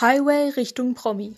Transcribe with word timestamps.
Highway 0.00 0.50
Richtung 0.50 0.94
Promi. 0.94 1.34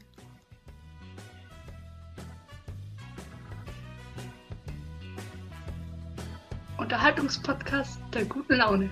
Unterhaltungspodcast 6.77 7.99
der 8.13 8.27
guten 8.27 8.57
Laune. 8.57 8.91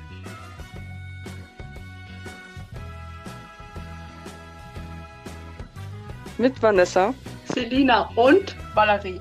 Mit 6.38 6.62
Vanessa. 6.62 7.12
Selina 7.52 8.10
und 8.16 8.56
Valerie. 8.72 9.20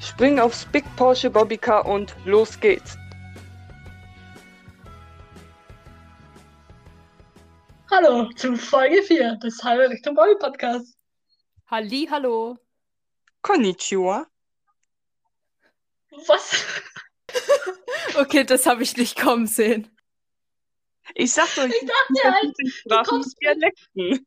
Spring 0.00 0.40
aufs 0.40 0.64
Big 0.64 0.84
Porsche 0.96 1.30
Bobbycar 1.30 1.86
und 1.86 2.16
los 2.24 2.58
geht's. 2.58 2.97
Hallo 8.00 8.30
zu 8.36 8.54
Folge 8.54 9.02
4 9.02 9.38
des 9.42 9.60
Halbe 9.64 9.90
Richtung 9.90 10.14
Bobby 10.14 10.36
Podcasts. 10.38 10.96
Halli, 11.66 12.06
hallo. 12.08 12.56
Konnichiwa. 13.42 14.24
Was? 16.28 16.64
Okay, 18.16 18.44
das 18.44 18.66
habe 18.66 18.84
ich 18.84 18.96
nicht 18.96 19.18
kommen 19.20 19.48
sehen. 19.48 19.90
Ich 21.16 21.32
sag 21.32 21.52
doch, 21.56 21.64
Ich 21.64 21.80
dachte 21.80 22.32
halt, 22.32 22.54
Sprachen 22.72 23.04
kommst 23.04 23.36
und 23.36 23.42
Dialekten. 23.42 24.26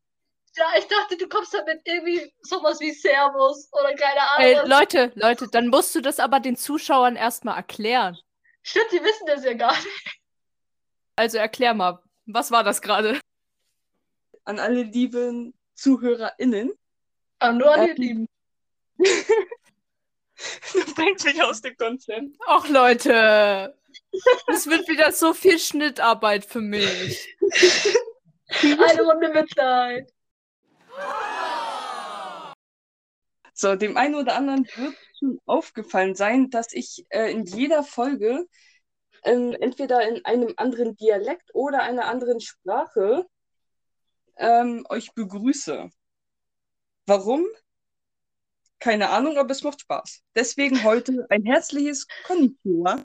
ja, 0.54 0.66
ich 0.78 0.86
dachte, 0.86 1.16
du 1.16 1.26
kommst 1.28 1.54
damit 1.54 1.80
irgendwie 1.86 2.30
sowas 2.42 2.78
wie 2.78 2.92
Servus 2.92 3.70
oder 3.72 3.94
keine 3.94 4.20
Ahnung. 4.32 4.46
Ey. 4.46 4.68
Leute, 4.68 5.12
Leute, 5.14 5.48
dann 5.48 5.68
musst 5.68 5.94
du 5.94 6.02
das 6.02 6.20
aber 6.20 6.40
den 6.40 6.56
Zuschauern 6.56 7.16
erstmal 7.16 7.56
erklären. 7.56 8.18
Stimmt, 8.62 8.92
die 8.92 9.02
wissen 9.02 9.26
das 9.26 9.42
ja 9.46 9.54
gar 9.54 9.74
nicht. 9.74 10.20
Also 11.16 11.38
erklär 11.38 11.72
mal, 11.72 12.02
was 12.26 12.50
war 12.50 12.64
das 12.64 12.82
gerade? 12.82 13.18
An 14.44 14.58
alle 14.58 14.82
lieben 14.82 15.54
ZuhörerInnen. 15.74 16.72
Aber 17.38 17.52
nur 17.52 17.72
an 17.74 17.84
die 17.84 17.90
Ähm, 17.90 17.96
Lieben. 17.96 18.28
Du 20.72 20.94
bringst 20.94 21.24
mich 21.24 21.40
aus 21.40 21.60
dem 21.60 21.76
Konzept. 21.76 22.36
Ach 22.46 22.68
Leute, 22.68 23.76
das 24.48 24.66
wird 24.66 24.88
wieder 24.88 25.12
so 25.12 25.34
viel 25.34 25.58
Schnittarbeit 25.58 26.44
für 26.44 26.60
mich. 26.60 27.36
Eine 28.62 29.02
Runde 29.02 29.28
Mitleid. 29.28 30.12
So, 33.54 33.76
dem 33.76 33.96
einen 33.96 34.14
oder 34.16 34.34
anderen 34.34 34.66
wird 34.74 34.96
schon 35.18 35.38
aufgefallen 35.46 36.14
sein, 36.14 36.50
dass 36.50 36.72
ich 36.72 37.06
äh, 37.10 37.30
in 37.30 37.44
jeder 37.44 37.84
Folge 37.84 38.46
ähm, 39.24 39.56
entweder 39.60 40.06
in 40.08 40.24
einem 40.24 40.54
anderen 40.56 40.96
Dialekt 40.96 41.54
oder 41.54 41.82
einer 41.82 42.06
anderen 42.06 42.40
Sprache 42.40 43.26
ähm, 44.36 44.84
euch 44.88 45.12
begrüße. 45.12 45.90
Warum? 47.06 47.46
Keine 48.78 49.10
Ahnung, 49.10 49.38
aber 49.38 49.50
es 49.50 49.62
macht 49.62 49.80
Spaß. 49.80 50.22
Deswegen 50.34 50.82
heute 50.82 51.26
ein 51.30 51.44
herzliches 51.44 52.06
Konnichiwa. 52.24 53.02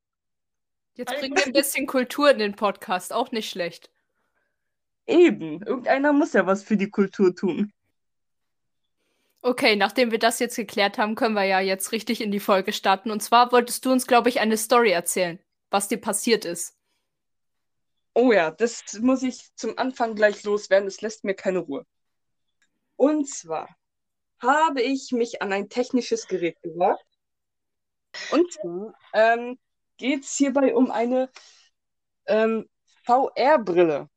Jetzt 0.95 1.15
bringen 1.19 1.37
wir 1.37 1.45
ein 1.45 1.53
bisschen 1.53 1.85
Kultur 1.85 2.31
in 2.31 2.39
den 2.39 2.55
Podcast, 2.55 3.13
auch 3.13 3.31
nicht 3.31 3.49
schlecht. 3.49 3.91
Eben, 5.05 5.61
irgendeiner 5.61 6.13
muss 6.13 6.33
ja 6.33 6.45
was 6.45 6.63
für 6.63 6.77
die 6.77 6.89
Kultur 6.89 7.35
tun. 7.35 7.71
Okay, 9.41 9.75
nachdem 9.75 10.11
wir 10.11 10.19
das 10.19 10.39
jetzt 10.39 10.55
geklärt 10.55 10.97
haben, 10.97 11.15
können 11.15 11.35
wir 11.35 11.43
ja 11.43 11.59
jetzt 11.59 11.91
richtig 11.91 12.21
in 12.21 12.31
die 12.31 12.39
Folge 12.39 12.73
starten. 12.73 13.11
Und 13.11 13.21
zwar 13.21 13.51
wolltest 13.51 13.85
du 13.85 13.91
uns, 13.91 14.07
glaube 14.07 14.29
ich, 14.29 14.39
eine 14.39 14.57
Story 14.57 14.91
erzählen, 14.91 15.39
was 15.69 15.87
dir 15.87 16.01
passiert 16.01 16.43
ist. 16.43 16.76
Oh 18.19 18.31
ja, 18.31 18.49
das 18.49 18.93
muss 18.99 19.21
ich 19.21 19.53
zum 19.53 19.77
Anfang 19.77 20.15
gleich 20.15 20.41
loswerden. 20.41 20.87
Es 20.87 21.01
lässt 21.01 21.23
mir 21.23 21.35
keine 21.35 21.59
Ruhe. 21.59 21.85
Und 22.95 23.29
zwar 23.29 23.69
habe 24.41 24.81
ich 24.81 25.11
mich 25.11 25.43
an 25.43 25.53
ein 25.53 25.69
technisches 25.69 26.27
Gerät 26.27 26.59
gewagt. 26.63 27.05
Und 28.31 28.51
zwar 28.51 28.95
ähm, 29.13 29.59
geht 29.97 30.23
es 30.23 30.35
hierbei 30.35 30.73
um 30.73 30.89
eine 30.89 31.29
ähm, 32.25 32.67
VR-Brille. 33.03 34.09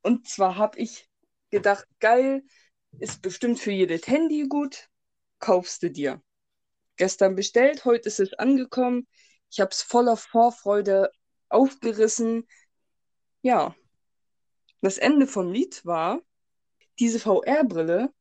Und 0.00 0.26
zwar 0.26 0.56
habe 0.56 0.78
ich 0.78 1.10
gedacht, 1.50 1.86
geil, 2.00 2.42
ist 3.00 3.20
bestimmt 3.20 3.60
für 3.60 3.70
jedes 3.70 4.06
Handy 4.06 4.48
gut, 4.48 4.88
kaufst 5.40 5.82
du 5.82 5.90
dir. 5.90 6.22
Gestern 6.96 7.34
bestellt, 7.34 7.84
heute 7.84 8.08
ist 8.08 8.18
es 8.18 8.32
angekommen. 8.32 9.06
Ich 9.50 9.60
habe 9.60 9.72
es 9.72 9.82
voller 9.82 10.16
Vorfreude 10.16 11.12
aufgerissen. 11.50 12.48
Ja, 13.42 13.74
das 14.80 14.98
Ende 14.98 15.26
vom 15.26 15.52
Lied 15.52 15.84
war, 15.84 16.20
diese 16.98 17.20
VR-Brille 17.20 18.12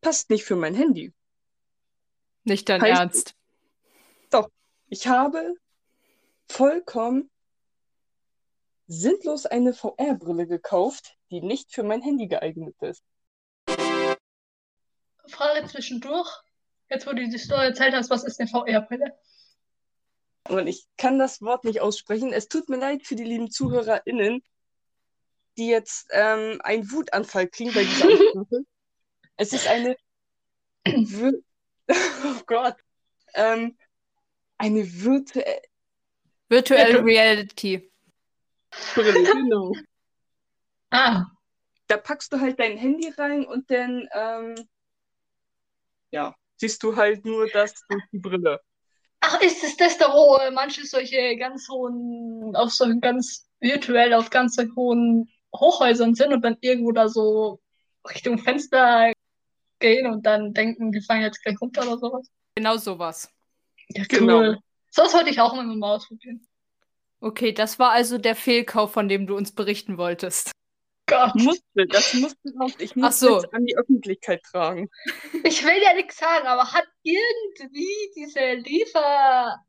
passt 0.00 0.30
nicht 0.30 0.44
für 0.44 0.56
mein 0.56 0.74
Handy. 0.74 1.12
Nicht 2.44 2.68
dein 2.68 2.80
Heißt- 2.82 2.98
Ernst. 2.98 3.34
Ich 4.90 5.08
habe 5.08 5.54
vollkommen 6.48 7.30
sinnlos 8.86 9.46
eine 9.46 9.72
VR-Brille 9.72 10.46
gekauft, 10.46 11.16
die 11.30 11.40
nicht 11.40 11.72
für 11.72 11.82
mein 11.82 12.02
Handy 12.02 12.28
geeignet 12.28 12.76
ist. 12.80 13.02
Frage 15.26 15.66
zwischendurch. 15.66 16.30
Jetzt, 16.90 17.06
wo 17.06 17.12
du 17.12 17.26
die 17.26 17.38
Story 17.38 17.64
erzählt 17.64 17.94
hast, 17.94 18.10
was 18.10 18.24
ist 18.24 18.38
eine 18.38 18.48
VR-Brille? 18.48 19.18
Und 20.48 20.66
ich 20.66 20.86
kann 20.98 21.18
das 21.18 21.40
Wort 21.40 21.64
nicht 21.64 21.80
aussprechen. 21.80 22.32
Es 22.32 22.48
tut 22.48 22.68
mir 22.68 22.76
leid 22.76 23.06
für 23.06 23.16
die 23.16 23.24
lieben 23.24 23.50
ZuhörerInnen, 23.50 24.42
die 25.56 25.68
jetzt 25.68 26.08
ähm, 26.10 26.60
einen 26.62 26.90
Wutanfall 26.90 27.48
kriegen 27.48 27.72
bei 27.72 27.84
dieser 27.84 28.04
Aussprache. 28.12 28.64
Es 29.36 29.52
ist 29.52 29.66
eine 29.66 29.96
oh 30.86 32.40
Gott. 32.46 32.76
Ähm, 33.34 33.76
eine 34.58 34.84
virtuelle 34.86 35.62
Virtual 36.48 36.78
Virtu- 36.92 37.04
Reality. 37.04 37.90
Genau. 38.94 39.72
Ah, 40.90 41.24
Da 41.86 41.96
packst 41.96 42.32
du 42.32 42.40
halt 42.40 42.58
dein 42.60 42.76
Handy 42.76 43.08
rein 43.08 43.46
und 43.46 43.70
dann 43.70 44.08
ähm, 44.12 44.68
ja, 46.10 46.34
siehst 46.56 46.82
du 46.82 46.94
halt 46.96 47.24
nur 47.24 47.48
das 47.48 47.74
durch 47.88 48.02
die 48.12 48.18
Brille. 48.18 48.60
Ach, 49.26 49.40
ist 49.40 49.64
es 49.64 49.76
das 49.76 49.96
da, 49.96 50.12
wo 50.12 50.36
äh, 50.36 50.50
manche 50.50 50.84
solche 50.84 51.36
ganz 51.36 51.68
hohen, 51.70 52.54
auf 52.54 52.70
so 52.72 52.84
ganz 53.00 53.48
virtuell 53.60 54.12
auf 54.12 54.28
ganz 54.28 54.58
hohen 54.76 55.30
Hochhäusern 55.56 56.14
sind 56.14 56.32
und 56.32 56.42
dann 56.44 56.58
irgendwo 56.60 56.92
da 56.92 57.08
so 57.08 57.60
Richtung 58.08 58.38
Fenster 58.38 59.12
gehen 59.78 60.06
und 60.06 60.26
dann 60.26 60.52
denken, 60.52 60.92
die 60.92 61.00
fallen 61.00 61.22
jetzt 61.22 61.42
gleich 61.42 61.58
runter 61.60 61.82
oder 61.82 61.98
sowas? 61.98 62.28
Genau 62.54 62.76
sowas. 62.76 63.30
Ja, 63.88 64.04
Genau. 64.08 64.36
cool. 64.38 64.58
Sowas 64.90 65.14
wollte 65.14 65.30
ich 65.30 65.40
auch 65.40 65.54
immer 65.54 65.64
mal 65.74 65.96
ausprobieren. 65.96 66.46
Okay, 67.20 67.52
das 67.52 67.78
war 67.78 67.92
also 67.92 68.18
der 68.18 68.36
Fehlkauf, 68.36 68.92
von 68.92 69.08
dem 69.08 69.26
du 69.26 69.34
uns 69.36 69.52
berichten 69.52 69.96
wolltest. 69.96 70.50
Gott. 71.06 71.34
Musste, 71.34 71.86
das 71.88 72.12
musste 72.14 72.52
raus. 72.58 72.72
Ich 72.78 72.92
Ach 72.92 72.96
muss 72.96 73.20
so. 73.20 73.40
jetzt 73.40 73.54
an 73.54 73.64
die 73.64 73.76
Öffentlichkeit 73.76 74.42
tragen. 74.42 74.90
Ich 75.44 75.64
will 75.64 75.82
ja 75.82 75.94
nichts 75.94 76.18
sagen, 76.18 76.46
aber 76.46 76.72
hat 76.72 76.84
irgendwie 77.04 78.10
diese 78.16 78.54
Lieferservice, 78.54 79.60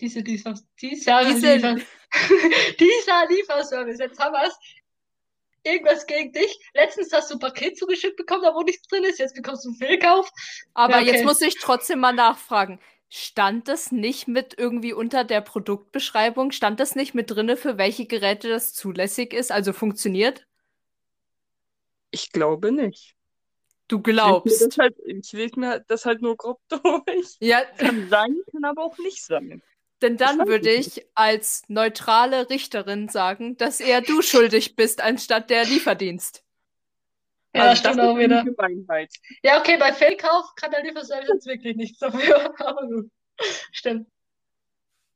diese 0.00 0.20
Liefer, 0.20 0.54
dieser 0.80 1.24
Diese- 1.24 1.54
Liefer, 1.56 1.76
dieser 2.80 3.26
Lieferservice, 3.28 3.98
jetzt 4.00 4.18
haben 4.18 4.32
wir 4.32 4.48
es, 4.48 4.58
irgendwas 5.62 6.06
gegen 6.06 6.32
dich. 6.32 6.58
Letztens 6.74 7.12
hast 7.12 7.30
du 7.30 7.34
ein 7.36 7.40
Paket 7.40 7.78
zugeschickt 7.78 8.16
bekommen, 8.16 8.42
da 8.42 8.54
wo 8.54 8.62
nichts 8.62 8.88
drin 8.88 9.04
ist, 9.04 9.18
jetzt 9.18 9.34
bekommst 9.36 9.64
du 9.64 9.68
einen 9.68 9.78
Fehlkauf. 9.78 10.28
Aber 10.74 10.94
Ja, 10.94 11.00
okay. 11.02 11.12
jetzt 11.12 11.24
muss 11.24 11.40
ich 11.42 11.56
trotzdem 11.58 12.00
mal 12.00 12.12
nachfragen. 12.14 12.80
Stand 13.10 13.68
das 13.68 13.92
nicht 13.92 14.26
mit 14.28 14.54
irgendwie 14.56 14.92
unter 14.92 15.24
der 15.24 15.40
Produktbeschreibung? 15.42 16.52
Stand 16.52 16.80
das 16.80 16.94
nicht 16.94 17.12
mit 17.12 17.30
drinne, 17.30 17.56
für 17.56 17.76
welche 17.76 18.06
Geräte 18.06 18.48
das 18.48 18.72
zulässig 18.72 19.34
ist, 19.34 19.50
also 19.52 19.72
funktioniert? 19.72 20.46
Ich 22.12 22.32
glaube 22.32 22.72
nicht. 22.72 23.14
Du 23.90 24.00
Ich 24.04 24.44
lese 24.44 24.64
mir 24.66 24.70
glaubst. 24.70 24.78
halt, 24.78 24.96
ich 25.04 25.32
lese 25.32 25.60
mir 25.60 25.80
das 25.88 26.06
halt 26.06 26.22
nur 26.22 26.36
grob 26.36 26.60
durch. 26.68 27.40
Ja, 27.40 27.62
Kann 27.76 28.08
sein, 28.08 28.36
kann 28.52 28.64
aber 28.64 28.84
auch 28.84 28.96
nicht 28.98 29.22
sein. 29.24 29.62
denn 30.02 30.16
dann 30.18 30.46
würde 30.46 30.70
ich 30.70 31.06
als 31.14 31.62
neutrale 31.68 32.50
Richterin 32.50 33.08
sagen, 33.08 33.56
dass 33.56 33.80
eher 33.80 34.00
du 34.02 34.20
schuldig 34.22 34.76
bist, 34.76 35.00
anstatt 35.00 35.48
der 35.50 35.64
Lieferdienst. 35.64 36.44
Ja, 37.54 37.70
Also 37.70 37.76
stimmt 37.76 37.98
das 37.98 37.98
auch 37.98 38.16
ist 38.16 38.24
eine 38.24 38.24
wieder. 38.24 38.44
Gemeinheit. 38.44 39.12
Ja, 39.42 39.60
okay, 39.60 39.76
bei 39.78 39.92
Fehlkauf 39.92 40.54
kann 40.56 40.70
der 40.70 40.82
Lieferservice 40.84 41.28
jetzt 41.28 41.46
wirklich 41.46 41.76
nichts 41.76 41.98
dafür, 41.98 42.54
aber 42.66 42.86
gut. 42.86 43.10
Stimmt. 43.72 44.08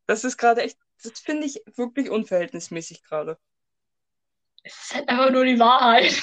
Das 0.07 0.25
ist 0.25 0.39
gerade 0.39 0.63
echt, 0.63 0.79
das 1.03 1.21
finde 1.21 1.47
ich 1.47 1.63
wirklich 1.77 2.09
unverhältnismäßig 2.09 3.03
gerade. 3.03 3.39
Es 4.63 4.75
ist 4.83 4.95
halt 4.95 5.09
einfach 5.09 5.31
nur 5.31 5.45
die 5.45 5.59
Wahrheit. 5.59 6.23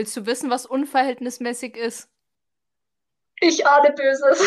Willst 0.00 0.16
du 0.16 0.24
wissen, 0.24 0.48
was 0.48 0.64
unverhältnismäßig 0.64 1.76
ist? 1.76 2.08
Ich 3.38 3.66
ahne 3.66 3.92
Böses. 3.92 4.42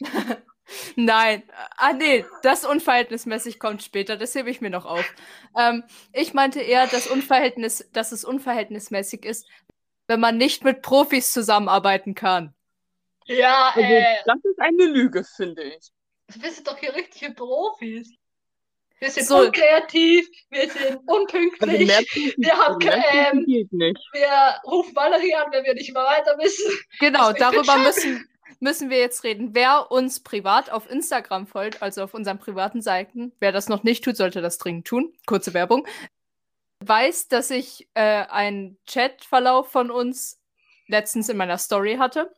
Nein, 0.96 1.44
ah 1.76 1.92
nee, 1.92 2.24
das 2.42 2.64
unverhältnismäßig 2.64 3.60
kommt 3.60 3.84
später, 3.84 4.16
das 4.16 4.34
hebe 4.34 4.50
ich 4.50 4.60
mir 4.60 4.70
noch 4.70 4.84
auf. 4.84 5.14
Ähm, 5.56 5.84
ich 6.12 6.34
meinte 6.34 6.60
eher, 6.60 6.88
dass, 6.88 7.06
Unverhältnis, 7.06 7.88
dass 7.92 8.10
es 8.10 8.24
unverhältnismäßig 8.24 9.24
ist, 9.24 9.48
wenn 10.08 10.18
man 10.18 10.38
nicht 10.38 10.64
mit 10.64 10.82
Profis 10.82 11.32
zusammenarbeiten 11.32 12.16
kann. 12.16 12.52
Ja, 13.26 13.68
Also, 13.76 13.88
äh, 13.88 14.16
das 14.24 14.38
ist 14.42 14.58
eine 14.58 14.86
Lüge, 14.86 15.22
finde 15.22 15.62
ich. 15.62 15.92
wir 16.34 16.50
sind 16.50 16.66
doch 16.66 16.78
hier 16.78 16.96
richtige 16.96 17.32
Profis. 17.32 18.12
Wir 18.98 19.10
sind 19.10 19.26
So. 19.26 19.38
unkreativ, 19.38 20.26
wir 20.50 20.70
sind 20.70 20.82
Also 20.82 20.98
unpünktlich, 21.06 21.88
Profis, 21.88 22.34
wir 22.38 22.56
haben 22.56 22.80
ähm, 22.82 23.44
wir 23.46 24.54
rufen 24.64 24.96
Valerie 24.96 25.34
an, 25.34 25.52
wenn 25.52 25.64
wir 25.64 25.74
nicht 25.74 25.92
mehr 25.92 26.02
weiter 26.04 26.36
wissen. 26.38 26.72
Genau, 26.98 27.26
Also 27.26 27.38
darüber 27.38 27.76
müssen, 27.78 28.26
müssen 28.60 28.88
wir 28.88 28.98
jetzt 28.98 29.22
reden. 29.24 29.50
Wer 29.54 29.90
uns 29.90 30.20
privat 30.20 30.70
auf 30.70 30.90
Instagram 30.90 31.46
folgt, 31.46 31.82
also 31.82 32.02
auf 32.02 32.14
unseren 32.14 32.38
privaten 32.38 32.80
Seiten, 32.80 33.32
wer 33.38 33.52
das 33.52 33.68
noch 33.68 33.82
nicht 33.82 34.02
tut, 34.02 34.16
sollte 34.16 34.40
das 34.40 34.56
dringend 34.56 34.86
tun. 34.86 35.12
Kurze 35.26 35.52
Werbung. 35.52 35.86
Weiß, 36.80 37.28
dass 37.28 37.50
ich 37.50 37.88
äh, 37.94 38.00
einen 38.00 38.78
Chatverlauf 38.86 39.70
von 39.70 39.90
uns 39.90 40.40
letztens 40.88 41.28
in 41.28 41.36
meiner 41.36 41.58
Story 41.58 41.96
hatte, 41.96 42.34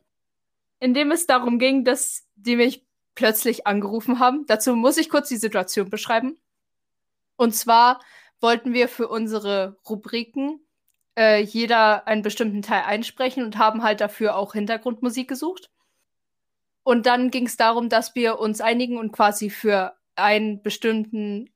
in 0.79 0.93
dem 0.93 1.11
es 1.11 1.25
darum 1.25 1.59
ging, 1.59 1.85
dass 1.85 2.25
die 2.35 2.55
mich 2.55 2.85
plötzlich 3.15 3.67
angerufen 3.67 4.19
haben. 4.19 4.45
Dazu 4.47 4.75
muss 4.75 4.97
ich 4.97 5.09
kurz 5.09 5.29
die 5.29 5.37
Situation 5.37 5.89
beschreiben. 5.89 6.37
Und 7.39 7.55
zwar 7.55 8.01
wollten 8.41 8.73
wir 8.73 8.89
für 8.89 9.07
unsere 9.07 9.77
Rubriken 9.89 10.59
äh, 11.17 11.39
jeder 11.41 12.05
einen 12.05 12.21
bestimmten 12.21 12.61
Teil 12.61 12.83
einsprechen 12.85 13.45
und 13.45 13.57
haben 13.57 13.81
halt 13.81 14.01
dafür 14.01 14.35
auch 14.35 14.51
Hintergrundmusik 14.51 15.29
gesucht. 15.29 15.69
Und 16.83 17.05
dann 17.05 17.31
ging 17.31 17.45
es 17.45 17.55
darum, 17.55 17.87
dass 17.87 18.13
wir 18.13 18.39
uns 18.39 18.59
einigen 18.59 18.97
und 18.97 19.13
quasi 19.13 19.49
für 19.49 19.95
einen 20.17 20.61
bestimmten, 20.61 21.49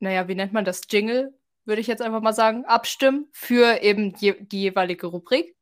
naja, 0.00 0.26
wie 0.26 0.34
nennt 0.34 0.52
man 0.52 0.64
das, 0.64 0.80
Jingle, 0.90 1.38
würde 1.64 1.80
ich 1.80 1.86
jetzt 1.86 2.02
einfach 2.02 2.20
mal 2.20 2.32
sagen, 2.32 2.64
abstimmen 2.64 3.28
für 3.30 3.82
eben 3.82 4.12
je 4.18 4.34
die 4.40 4.62
jeweilige 4.62 5.06
Rubrik. 5.06 5.54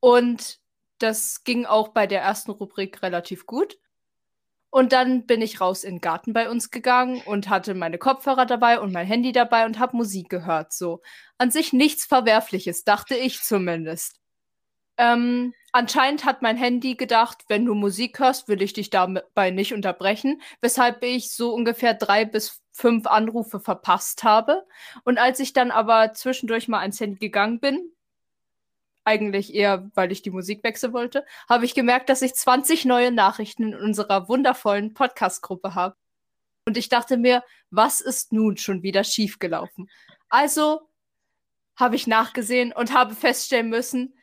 Und 0.00 0.60
das 0.98 1.44
ging 1.44 1.64
auch 1.64 1.88
bei 1.88 2.06
der 2.06 2.20
ersten 2.20 2.50
Rubrik 2.50 3.02
relativ 3.02 3.46
gut. 3.46 3.78
Und 4.76 4.92
dann 4.92 5.24
bin 5.24 5.40
ich 5.40 5.62
raus 5.62 5.84
in 5.84 5.94
den 5.94 6.00
Garten 6.02 6.34
bei 6.34 6.50
uns 6.50 6.70
gegangen 6.70 7.22
und 7.24 7.48
hatte 7.48 7.72
meine 7.72 7.96
Kopfhörer 7.96 8.44
dabei 8.44 8.78
und 8.78 8.92
mein 8.92 9.06
Handy 9.06 9.32
dabei 9.32 9.64
und 9.64 9.78
habe 9.78 9.96
Musik 9.96 10.28
gehört. 10.28 10.74
So 10.74 11.00
an 11.38 11.50
sich 11.50 11.72
nichts 11.72 12.04
Verwerfliches, 12.04 12.84
dachte 12.84 13.14
ich 13.16 13.40
zumindest. 13.40 14.20
Ähm, 14.98 15.54
anscheinend 15.72 16.26
hat 16.26 16.42
mein 16.42 16.58
Handy 16.58 16.94
gedacht, 16.94 17.44
wenn 17.48 17.64
du 17.64 17.72
Musik 17.72 18.18
hörst, 18.18 18.48
will 18.48 18.60
ich 18.60 18.74
dich 18.74 18.90
dabei 18.90 19.50
nicht 19.50 19.72
unterbrechen, 19.72 20.42
weshalb 20.60 21.02
ich 21.02 21.32
so 21.32 21.54
ungefähr 21.54 21.94
drei 21.94 22.26
bis 22.26 22.62
fünf 22.72 23.06
Anrufe 23.06 23.60
verpasst 23.60 24.24
habe. 24.24 24.66
Und 25.04 25.16
als 25.16 25.40
ich 25.40 25.54
dann 25.54 25.70
aber 25.70 26.12
zwischendurch 26.12 26.68
mal 26.68 26.80
ans 26.80 27.00
Handy 27.00 27.18
gegangen 27.18 27.60
bin, 27.60 27.95
eigentlich 29.06 29.54
eher, 29.54 29.90
weil 29.94 30.12
ich 30.12 30.22
die 30.22 30.30
Musik 30.30 30.62
wechseln 30.64 30.92
wollte, 30.92 31.24
habe 31.48 31.64
ich 31.64 31.74
gemerkt, 31.74 32.08
dass 32.08 32.22
ich 32.22 32.34
20 32.34 32.84
neue 32.84 33.12
Nachrichten 33.12 33.72
in 33.72 33.74
unserer 33.74 34.28
wundervollen 34.28 34.94
Podcast-Gruppe 34.94 35.74
habe. 35.74 35.96
Und 36.66 36.76
ich 36.76 36.88
dachte 36.88 37.16
mir, 37.16 37.44
was 37.70 38.00
ist 38.00 38.32
nun 38.32 38.56
schon 38.56 38.82
wieder 38.82 39.04
schiefgelaufen? 39.04 39.88
Also 40.28 40.80
habe 41.76 41.94
ich 41.94 42.06
nachgesehen 42.06 42.72
und 42.72 42.92
habe 42.92 43.14
feststellen 43.14 43.68
müssen, 43.68 44.14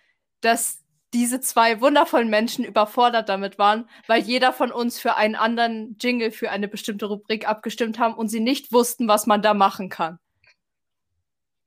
dass 0.41 0.83
diese 1.13 1.39
zwei 1.39 1.80
wundervollen 1.80 2.30
Menschen 2.30 2.65
überfordert 2.65 3.30
damit 3.30 3.59
waren, 3.59 3.88
weil 4.07 4.24
jeder 4.24 4.51
von 4.51 4.71
uns 4.71 5.00
für 5.00 5.15
einen 5.15 5.35
anderen 5.35 5.95
Jingle 6.01 6.31
für 6.31 6.50
eine 6.50 6.68
bestimmte 6.68 7.06
Rubrik 7.06 7.47
abgestimmt 7.47 8.00
haben 8.00 8.15
und 8.15 8.27
sie 8.27 8.39
nicht 8.39 8.74
wussten, 8.74 9.07
was 9.07 9.27
man 9.27 9.41
da 9.41 9.53
machen 9.53 9.89
kann. 9.89 10.18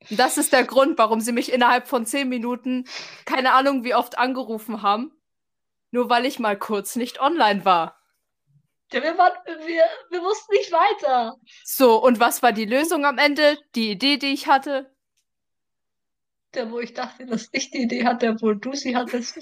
Das 0.09 0.37
ist 0.37 0.53
der 0.53 0.63
Grund, 0.63 0.97
warum 0.97 1.19
sie 1.21 1.31
mich 1.31 1.51
innerhalb 1.51 1.87
von 1.87 2.05
zehn 2.05 2.29
Minuten, 2.29 2.85
keine 3.25 3.53
Ahnung 3.53 3.83
wie 3.83 3.95
oft, 3.95 4.17
angerufen 4.17 4.81
haben. 4.81 5.11
Nur 5.91 6.09
weil 6.09 6.25
ich 6.25 6.39
mal 6.39 6.57
kurz 6.57 6.95
nicht 6.95 7.19
online 7.21 7.65
war. 7.65 7.97
Ja, 8.91 9.03
wir, 9.03 9.17
waren, 9.17 9.33
wir, 9.65 9.83
wir 10.09 10.21
wussten 10.21 10.53
nicht 10.55 10.71
weiter. 10.71 11.35
So, 11.63 12.01
und 12.01 12.19
was 12.19 12.41
war 12.41 12.53
die 12.53 12.65
Lösung 12.65 13.05
am 13.05 13.17
Ende? 13.17 13.57
Die 13.75 13.91
Idee, 13.91 14.17
die 14.17 14.33
ich 14.33 14.47
hatte? 14.47 14.95
Der, 16.53 16.71
wo 16.71 16.79
ich 16.79 16.93
dachte, 16.93 17.25
dass 17.25 17.49
ich 17.51 17.71
die 17.71 17.83
Idee 17.83 18.05
hatte, 18.05 18.29
obwohl 18.29 18.57
du 18.57 18.73
sie 18.73 18.95
hattest. 18.95 19.37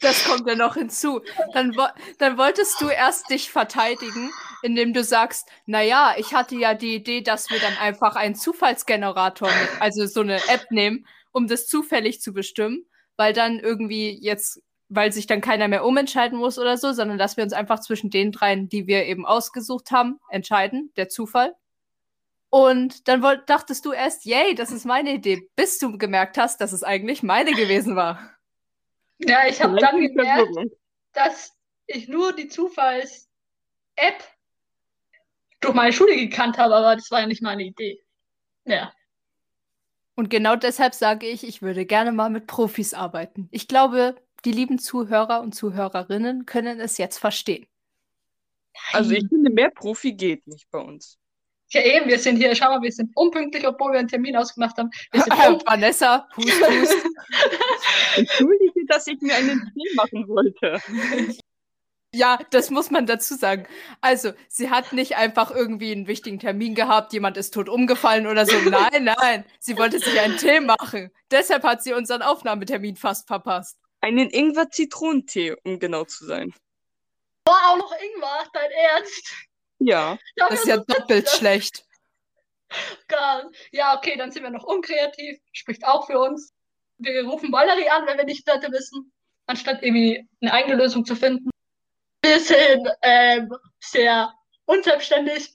Das 0.00 0.24
kommt 0.24 0.46
ja 0.46 0.56
noch 0.56 0.74
hinzu. 0.74 1.20
Dann, 1.54 1.76
wo 1.76 1.86
dann 2.18 2.36
wolltest 2.36 2.80
du 2.80 2.88
erst 2.88 3.30
dich 3.30 3.50
verteidigen, 3.50 4.30
indem 4.62 4.92
du 4.92 5.04
sagst, 5.04 5.48
naja, 5.66 6.14
ich 6.18 6.34
hatte 6.34 6.56
ja 6.56 6.74
die 6.74 6.96
Idee, 6.96 7.20
dass 7.20 7.48
wir 7.50 7.60
dann 7.60 7.76
einfach 7.78 8.16
einen 8.16 8.34
Zufallsgenerator, 8.34 9.48
mit, 9.48 9.80
also 9.80 10.06
so 10.06 10.20
eine 10.20 10.36
App 10.48 10.70
nehmen, 10.70 11.06
um 11.30 11.46
das 11.46 11.66
zufällig 11.66 12.20
zu 12.20 12.32
bestimmen, 12.32 12.86
weil 13.16 13.32
dann 13.32 13.60
irgendwie 13.60 14.18
jetzt, 14.20 14.60
weil 14.88 15.12
sich 15.12 15.26
dann 15.26 15.40
keiner 15.40 15.68
mehr 15.68 15.84
umentscheiden 15.84 16.38
muss 16.38 16.58
oder 16.58 16.76
so, 16.76 16.92
sondern 16.92 17.18
dass 17.18 17.36
wir 17.36 17.44
uns 17.44 17.52
einfach 17.52 17.80
zwischen 17.80 18.10
den 18.10 18.32
dreien, 18.32 18.68
die 18.68 18.88
wir 18.88 19.06
eben 19.06 19.24
ausgesucht 19.24 19.92
haben, 19.92 20.18
entscheiden, 20.28 20.92
der 20.96 21.08
Zufall. 21.08 21.54
Und 22.50 23.08
dann 23.08 23.22
wollt, 23.22 23.48
dachtest 23.50 23.84
du 23.84 23.92
erst, 23.92 24.24
yay, 24.24 24.54
das 24.54 24.70
ist 24.70 24.86
meine 24.86 25.12
Idee, 25.12 25.48
bis 25.54 25.78
du 25.78 25.98
gemerkt 25.98 26.38
hast, 26.38 26.60
dass 26.60 26.72
es 26.72 26.82
eigentlich 26.82 27.22
meine 27.22 27.52
gewesen 27.52 27.94
war. 27.94 28.34
Ja, 29.18 29.46
ich 29.46 29.60
habe 29.62 29.76
dann 29.76 30.00
gemerkt, 30.00 30.50
dass 31.12 31.52
ich 31.86 32.08
nur 32.08 32.34
die 32.34 32.48
Zufalls-App 32.48 34.22
durch 35.60 35.74
meine 35.74 35.92
Schule 35.92 36.16
gekannt 36.16 36.56
habe, 36.56 36.74
aber 36.76 36.94
das 36.96 37.10
war 37.10 37.20
ja 37.20 37.26
nicht 37.26 37.42
meine 37.42 37.64
Idee. 37.64 38.00
Ja. 38.64 38.92
Und 40.14 40.30
genau 40.30 40.56
deshalb 40.56 40.94
sage 40.94 41.26
ich, 41.26 41.44
ich 41.44 41.62
würde 41.62 41.84
gerne 41.84 42.12
mal 42.12 42.30
mit 42.30 42.46
Profis 42.46 42.94
arbeiten. 42.94 43.48
Ich 43.50 43.68
glaube, 43.68 44.16
die 44.44 44.52
lieben 44.52 44.78
Zuhörer 44.78 45.40
und 45.40 45.54
Zuhörerinnen 45.54 46.46
können 46.46 46.80
es 46.80 46.98
jetzt 46.98 47.18
verstehen. 47.18 47.66
Also 48.92 49.10
ich 49.10 49.26
finde, 49.28 49.50
mehr 49.50 49.70
Profi 49.70 50.12
geht 50.12 50.46
nicht 50.46 50.70
bei 50.70 50.78
uns. 50.78 51.18
Ja, 51.70 51.82
eben, 51.82 52.08
wir 52.08 52.18
sind 52.18 52.36
hier, 52.36 52.54
schau 52.54 52.70
mal, 52.70 52.82
wir 52.82 52.92
sind 52.92 53.10
unpünktlich, 53.14 53.66
obwohl 53.66 53.92
wir 53.92 53.98
einen 53.98 54.08
Termin 54.08 54.36
ausgemacht 54.36 54.78
haben. 54.78 54.90
Wir 55.12 55.22
sind 55.22 55.32
un 55.48 55.62
Vanessa, 55.66 56.26
Hust, 56.36 56.62
Hust. 56.62 56.96
Entschuldige, 58.16 58.86
dass 58.86 59.06
ich 59.06 59.20
mir 59.20 59.34
einen 59.34 59.70
Tee 59.74 59.94
machen 59.94 60.26
wollte. 60.28 60.80
Ja, 62.14 62.38
das 62.50 62.70
muss 62.70 62.90
man 62.90 63.04
dazu 63.04 63.34
sagen. 63.34 63.66
Also, 64.00 64.32
sie 64.48 64.70
hat 64.70 64.94
nicht 64.94 65.16
einfach 65.16 65.50
irgendwie 65.50 65.92
einen 65.92 66.06
wichtigen 66.06 66.38
Termin 66.38 66.74
gehabt, 66.74 67.12
jemand 67.12 67.36
ist 67.36 67.52
tot 67.52 67.68
umgefallen 67.68 68.26
oder 68.26 68.46
so. 68.46 68.56
Nein, 68.70 69.04
nein, 69.04 69.44
sie 69.60 69.76
wollte 69.76 69.98
sich 69.98 70.18
einen 70.18 70.38
Tee 70.38 70.60
machen. 70.60 71.10
Deshalb 71.30 71.64
hat 71.64 71.82
sie 71.82 71.92
unseren 71.92 72.22
Aufnahmetermin 72.22 72.96
fast 72.96 73.26
verpasst. 73.26 73.78
Einen 74.00 74.30
Ingwer-Zitronentee, 74.30 75.54
um 75.64 75.78
genau 75.78 76.04
zu 76.04 76.24
sein. 76.24 76.54
Boah, 77.44 77.60
auch 77.66 77.76
noch 77.76 77.92
Ingwer, 77.92 78.46
dein 78.54 78.70
Ernst? 78.70 79.47
Ja. 79.78 80.18
Ja, 80.36 80.48
Das 80.48 80.60
ist 80.60 80.66
ja 80.66 80.76
doppelt 80.78 81.28
schlecht. 81.28 81.84
gar- 83.08 83.50
Ja, 83.72 83.96
okay, 83.96 84.16
dann 84.18 84.30
sind 84.32 84.42
wir 84.42 84.50
noch 84.50 84.64
unkreativ, 84.64 85.38
spricht 85.52 85.84
auch 85.84 86.06
für 86.06 86.18
uns. 86.18 86.52
Wir 86.98 87.24
rufen 87.24 87.52
Valerie 87.52 87.88
an, 87.90 88.06
wenn 88.06 88.18
wir 88.18 88.24
nicht 88.24 88.46
weiter 88.46 88.70
wissen, 88.72 89.12
anstatt 89.46 89.82
irgendwie 89.82 90.28
eine 90.42 90.52
eigene 90.52 90.74
Lösung 90.76 91.04
zu 91.04 91.14
finden. 91.14 91.48
Wir 92.22 92.40
sind 92.40 92.88
ähm, 93.02 93.52
sehr 93.78 94.32
unselbstständig. 94.66 95.54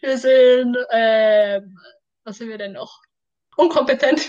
Wir 0.00 0.18
sind, 0.18 0.76
ähm, 0.90 1.78
was 2.24 2.38
sind 2.38 2.48
wir 2.48 2.58
denn 2.58 2.72
noch? 2.72 3.00
Unkompetent. 3.56 4.28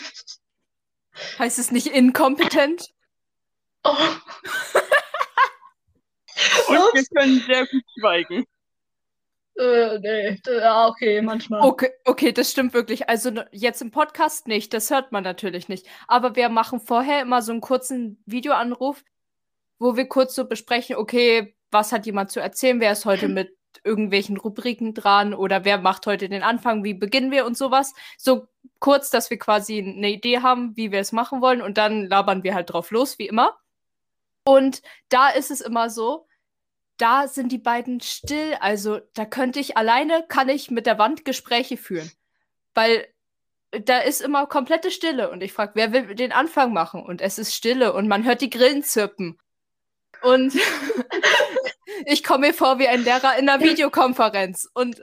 Heißt 1.40 1.58
es 1.58 1.72
nicht 1.72 1.88
inkompetent? 1.88 2.90
Oh, 3.86 3.96
Und 6.68 6.78
wir 6.94 7.06
können 7.16 7.40
sehr 7.42 7.66
gut 7.68 7.84
schweigen. 7.98 8.46
Äh, 9.56 10.00
nee, 10.00 10.40
ja, 10.46 10.88
okay, 10.88 11.22
manchmal. 11.22 11.62
Okay, 11.62 11.92
okay, 12.06 12.32
das 12.32 12.52
stimmt 12.52 12.74
wirklich. 12.74 13.10
Also 13.10 13.30
n- 13.30 13.46
jetzt 13.52 13.82
im 13.82 13.92
Podcast 13.92 14.48
nicht, 14.48 14.74
das 14.74 14.90
hört 14.90 15.12
man 15.12 15.24
natürlich 15.24 15.70
nicht. 15.70 15.88
Aber 16.08 16.36
wir 16.36 16.50
machen 16.50 16.80
vorher 16.80 17.22
immer 17.22 17.42
so 17.42 17.52
einen 17.52 17.62
kurzen 17.62 18.22
Videoanruf, 18.26 19.04
wo 19.80 19.96
wir 19.96 20.08
kurz 20.08 20.36
so 20.36 20.46
besprechen, 20.46 20.96
okay, 20.96 21.56
was 21.72 21.92
hat 21.92 22.06
jemand 22.06 22.32
zu 22.32 22.40
erzählen, 22.40 22.80
wer 22.80 22.92
ist 22.92 23.06
heute 23.06 23.28
mit 23.28 23.56
irgendwelchen 23.84 24.38
Rubriken 24.38 24.94
dran 24.94 25.34
oder 25.34 25.66
wer 25.66 25.78
macht 25.80 26.06
heute 26.06 26.30
den 26.30 26.44
Anfang, 26.44 26.84
wie 26.84 26.94
beginnen 26.94 27.32
wir 27.32 27.46
und 27.46 27.58
sowas. 27.58 27.94
So 28.18 28.48
kurz, 28.80 29.10
dass 29.10 29.30
wir 29.30 29.40
quasi 29.40 29.80
eine 29.80 30.12
Idee 30.12 30.40
haben, 30.40 30.76
wie 30.78 30.92
wir 30.92 31.00
es 31.00 31.12
machen 31.12 31.42
wollen 31.42 31.62
und 31.62 31.78
dann 31.78 32.08
labern 32.08 32.44
wir 32.44 32.54
halt 32.54 32.72
drauf 32.72 32.92
los, 32.92 33.18
wie 33.18 33.28
immer. 33.28 33.58
Und 34.46 34.82
da 35.10 35.30
ist 35.30 35.52
es 35.52 35.62
immer 35.62 35.90
so, 35.90 36.28
da 37.04 37.28
sind 37.28 37.52
die 37.52 37.58
beiden 37.58 38.02
still. 38.02 38.56
Also 38.60 39.00
da 39.14 39.26
könnte 39.26 39.60
ich 39.60 39.78
alleine, 39.78 40.26
kann 40.28 40.50
ich 40.50 40.72
mit 40.72 40.86
der 40.86 40.98
Wand 40.98 41.26
Gespräche 41.26 41.78
führen. 41.78 42.12
Weil 42.74 43.08
da 43.72 44.00
ist 44.00 44.22
immer 44.22 44.48
komplette 44.48 44.92
Stille 44.92 45.30
und 45.30 45.42
ich 45.44 45.54
frage, 45.54 45.74
wer 45.76 45.94
will 45.94 46.16
den 46.16 46.32
Anfang 46.32 46.74
machen? 46.74 47.04
Und 47.04 47.22
es 47.22 47.38
ist 47.38 47.54
Stille 47.54 47.94
und 47.94 48.08
man 48.08 48.24
hört 48.24 48.42
die 48.42 48.50
Grillen 48.50 48.84
zirpen. 48.84 49.40
Und 50.22 50.54
Ich 52.06 52.24
komme 52.24 52.48
mir 52.48 52.54
vor 52.54 52.80
wie 52.80 52.88
ein 52.88 53.04
Lehrer 53.04 53.38
in 53.38 53.48
einer 53.48 53.64
Videokonferenz. 53.64 54.70
Und 54.74 55.02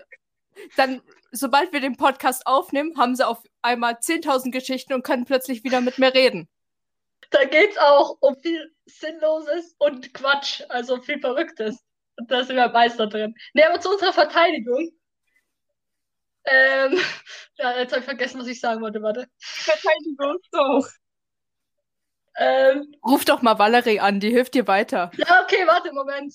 dann, 0.76 1.02
sobald 1.30 1.72
wir 1.72 1.80
den 1.80 1.96
Podcast 1.96 2.46
aufnehmen, 2.46 2.96
haben 2.96 3.16
sie 3.16 3.26
auf 3.26 3.42
einmal 3.62 3.94
10.000 3.94 4.50
Geschichten 4.50 4.92
und 4.92 5.02
können 5.02 5.24
plötzlich 5.24 5.64
wieder 5.64 5.80
mit 5.80 5.98
mir 5.98 6.14
reden. 6.14 6.48
Da 7.30 7.44
geht's 7.44 7.78
auch 7.78 8.16
um 8.20 8.36
viel 8.36 8.74
Sinnloses 8.86 9.76
und 9.78 10.12
Quatsch, 10.14 10.62
also 10.68 11.00
viel 11.00 11.20
Verrücktes. 11.20 11.78
Da 12.28 12.44
sind 12.44 12.56
wir 12.56 12.68
Meister 12.68 13.06
drin. 13.06 13.34
Ne, 13.54 13.66
aber 13.68 13.80
zu 13.80 13.90
unserer 13.90 14.12
Verteidigung. 14.12 14.90
Ähm, 16.44 16.98
ja, 17.58 17.78
jetzt 17.78 17.90
habe 17.92 18.00
ich 18.00 18.04
vergessen, 18.04 18.40
was 18.40 18.46
ich 18.46 18.60
sagen 18.60 18.80
wollte, 18.80 19.02
warte. 19.02 19.26
Verteidigung 19.38 20.36
doch. 20.52 20.88
Ähm, 22.36 22.94
Ruf 23.04 23.24
doch 23.24 23.42
mal 23.42 23.58
Valerie 23.58 24.00
an, 24.00 24.20
die 24.20 24.30
hilft 24.30 24.54
dir 24.54 24.66
weiter. 24.66 25.10
ja, 25.16 25.42
okay, 25.42 25.66
warte, 25.66 25.92
Moment. 25.92 26.34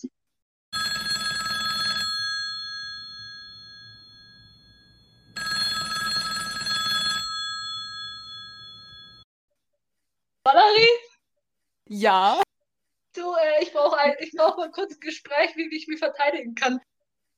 Valerie, 10.43 10.99
Ja. 11.87 12.44
Du, 13.17 13.34
äh, 13.34 13.63
ich 13.63 13.72
brauche 13.74 13.98
ein, 13.98 14.15
ich 14.19 14.31
brauche 14.34 14.57
mal 14.57 14.72
kurz 14.72 14.93
ein 14.95 15.00
Gespräch, 15.00 15.55
wie 15.55 15.75
ich 15.75 15.88
mich 15.88 16.00
verteidigen 16.00 16.55
kann. 16.55 16.79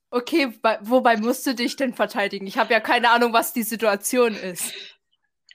Okay, 0.10 0.48
bei, 0.62 0.80
wobei 0.82 1.18
musst 1.18 1.46
du 1.48 1.54
dich 1.56 1.76
denn 1.76 1.94
verteidigen? 1.94 2.48
Ich 2.48 2.58
habe 2.58 2.74
ja 2.74 2.80
keine 2.80 3.10
Ahnung, 3.10 3.34
was 3.34 3.54
die 3.54 3.64
Situation 3.64 4.36
ist. 4.36 4.74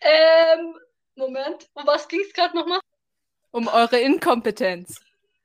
Ähm, 0.00 0.78
Moment, 1.16 1.68
um 1.74 1.86
was 1.86 2.06
ging's 2.08 2.32
gerade 2.34 2.56
nochmal? 2.56 2.80
Um 3.50 3.66
eure 3.68 3.98
Inkompetenz. 3.98 5.00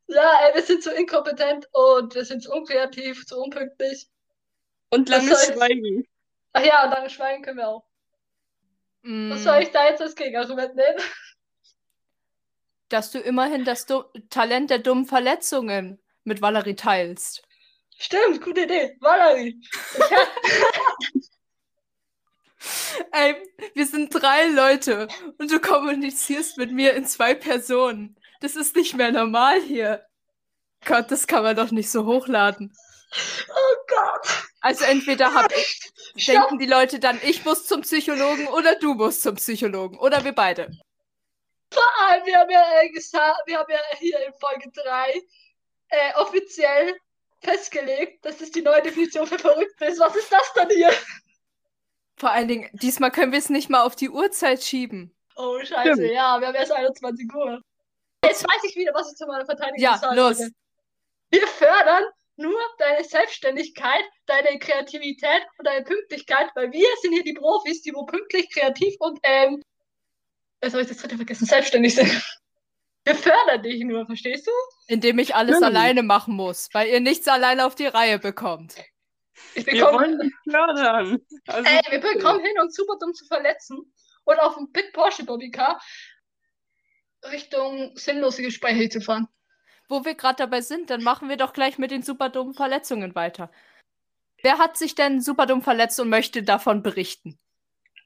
Ja, 0.07 0.39
ey, 0.47 0.55
wir 0.55 0.63
sind 0.63 0.83
zu 0.83 0.93
inkompetent 0.93 1.67
und 1.71 2.13
wir 2.15 2.25
sind 2.25 2.43
zu 2.43 2.51
unkreativ, 2.51 3.25
zu 3.25 3.37
unpünktlich. 3.41 4.07
Und 4.89 5.09
Was 5.09 5.27
lange 5.27 5.29
soll's? 5.29 5.53
Schweigen. 5.53 6.05
Ach 6.53 6.63
ja, 6.65 6.83
und 6.85 6.91
lange 6.91 7.09
schweigen 7.09 7.41
können 7.43 7.57
wir 7.59 7.69
auch. 7.69 7.85
Was 9.29 9.43
Mm, 9.43 9.43
soll 9.43 9.61
ich 9.63 9.71
da 9.71 9.85
jetzt 9.87 10.01
als 10.01 10.15
Gegenargument 10.15 10.75
nehmen? 10.75 10.99
Dass 12.89 13.11
du 13.11 13.19
immerhin 13.19 13.65
das 13.65 13.85
du 13.85 14.03
Talent 14.29 14.69
der 14.69 14.79
dummen 14.79 15.05
Verletzungen 15.05 15.99
mit 16.23 16.41
Valerie 16.41 16.75
teilst. 16.75 17.43
Stimmt, 17.97 18.41
gute 18.41 18.61
Idee. 18.61 18.95
Valerie. 18.99 19.59
Ey, 23.11 23.35
wir 23.73 23.85
sind 23.85 24.09
drei 24.09 24.47
Leute 24.47 25.07
und 25.37 25.51
du 25.51 25.59
kommunizierst 25.59 26.57
mit 26.57 26.71
mir 26.71 26.93
in 26.93 27.05
zwei 27.05 27.33
Personen. 27.33 28.17
Das 28.41 28.55
ist 28.55 28.75
nicht 28.75 28.95
mehr 28.95 29.11
normal 29.11 29.61
hier. 29.61 30.05
Gott, 30.85 31.11
das 31.11 31.27
kann 31.27 31.43
man 31.43 31.55
doch 31.55 31.71
nicht 31.71 31.89
so 31.89 32.05
hochladen. 32.05 32.73
oh 33.49 33.75
Gott. 33.87 34.43
Also 34.59 34.85
entweder 34.85 35.33
hab 35.33 35.51
ich, 35.51 35.91
denken 36.27 36.59
die 36.59 36.65
Leute 36.65 36.99
dann, 36.99 37.19
ich 37.23 37.45
muss 37.45 37.65
zum 37.65 37.81
Psychologen 37.81 38.47
oder 38.47 38.75
du 38.75 38.93
musst 38.93 39.21
zum 39.21 39.35
Psychologen. 39.35 39.97
Oder 39.97 40.23
wir 40.23 40.33
beide. 40.33 40.71
Ah, 41.75 42.17
Wir 42.25 42.37
haben 42.39 42.49
ja 42.49 42.81
äh, 42.81 42.89
gesagt, 42.89 43.41
wir 43.45 43.57
haben 43.59 43.71
ja 43.71 43.79
hier 43.97 44.25
in 44.25 44.33
Folge 44.33 44.69
3 44.71 45.21
äh, 45.89 46.13
offiziell 46.15 46.95
festgelegt, 47.41 48.25
dass 48.25 48.37
das 48.37 48.51
die 48.51 48.61
neue 48.61 48.81
Definition 48.81 49.27
für 49.27 49.37
verrückt 49.39 49.79
ist. 49.81 49.99
Was 49.99 50.15
ist 50.15 50.31
das 50.31 50.53
denn 50.53 50.69
hier? 50.69 50.91
Vor 52.17 52.31
allen 52.31 52.47
Dingen, 52.47 52.69
diesmal 52.73 53.11
können 53.11 53.31
wir 53.31 53.39
es 53.39 53.49
nicht 53.49 53.69
mal 53.69 53.81
auf 53.83 53.95
die 53.95 54.09
Uhrzeit 54.09 54.63
schieben. 54.63 55.13
Oh, 55.35 55.59
scheiße, 55.59 55.93
Stimmt. 55.93 56.11
ja, 56.13 56.39
wir 56.39 56.47
haben 56.47 56.55
erst 56.55 56.71
21 56.71 57.31
Uhr. 57.33 57.61
Jetzt 58.25 58.43
weiß 58.43 58.63
ich 58.63 58.75
wieder, 58.75 58.91
was 58.95 59.11
ich 59.11 59.17
zu 59.17 59.27
meiner 59.27 59.45
Verteidigung 59.45 59.79
Ja, 59.79 59.97
sagen 59.97 60.15
los. 60.15 60.39
wollte. 60.39 60.51
Wir 61.29 61.47
fördern 61.47 62.03
nur 62.37 62.59
deine 62.79 63.03
Selbstständigkeit, 63.03 64.03
deine 64.25 64.57
Kreativität 64.57 65.43
und 65.59 65.67
deine 65.67 65.83
Pünktlichkeit, 65.85 66.49
weil 66.55 66.71
wir 66.71 66.87
sind 67.01 67.13
hier 67.13 67.23
die 67.23 67.33
Profis, 67.33 67.81
die 67.83 67.93
wo 67.93 68.05
pünktlich, 68.05 68.49
kreativ 68.51 68.95
und, 68.99 69.19
ähm, 69.23 69.61
jetzt 70.67 70.73
habe 70.73 70.83
ich 70.83 70.89
das 70.89 70.97
dritte 70.97 71.15
vergessen, 71.15 71.45
selbstständig 71.45 71.95
sind. 71.95 72.39
Wir 73.03 73.15
fördern 73.15 73.63
dich 73.63 73.83
nur, 73.85 74.05
verstehst 74.05 74.47
du? 74.47 74.51
Indem 74.87 75.17
ich 75.19 75.33
alles 75.33 75.57
Stimmt. 75.57 75.65
alleine 75.65 76.03
machen 76.03 76.35
muss, 76.35 76.67
weil 76.73 76.89
ihr 76.89 76.99
nichts 76.99 77.27
alleine 77.27 77.65
auf 77.65 77.73
die 77.73 77.85
Reihe 77.85 78.19
bekommt. 78.19 78.75
Ich 79.55 79.65
Wir 79.65 79.73
bekomme, 79.73 79.99
wollen 79.99 80.19
dich 80.19 80.33
fördern. 80.43 81.19
Also, 81.47 81.69
ey, 81.69 81.81
wir 81.91 81.99
bekommen 82.01 82.43
hin, 82.43 82.59
uns 82.61 82.75
super 82.75 82.97
dumm 82.99 83.13
zu 83.13 83.25
verletzen 83.25 83.93
und 84.25 84.39
auf 84.39 84.55
dem 84.55 84.71
Big 84.71 84.91
Porsche 84.93 85.23
Bobby 85.23 85.51
Car 85.51 85.79
Richtung 87.31 87.95
sinnlose 87.95 88.41
Gespräche 88.41 88.89
zu 88.89 89.01
fahren. 89.01 89.27
Wo 89.89 90.03
wir 90.03 90.15
gerade 90.15 90.37
dabei 90.37 90.61
sind, 90.61 90.89
dann 90.89 91.01
machen 91.01 91.29
wir 91.29 91.37
doch 91.37 91.53
gleich 91.53 91.77
mit 91.77 91.91
den 91.91 92.03
super 92.03 92.29
dummen 92.29 92.53
Verletzungen 92.53 93.15
weiter. 93.15 93.49
Wer 94.43 94.57
hat 94.57 94.77
sich 94.77 94.95
denn 94.95 95.21
super 95.21 95.45
dumm 95.45 95.61
verletzt 95.61 95.99
und 95.99 96.09
möchte 96.09 96.43
davon 96.43 96.83
berichten? 96.83 97.39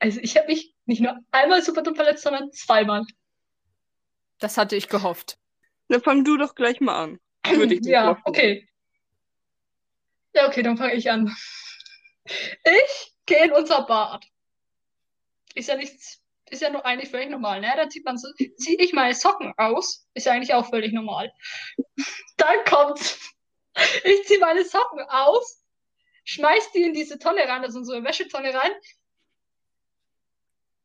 Also 0.01 0.19
ich 0.19 0.35
habe 0.35 0.47
mich 0.47 0.73
nicht 0.85 0.99
nur 0.99 1.15
einmal 1.29 1.61
super 1.61 1.83
dumm 1.83 1.95
verletzt, 1.95 2.23
sondern 2.23 2.51
zweimal. 2.51 3.05
Das 4.39 4.57
hatte 4.57 4.75
ich 4.75 4.89
gehofft. 4.89 5.37
Dann 5.89 6.01
fang 6.01 6.23
du 6.23 6.37
doch 6.37 6.55
gleich 6.55 6.81
mal 6.81 7.03
an. 7.03 7.19
Würde 7.47 7.75
ich 7.75 7.81
Ja, 7.85 8.19
okay. 8.25 8.67
Ja, 10.33 10.47
okay, 10.47 10.63
dann 10.63 10.77
fange 10.77 10.95
ich 10.95 11.11
an. 11.11 11.31
Ich 12.25 13.13
gehe 13.27 13.45
in 13.45 13.51
unser 13.51 13.83
Bad. 13.83 14.25
Ist 15.53 15.69
ja 15.69 15.75
nichts, 15.75 16.23
ist 16.49 16.63
ja 16.63 16.71
nur 16.71 16.83
eigentlich 16.83 17.11
völlig 17.11 17.29
normal, 17.29 17.61
ne? 17.61 17.71
Da 17.75 17.87
zieht 17.87 18.05
man 18.05 18.17
so, 18.17 18.27
ziehe 18.33 18.77
ich 18.79 18.93
meine 18.93 19.13
Socken 19.13 19.53
aus, 19.57 20.07
ist 20.15 20.25
ja 20.25 20.31
eigentlich 20.31 20.55
auch 20.55 20.67
völlig 20.67 20.93
normal. 20.93 21.31
Dann 22.37 22.55
kommt's. 22.65 23.19
Ich 24.03 24.25
ziehe 24.25 24.39
meine 24.39 24.65
Socken 24.65 25.01
aus, 25.09 25.63
schmeiß 26.23 26.71
die 26.71 26.83
in 26.83 26.93
diese 26.93 27.19
Tonne 27.19 27.47
rein, 27.47 27.63
also 27.63 27.79
in 27.79 27.85
so 27.85 27.93
eine 27.93 28.03
Wäschetonne 28.03 28.51
rein 28.53 28.71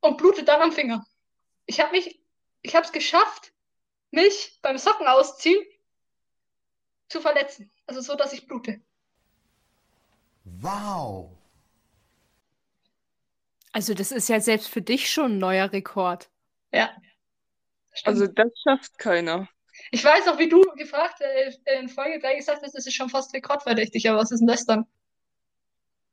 und 0.07 0.17
blute 0.17 0.45
dann 0.45 0.63
am 0.63 0.73
Finger. 0.73 1.05
Ich 1.67 1.81
habe 1.81 1.93
mich, 1.93 2.21
ich 2.63 2.75
habe 2.75 2.87
es 2.87 2.93
geschafft, 2.93 3.53
mich 4.11 4.59
beim 4.63 4.79
Socken 4.79 5.07
ausziehen 5.07 5.65
zu 7.09 7.21
verletzen. 7.21 7.71
Also 7.87 8.01
so, 8.01 8.17
dass 8.17 8.33
ich 8.33 8.47
blute. 8.47 8.81
Wow. 10.45 11.31
Also, 13.73 13.93
das 13.93 14.11
ist 14.11 14.29
ja 14.29 14.41
selbst 14.41 14.69
für 14.69 14.81
dich 14.81 15.11
schon 15.11 15.33
ein 15.33 15.39
neuer 15.39 15.71
Rekord. 15.71 16.31
Ja. 16.73 16.91
Stimmt. 17.93 18.09
Also 18.09 18.27
das 18.27 18.49
schafft 18.63 18.99
keiner. 18.99 19.49
ich 19.91 20.03
weiß 20.03 20.27
noch, 20.27 20.39
wie 20.39 20.49
du 20.49 20.63
gefragt 20.77 21.21
äh, 21.21 21.53
in 21.79 21.89
Folge 21.89 22.19
3 22.21 22.37
gesagt 22.37 22.63
hast, 22.63 22.75
das 22.75 22.87
ist 22.87 22.95
schon 22.95 23.11
fast 23.11 23.35
rekordverdächtig, 23.35 24.09
aber 24.09 24.19
was 24.19 24.31
ist 24.31 24.41
denn 24.41 24.47
das 24.47 24.65
dann? 24.65 24.87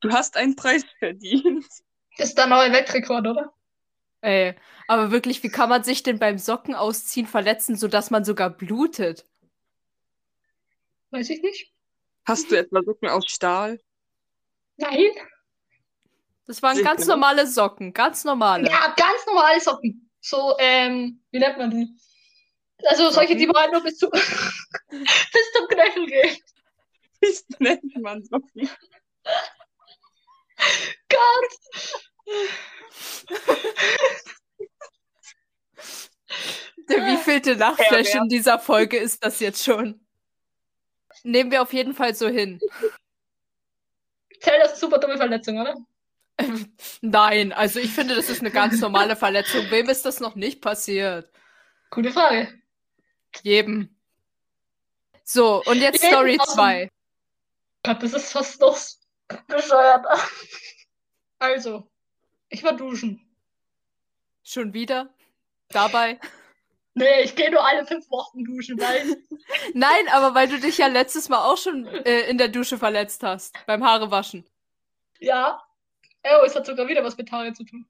Du 0.00 0.10
hast 0.10 0.36
einen 0.36 0.56
Preis 0.56 0.84
verdient. 0.98 1.64
Das 2.18 2.28
ist 2.28 2.38
der 2.38 2.46
neue 2.46 2.70
Weltrekord, 2.70 3.26
oder? 3.26 3.53
Ey, 4.24 4.54
aber 4.88 5.10
wirklich, 5.10 5.42
wie 5.42 5.50
kann 5.50 5.68
man 5.68 5.84
sich 5.84 6.02
denn 6.02 6.18
beim 6.18 6.38
Socken 6.38 6.74
ausziehen 6.74 7.26
verletzen, 7.26 7.76
sodass 7.76 8.10
man 8.10 8.24
sogar 8.24 8.48
blutet? 8.48 9.26
Weiß 11.10 11.28
ich 11.28 11.42
nicht. 11.42 11.74
Hast 12.24 12.50
du 12.50 12.56
etwa 12.56 12.82
Socken 12.82 13.10
aus 13.10 13.26
Stahl? 13.26 13.78
Nein. 14.78 15.10
Das 16.46 16.62
waren 16.62 16.74
Sicher? 16.74 16.88
ganz 16.88 17.06
normale 17.06 17.46
Socken, 17.46 17.92
ganz 17.92 18.24
normale. 18.24 18.66
Ja, 18.66 18.94
ganz 18.96 19.26
normale 19.26 19.60
Socken. 19.60 20.10
So, 20.22 20.56
ähm, 20.58 21.22
wie 21.30 21.38
nennt 21.38 21.58
man 21.58 21.70
die? 21.70 21.94
Also 22.86 23.10
solche, 23.10 23.36
die 23.36 23.46
man 23.46 23.56
halt 23.56 23.72
nur 23.72 23.82
bis, 23.82 23.98
zu, 23.98 24.08
bis 24.88 25.52
zum 25.54 25.68
Knöchel 25.68 26.06
gehen. 26.06 26.36
Wie 27.20 27.64
nennt 27.64 27.96
man 28.00 28.24
Socken? 28.24 28.70
Gott. 31.10 32.04
Der 36.88 36.98
wievielte 37.06 37.54
Lachflash 37.54 38.14
in 38.14 38.28
dieser 38.28 38.58
Folge 38.58 38.96
ist 38.98 39.24
das 39.24 39.40
jetzt 39.40 39.64
schon? 39.64 40.00
Nehmen 41.22 41.50
wir 41.50 41.62
auf 41.62 41.72
jeden 41.72 41.94
Fall 41.94 42.14
so 42.14 42.28
hin. 42.28 42.60
Zählt 44.40 44.62
das 44.62 44.78
super 44.78 44.98
dumme 44.98 45.16
Verletzung, 45.16 45.58
oder? 45.58 45.74
Nein, 47.00 47.52
also 47.52 47.78
ich 47.80 47.92
finde, 47.92 48.14
das 48.14 48.28
ist 48.28 48.40
eine 48.40 48.50
ganz 48.50 48.80
normale 48.80 49.16
Verletzung. 49.16 49.70
Wem 49.70 49.88
ist 49.88 50.04
das 50.04 50.20
noch 50.20 50.34
nicht 50.34 50.60
passiert? 50.60 51.30
Gute 51.90 52.10
Frage. 52.12 52.52
Jedem. 53.42 53.96
So, 55.22 55.62
und 55.64 55.78
jetzt 55.78 56.02
Jedem 56.02 56.14
Story 56.14 56.38
aus 56.38 56.48
dem- 56.48 56.54
2. 56.54 56.90
Gott, 57.84 58.02
das 58.02 58.12
ist 58.12 58.32
fast 58.32 58.60
noch 58.60 58.78
bescheuert. 59.46 60.04
Also, 61.38 61.88
ich 62.54 62.62
war 62.62 62.76
duschen. 62.76 63.20
Schon 64.42 64.72
wieder? 64.72 65.12
Dabei? 65.68 66.18
Nee, 66.96 67.22
ich 67.22 67.34
gehe 67.34 67.50
nur 67.50 67.66
alle 67.66 67.84
fünf 67.84 68.08
Wochen 68.08 68.44
duschen, 68.44 68.78
weil 68.78 69.16
Nein, 69.74 70.08
aber 70.12 70.32
weil 70.36 70.46
du 70.46 70.60
dich 70.60 70.78
ja 70.78 70.86
letztes 70.86 71.28
Mal 71.28 71.44
auch 71.44 71.56
schon 71.56 71.88
äh, 71.88 72.20
in 72.30 72.38
der 72.38 72.46
Dusche 72.46 72.78
verletzt 72.78 73.24
hast. 73.24 73.52
Beim 73.66 73.82
Haarewaschen. 73.82 74.48
Ja. 75.18 75.60
Oh, 76.22 76.44
es 76.46 76.54
hat 76.54 76.66
sogar 76.66 76.86
wieder 76.86 77.02
was 77.02 77.16
mit 77.16 77.32
Haare 77.32 77.52
zu 77.52 77.64
tun. 77.64 77.84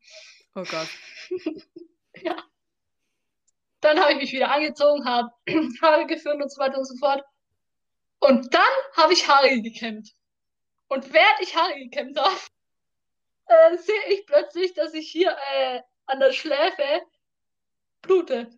Oh 0.55 0.65
Gott. 0.65 0.89
Dann 3.83 4.01
habe 4.01 4.13
ich 4.13 4.19
mich 4.21 4.33
wieder 4.33 4.51
angezogen, 4.51 5.05
habe 5.05 5.31
Haare 5.83 6.07
geführt 6.07 6.41
und 6.41 6.51
so 6.51 6.59
weiter 6.59 6.79
und 6.79 6.87
so 6.87 6.97
fort. 6.97 7.23
Und 8.21 8.55
dann 8.55 8.63
habe 8.97 9.13
ich 9.13 9.29
Haare 9.29 9.61
gekämmt. 9.61 10.15
Und 10.89 11.13
während 11.13 11.41
ich 11.41 11.55
Haare 11.55 11.75
gekämmt 11.75 12.19
habe, 12.19 12.35
äh, 13.47 13.77
sehe 13.77 14.09
ich 14.09 14.27
plötzlich, 14.27 14.75
dass 14.75 14.95
ich 14.95 15.11
hier 15.11 15.37
äh, 15.55 15.81
an 16.07 16.21
der 16.21 16.33
Schläfe 16.33 17.03
blute. 18.03 18.51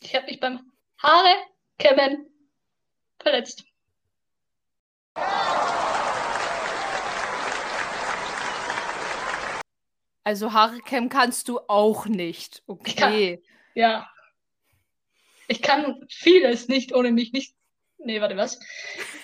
Ich 0.00 0.14
habe 0.14 0.26
mich 0.26 0.40
beim 0.40 0.72
Haare 0.98 1.34
kämmen 1.78 2.30
verletzt. 3.18 3.64
Also 10.24 10.52
Haare 10.52 10.80
kämmen 10.80 11.08
kannst 11.08 11.48
du 11.48 11.60
auch 11.68 12.06
nicht. 12.06 12.62
Okay. 12.66 13.42
Ja. 13.74 14.10
Ich 15.48 15.62
kann 15.62 16.04
vieles 16.10 16.68
nicht 16.68 16.92
ohne 16.92 17.12
mich 17.12 17.32
nicht. 17.32 17.54
Nee, 17.98 18.20
warte, 18.20 18.36
was? 18.36 18.58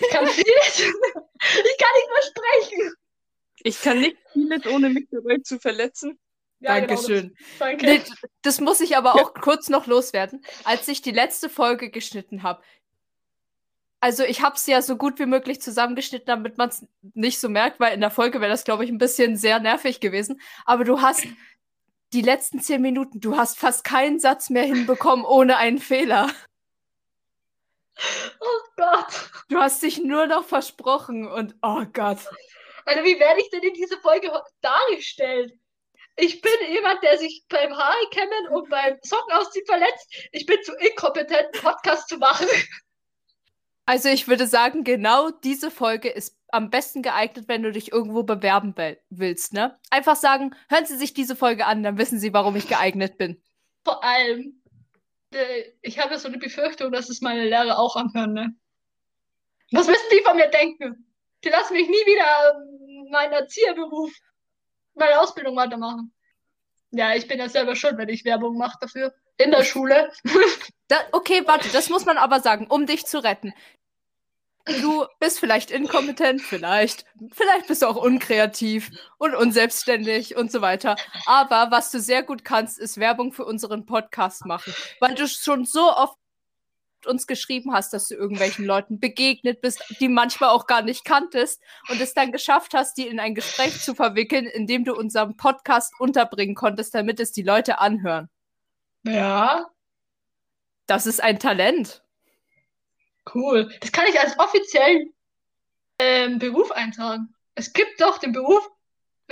Ich 0.01 0.11
kann 0.11 0.27
vieles. 0.29 0.47
ich 0.79 0.85
kann 0.85 1.91
nicht 1.97 2.09
mehr 2.09 2.23
sprechen. 2.31 2.95
Ich 3.65 3.81
kann 3.81 4.01
nicht 4.01 4.17
vieles, 4.33 4.67
ohne 4.67 4.91
mich 4.91 5.07
dabei 5.11 5.39
zu 5.39 5.59
verletzen. 5.59 6.19
Ja, 6.61 6.79
genau, 6.79 6.95
Dankeschön. 6.95 7.35
das, 7.37 7.59
danke. 7.59 7.87
Nee, 7.87 8.03
das 8.43 8.61
muss 8.61 8.81
ich 8.81 8.97
aber 8.97 9.17
auch 9.17 9.35
kurz 9.35 9.69
noch 9.69 9.87
loswerden. 9.87 10.45
Als 10.65 10.87
ich 10.89 11.03
die 11.03 11.11
letzte 11.11 11.49
Folge 11.49 11.91
geschnitten 11.91 12.43
habe, 12.43 12.63
also 14.03 14.25
ich 14.25 14.43
habe 14.43 14.57
es 14.57 14.67
ja 14.67 14.83
so 14.83 14.97
gut 14.97 15.19
wie 15.21 15.27
möglich 15.27 15.61
zusammengeschnitten, 15.61 16.27
damit 16.27 16.59
man 16.59 16.69
es 16.69 16.85
nicht 17.15 17.39
so 17.39 17.49
merkt, 17.49 17.79
weil 17.79 17.95
in 17.95 18.01
der 18.01 18.11
Folge 18.11 18.41
wäre 18.41 18.51
das, 18.51 18.65
glaube 18.65 18.85
ich, 18.85 18.91
ein 18.91 18.99
bisschen 18.99 19.37
sehr 19.37 19.61
nervig 19.61 20.01
gewesen. 20.01 20.41
Aber 20.65 20.83
du 20.85 21.01
hast 21.01 21.25
die 22.13 22.23
letzten 22.23 22.61
zehn 22.61 22.83
Minuten, 22.83 23.21
du 23.21 23.37
hast 23.37 23.59
fast 23.59 23.85
keinen 23.85 24.19
Satz 24.19 24.51
mehr 24.51 24.65
hinbekommen 24.65 25.25
ohne 25.25 25.57
einen 25.57 25.79
Fehler. 25.79 26.31
Oh 28.41 28.69
Gott. 28.77 29.31
Du 29.49 29.59
hast 29.59 29.83
dich 29.83 30.03
nur 30.03 30.27
noch 30.27 30.45
versprochen 30.45 31.29
und 31.29 31.55
oh 31.63 31.85
Gott. 31.93 32.19
Also, 32.85 33.05
wie 33.05 33.19
werde 33.19 33.41
ich 33.41 33.51
denn 33.51 33.63
in 33.63 33.75
dieser 33.75 33.99
Folge 33.99 34.31
dargestellt? 34.61 35.53
Ich 36.17 36.41
bin 36.43 36.53
jemand, 36.71 37.03
der 37.03 37.17
sich 37.19 37.45
beim 37.49 37.77
Haare 37.77 38.09
kämmen 38.11 38.49
und 38.51 38.69
beim 38.69 38.99
Socken 39.03 39.33
ausziehen 39.33 39.65
verletzt. 39.67 40.29
Ich 40.33 40.45
bin 40.45 40.63
zu 40.63 40.73
inkompetent, 40.75 41.33
einen 41.55 41.63
Podcast 41.63 42.09
zu 42.09 42.19
machen. 42.19 42.47
Also 43.87 44.09
ich 44.11 44.29
würde 44.29 44.47
sagen, 44.47 44.85
genau 44.85 45.31
diese 45.31 45.71
Folge 45.71 46.09
ist 46.09 46.39
am 46.49 46.71
besten 46.71 47.03
geeignet, 47.03 47.49
wenn 47.49 47.63
du 47.63 47.73
dich 47.73 47.91
irgendwo 47.93 48.23
bewerben 48.23 48.77
will- 48.77 49.01
willst, 49.11 49.55
ne? 49.55 49.79
Einfach 49.91 50.15
sagen, 50.17 50.55
hören 50.69 50.87
Sie 50.87 50.97
sich 50.97 51.15
diese 51.15 51.35
Folge 51.35 51.67
an, 51.67 51.83
dann 51.83 51.99
wissen 51.99 52.19
Sie, 52.19 52.33
warum 52.33 52.55
ich 52.57 52.69
geeignet 52.69 53.19
bin. 53.19 53.43
Vor 53.85 54.05
allem, 54.05 54.63
äh, 55.33 55.65
ich 55.81 55.99
habe 55.99 56.19
so 56.19 56.29
eine 56.29 56.39
Befürchtung, 56.39 56.93
dass 56.93 57.09
es 57.09 57.23
meine 57.23 57.45
Lehrer 57.45 57.79
auch 57.79 57.97
anhören, 57.97 58.35
ne? 58.35 58.55
Was 59.73 59.89
müssen 59.89 60.07
die 60.13 60.23
von 60.23 60.37
mir 60.37 60.49
denken? 60.49 61.12
Die 61.45 61.49
lassen 61.49 61.75
mich 61.75 61.89
nie 61.89 61.95
wieder 61.95 62.55
ähm, 62.55 63.11
meinen 63.11 63.33
Erzieherberuf, 63.33 64.13
meine 64.95 65.21
Ausbildung 65.21 65.57
weitermachen. 65.57 66.13
Ja, 66.91 67.15
ich 67.15 67.27
bin 67.27 67.39
ja 67.39 67.49
selber 67.49 67.75
schuld, 67.75 67.97
wenn 67.97 68.09
ich 68.09 68.25
Werbung 68.25 68.59
mache 68.59 68.79
dafür. 68.81 69.15
In 69.39 69.51
der 69.51 69.65
Schule. 69.65 70.13
Da, 70.89 70.99
okay, 71.13 71.43
warte, 71.47 71.71
das 71.71 71.89
muss 71.89 72.05
man 72.05 72.19
aber 72.19 72.41
sagen, 72.41 72.67
um 72.67 72.85
dich 72.85 73.07
zu 73.07 73.25
retten. 73.25 73.55
Du 74.67 75.07
bist 75.21 75.41
vielleicht 75.41 75.71
inkompetent, 75.71 76.43
vielleicht. 76.43 77.07
Vielleicht 77.33 77.67
bist 77.67 77.81
du 77.81 77.87
auch 77.87 77.97
unkreativ 77.97 78.91
und 79.17 79.35
unselbstständig 79.35 80.37
und 80.37 80.53
so 80.53 80.61
weiter. 80.61 80.97
Aber 81.25 81.71
was 81.71 81.91
du 81.91 81.99
sehr 81.99 82.23
gut 82.23 82.45
kannst, 82.45 82.79
ist 82.79 82.99
Werbung 82.99 83.33
für 83.33 83.47
unseren 83.47 83.87
Podcast 83.87 84.45
machen. 84.45 84.75
Weil 85.01 85.15
du 85.15 85.27
schon 85.27 85.65
so 85.65 85.81
oft 85.81 86.19
uns 87.07 87.27
geschrieben 87.27 87.73
hast, 87.73 87.93
dass 87.93 88.09
du 88.09 88.15
irgendwelchen 88.15 88.65
Leuten 88.65 88.99
begegnet 89.01 89.61
bist, 89.61 89.83
die 90.01 90.09
manchmal 90.09 90.51
auch 90.51 90.67
gar 90.67 90.83
nicht 90.83 91.05
kanntest 91.05 91.63
und 91.89 92.01
es 92.01 92.15
dann 92.15 92.33
geschafft 92.33 92.75
hast, 92.75 92.97
die 92.99 93.07
in 93.07 93.21
ein 93.21 93.35
Gespräch 93.35 93.81
zu 93.81 93.95
verwickeln, 93.95 94.47
in 94.47 94.67
dem 94.67 94.85
du 94.85 94.95
unseren 94.95 95.37
Podcast 95.37 95.93
unterbringen 95.99 96.55
konntest, 96.55 96.95
damit 96.95 97.21
es 97.21 97.33
die 97.33 97.43
Leute 97.43 97.79
anhören. 97.79 98.29
Ja, 99.05 99.67
Das 100.87 101.07
ist 101.07 101.23
ein 101.23 101.39
Talent. 101.39 102.03
cool. 103.35 103.73
Das 103.81 103.93
kann 103.93 104.07
ich 104.09 104.19
als 104.21 104.39
offiziellen 104.39 105.13
ähm, 105.99 106.39
Beruf 106.39 106.71
eintragen. 106.73 107.35
Es 107.55 107.73
gibt 107.73 108.01
doch 108.01 108.19
den 108.19 108.33
Beruf 108.33 108.69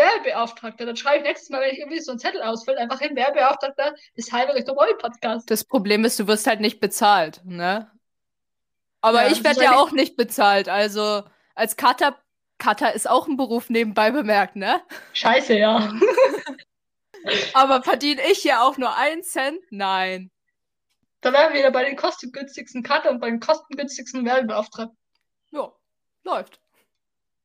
Werbebeauftragter. 0.00 0.86
Dann 0.86 0.96
schreibe 0.96 1.18
ich 1.18 1.24
nächstes 1.24 1.50
Mal, 1.50 1.60
wenn 1.60 1.72
ich 1.72 1.78
irgendwie 1.78 2.00
so 2.00 2.12
einen 2.12 2.18
Zettel 2.18 2.42
ausfülle, 2.42 2.78
einfach 2.78 3.00
hin, 3.00 3.14
Werbebeauftragter 3.14 3.94
des 4.16 4.32
halbe 4.32 4.54
Richtung 4.54 4.76
Roy 4.76 4.94
Podcast. 4.98 5.50
Das 5.50 5.64
Problem 5.64 6.04
ist, 6.04 6.18
du 6.18 6.26
wirst 6.26 6.46
halt 6.46 6.60
nicht 6.60 6.80
bezahlt, 6.80 7.42
ne? 7.44 7.90
Aber 9.02 9.22
Ja, 9.24 9.32
ich 9.32 9.44
werde 9.44 9.62
ja 9.62 9.76
auch 9.76 9.92
nicht 9.92 10.16
bezahlt. 10.16 10.68
Also 10.68 11.22
als 11.54 11.76
Cutter, 11.76 12.16
Cutter 12.58 12.94
ist 12.94 13.08
auch 13.08 13.28
ein 13.28 13.36
Beruf 13.36 13.70
nebenbei 13.70 14.10
bemerkt, 14.10 14.56
ne? 14.56 14.82
Scheiße, 15.12 15.54
ja. 15.54 15.92
Aber 17.54 17.82
verdiene 17.82 18.22
ich 18.30 18.44
ja 18.44 18.62
auch 18.62 18.78
nur 18.78 18.96
einen 18.96 19.22
Cent? 19.22 19.60
Nein. 19.70 20.30
Da 21.20 21.32
wären 21.32 21.52
wir 21.52 21.60
wieder 21.60 21.70
bei 21.70 21.84
den 21.84 21.96
kostengünstigsten 21.96 22.82
Cutter 22.82 23.10
und 23.10 23.20
bei 23.20 23.28
den 23.28 23.40
kostengünstigsten 23.40 24.24
Werbebeauftragten. 24.24 24.96
Ja, 25.50 25.72
läuft. 26.24 26.60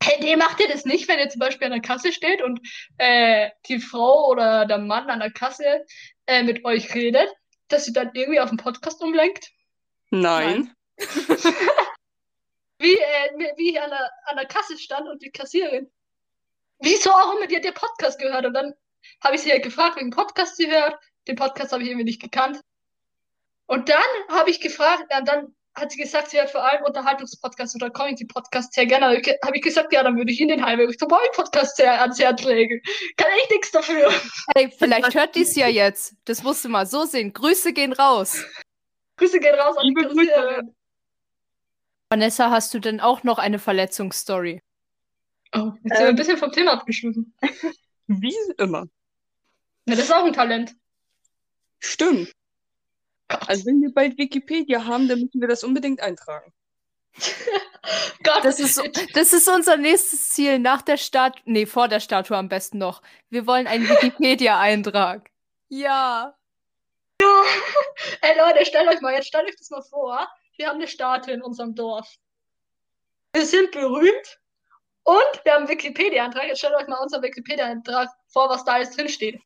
Hey, 0.06 0.20
nee, 0.22 0.36
macht 0.36 0.60
ihr 0.60 0.68
das 0.68 0.86
nicht, 0.86 1.08
wenn 1.08 1.18
ihr 1.18 1.30
zum 1.30 1.40
Beispiel 1.40 1.66
an 1.66 1.72
der 1.72 1.82
Kasse 1.82 2.14
steht 2.14 2.44
und 2.44 2.60
äh, 3.00 3.50
die 3.68 3.80
Frau 3.80 4.28
oder 4.28 4.68
der 4.68 4.78
Mann 4.78 5.10
an 5.10 5.20
der 5.20 5.32
Kasse 5.32 5.84
äh, 6.28 6.44
mit 6.44 6.64
euch 6.64 6.94
redet, 6.94 7.28
dass 7.70 7.86
sie 7.86 7.94
dann 7.94 8.12
irgendwie 8.14 8.40
auf 8.40 8.50
den 8.50 8.60
Podcast 8.60 9.02
umlenkt? 9.02 9.50
Nein. 10.12 10.72
Wie, 12.78 12.94
äh, 12.94 13.54
wie 13.56 13.72
ich 13.72 13.82
an 13.82 13.90
der, 13.90 14.12
an 14.26 14.36
der 14.36 14.46
Kasse 14.46 14.78
stand 14.78 15.08
und 15.10 15.24
die 15.24 15.32
Kassiererin. 15.32 15.90
Wieso 16.80 17.10
auch 17.10 17.36
immer 17.36 17.48
die 17.48 17.56
hat 17.56 17.64
der 17.64 17.72
Podcast 17.72 18.20
gehört? 18.20 18.46
Und 18.46 18.54
dann 18.54 18.74
habe 19.24 19.36
ich 19.36 19.42
sie 19.42 19.52
halt 19.52 19.64
gefragt, 19.64 19.96
welchen 19.96 20.12
Podcast 20.12 20.58
sie 20.58 20.70
hört. 20.70 21.00
Den 21.28 21.38
Podcast 21.38 21.72
habe 21.72 21.82
ich 21.82 21.90
irgendwie 21.90 22.04
nicht 22.04 22.22
gekannt. 22.22 22.60
Und 23.66 23.90
dann 23.90 24.04
habe 24.30 24.52
ich 24.52 24.60
gefragt, 24.60 25.06
ja, 25.10 25.22
dann 25.22 25.55
hat 25.76 25.92
sie 25.92 25.98
gesagt, 25.98 26.30
sie 26.30 26.38
hört 26.38 26.50
vor 26.50 26.64
allem 26.64 26.84
Unterhaltungspodcasts 26.84 27.76
oder 27.76 27.90
Comedy-Podcasts 27.90 28.74
sehr 28.76 28.86
gerne. 28.86 29.08
Habe 29.08 29.18
ich, 29.20 29.28
habe 29.44 29.58
ich 29.58 29.62
gesagt, 29.64 29.92
ja, 29.94 30.04
dann 30.04 30.18
würde 30.18 30.32
ich 30.32 30.40
Ihnen 30.40 30.50
den 30.58 30.66
halben 30.66 30.86
Richtung 30.86 31.10
Podcast 31.10 31.76
sehr 31.78 32.02
ans 32.02 32.20
Herz 32.20 32.44
legen. 32.44 32.82
Kann 33.18 33.28
ich 33.44 33.50
nichts 33.50 33.72
dafür. 33.72 34.12
Hey, 34.56 34.72
vielleicht 34.78 35.14
hört 35.14 35.36
dies 35.36 35.56
ja 35.56 35.68
jetzt. 35.68 36.16
Das 36.26 36.44
musst 36.44 36.64
du 36.64 36.70
mal 36.70 36.86
so 36.86 37.06
sehen. 37.06 37.34
Grüße 37.34 37.74
gehen 37.74 37.94
raus. 37.94 38.44
Grüße 39.18 39.40
gehen 39.40 39.56
raus 39.56 39.78
an 39.78 39.88
die 39.88 39.94
Grüße. 39.94 40.16
Kassiererin. 40.16 40.76
Vanessa, 42.10 42.52
hast 42.52 42.74
du 42.74 42.80
denn 42.80 43.00
auch 43.02 43.24
noch 43.24 43.40
eine 43.40 43.60
Verletzungsstory? 43.60 44.62
Oh, 45.54 45.72
jetzt 45.84 45.84
sind 45.84 45.92
wir 45.92 45.98
ein 46.00 46.08
Ähm. 46.10 46.16
bisschen 46.16 46.38
vom 46.38 46.52
Thema 46.52 46.74
abgeschwiffen. 46.74 47.34
Wie 48.08 48.36
immer. 48.58 48.86
Ja, 49.88 49.96
das 49.96 50.06
ist 50.06 50.14
auch 50.14 50.24
ein 50.24 50.34
Talent. 50.34 50.74
Stimmt. 51.80 52.32
Also 53.28 53.66
wenn 53.66 53.82
wir 53.82 53.94
bald 53.94 54.18
Wikipedia 54.18 54.86
haben, 54.86 55.08
dann 55.08 55.20
müssen 55.20 55.42
wir 55.42 55.48
das 55.48 55.64
unbedingt 55.64 56.00
eintragen. 56.02 56.54
Gott, 58.24 58.44
Das 58.44 58.60
ist, 58.60 58.82
das 59.14 59.34
ist 59.34 59.48
unser 59.48 59.78
nächstes 59.78 60.30
Ziel 60.30 60.60
nach 60.60 60.82
der 60.82 60.98
Statue. 60.98 61.42
Nee, 61.46 61.66
vor 61.66 61.88
der 61.88 62.00
Statue 62.00 62.38
am 62.38 62.50
besten 62.50 62.78
noch. 62.78 63.02
Wir 63.30 63.48
wollen 63.48 63.68
einen 63.68 63.88
Wikipedia-Eintrag. 63.88 65.30
Ja. 65.68 66.36
Ey 67.20 68.38
Leute, 68.38 68.64
stellt 68.66 68.88
euch 68.88 69.02
mal, 69.02 69.14
jetzt 69.14 69.28
stellt 69.28 69.50
euch 69.50 69.56
das 69.58 69.72
mal 69.72 69.82
vor. 69.82 70.28
Wir 70.58 70.68
haben 70.68 70.76
eine 70.76 70.88
Statue 70.88 71.34
in 71.34 71.42
unserem 71.42 71.74
Dorf. 71.74 72.08
Wir 73.34 73.46
sind 73.48 73.72
berühmt 73.72 74.40
und 75.04 75.42
wir 75.44 75.54
haben 75.54 75.62
einen 75.62 75.70
Wikipedia-Eintrag. 75.70 76.46
Jetzt 76.46 76.60
stellt 76.60 76.76
euch 76.76 76.88
mal 76.88 77.02
unseren 77.02 77.24
Wikipedia-Eintrag 77.24 78.10
vor, 78.28 78.48
was 78.48 78.64
da 78.64 78.74
alles 78.74 78.92
drin 78.92 79.10
steht. 79.10 79.42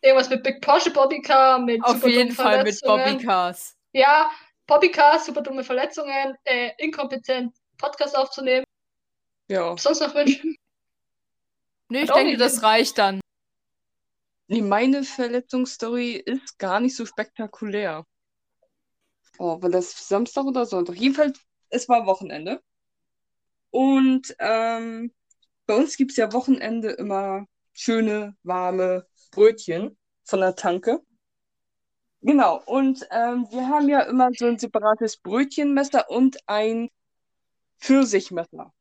Irgendwas 0.00 0.30
mit 0.30 0.42
Big 0.42 0.60
Porsche 0.60 0.90
Bobbycar, 0.90 1.58
mit 1.58 1.82
Auf 1.82 1.94
super 1.94 2.08
jeden 2.08 2.32
Fall 2.32 2.62
mit 2.62 2.78
Verletzungen. 2.78 3.14
Bobbycars. 3.14 3.76
Ja, 3.92 4.30
Bobbycar, 4.66 5.18
super 5.20 5.42
dumme 5.42 5.64
Verletzungen, 5.64 6.36
äh, 6.44 6.70
inkompetent, 6.78 7.54
Podcast 7.78 8.16
aufzunehmen. 8.16 8.64
Ja. 9.48 9.76
Sonst 9.78 10.00
noch 10.00 10.14
wünschen? 10.14 10.56
Nee, 11.88 12.02
ich 12.02 12.10
denke, 12.10 12.36
das 12.36 12.62
reicht 12.62 12.98
dann. 12.98 13.20
Nee, 14.48 14.62
meine 14.62 15.02
Verletzungsstory 15.02 16.12
ist 16.12 16.58
gar 16.58 16.80
nicht 16.80 16.96
so 16.96 17.06
spektakulär. 17.06 18.04
Oh, 19.38 19.60
war 19.60 19.70
das 19.70 20.08
Samstag 20.08 20.44
oder 20.44 20.66
Sonntag? 20.66 20.96
Jedenfalls, 20.96 21.40
es 21.68 21.88
war 21.88 22.06
Wochenende. 22.06 22.62
Und 23.70 24.34
ähm, 24.38 25.12
bei 25.66 25.74
uns 25.74 25.96
gibt 25.96 26.12
es 26.12 26.16
ja 26.16 26.32
Wochenende 26.32 26.90
immer 26.90 27.46
schöne, 27.72 28.36
warme 28.42 29.06
Brötchen 29.26 29.96
von 30.24 30.40
der 30.40 30.54
Tanke. 30.56 31.00
Genau, 32.22 32.60
und 32.66 33.06
ähm, 33.10 33.46
wir 33.50 33.68
haben 33.68 33.88
ja 33.88 34.00
immer 34.00 34.30
so 34.36 34.46
ein 34.46 34.58
separates 34.58 35.18
Brötchenmesser 35.18 36.10
und 36.10 36.38
ein 36.46 36.88
Pfirsichmesser. 37.78 38.72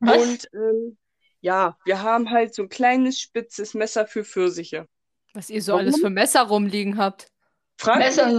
Was? 0.00 0.16
Und 0.18 0.48
ähm, 0.54 0.98
ja, 1.40 1.76
wir 1.84 2.02
haben 2.02 2.30
halt 2.30 2.54
so 2.54 2.62
ein 2.62 2.68
kleines, 2.68 3.20
spitzes 3.20 3.74
Messer 3.74 4.06
für 4.06 4.24
Pfirsiche. 4.24 4.86
Was 5.34 5.50
ihr 5.50 5.60
so 5.60 5.72
Warum? 5.72 5.84
alles 5.86 6.00
für 6.00 6.10
Messer 6.10 6.42
rumliegen 6.42 6.96
habt. 6.96 7.28
Frag 7.78 7.98
Messer. 7.98 8.30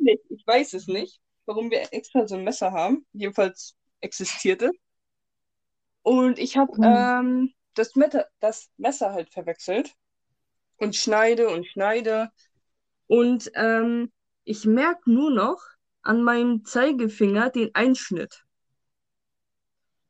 nicht, 0.00 0.22
ich 0.28 0.46
weiß 0.46 0.74
es 0.74 0.86
nicht. 0.86 1.20
warum 1.46 1.70
wir 1.70 1.92
extra 1.92 2.26
so 2.26 2.36
ein 2.36 2.44
Messer 2.44 2.72
haben. 2.72 3.06
Jedenfalls 3.12 3.74
existiert 4.00 4.62
es. 4.62 4.72
Und 6.02 6.38
ich 6.38 6.56
habe 6.56 6.72
Mhm. 6.76 6.84
ähm, 6.84 7.54
das, 7.74 7.92
das 8.40 8.70
Messer 8.76 9.12
halt 9.12 9.30
verwechselt 9.32 9.94
und 10.78 10.96
schneide 10.96 11.48
und 11.48 11.66
schneide. 11.66 12.30
Und 13.06 13.50
ähm, 13.54 14.12
ich 14.44 14.64
merke 14.66 15.10
nur 15.10 15.30
noch 15.30 15.60
an 16.02 16.22
meinem 16.22 16.64
Zeigefinger 16.64 17.50
den 17.50 17.74
Einschnitt. 17.74 18.44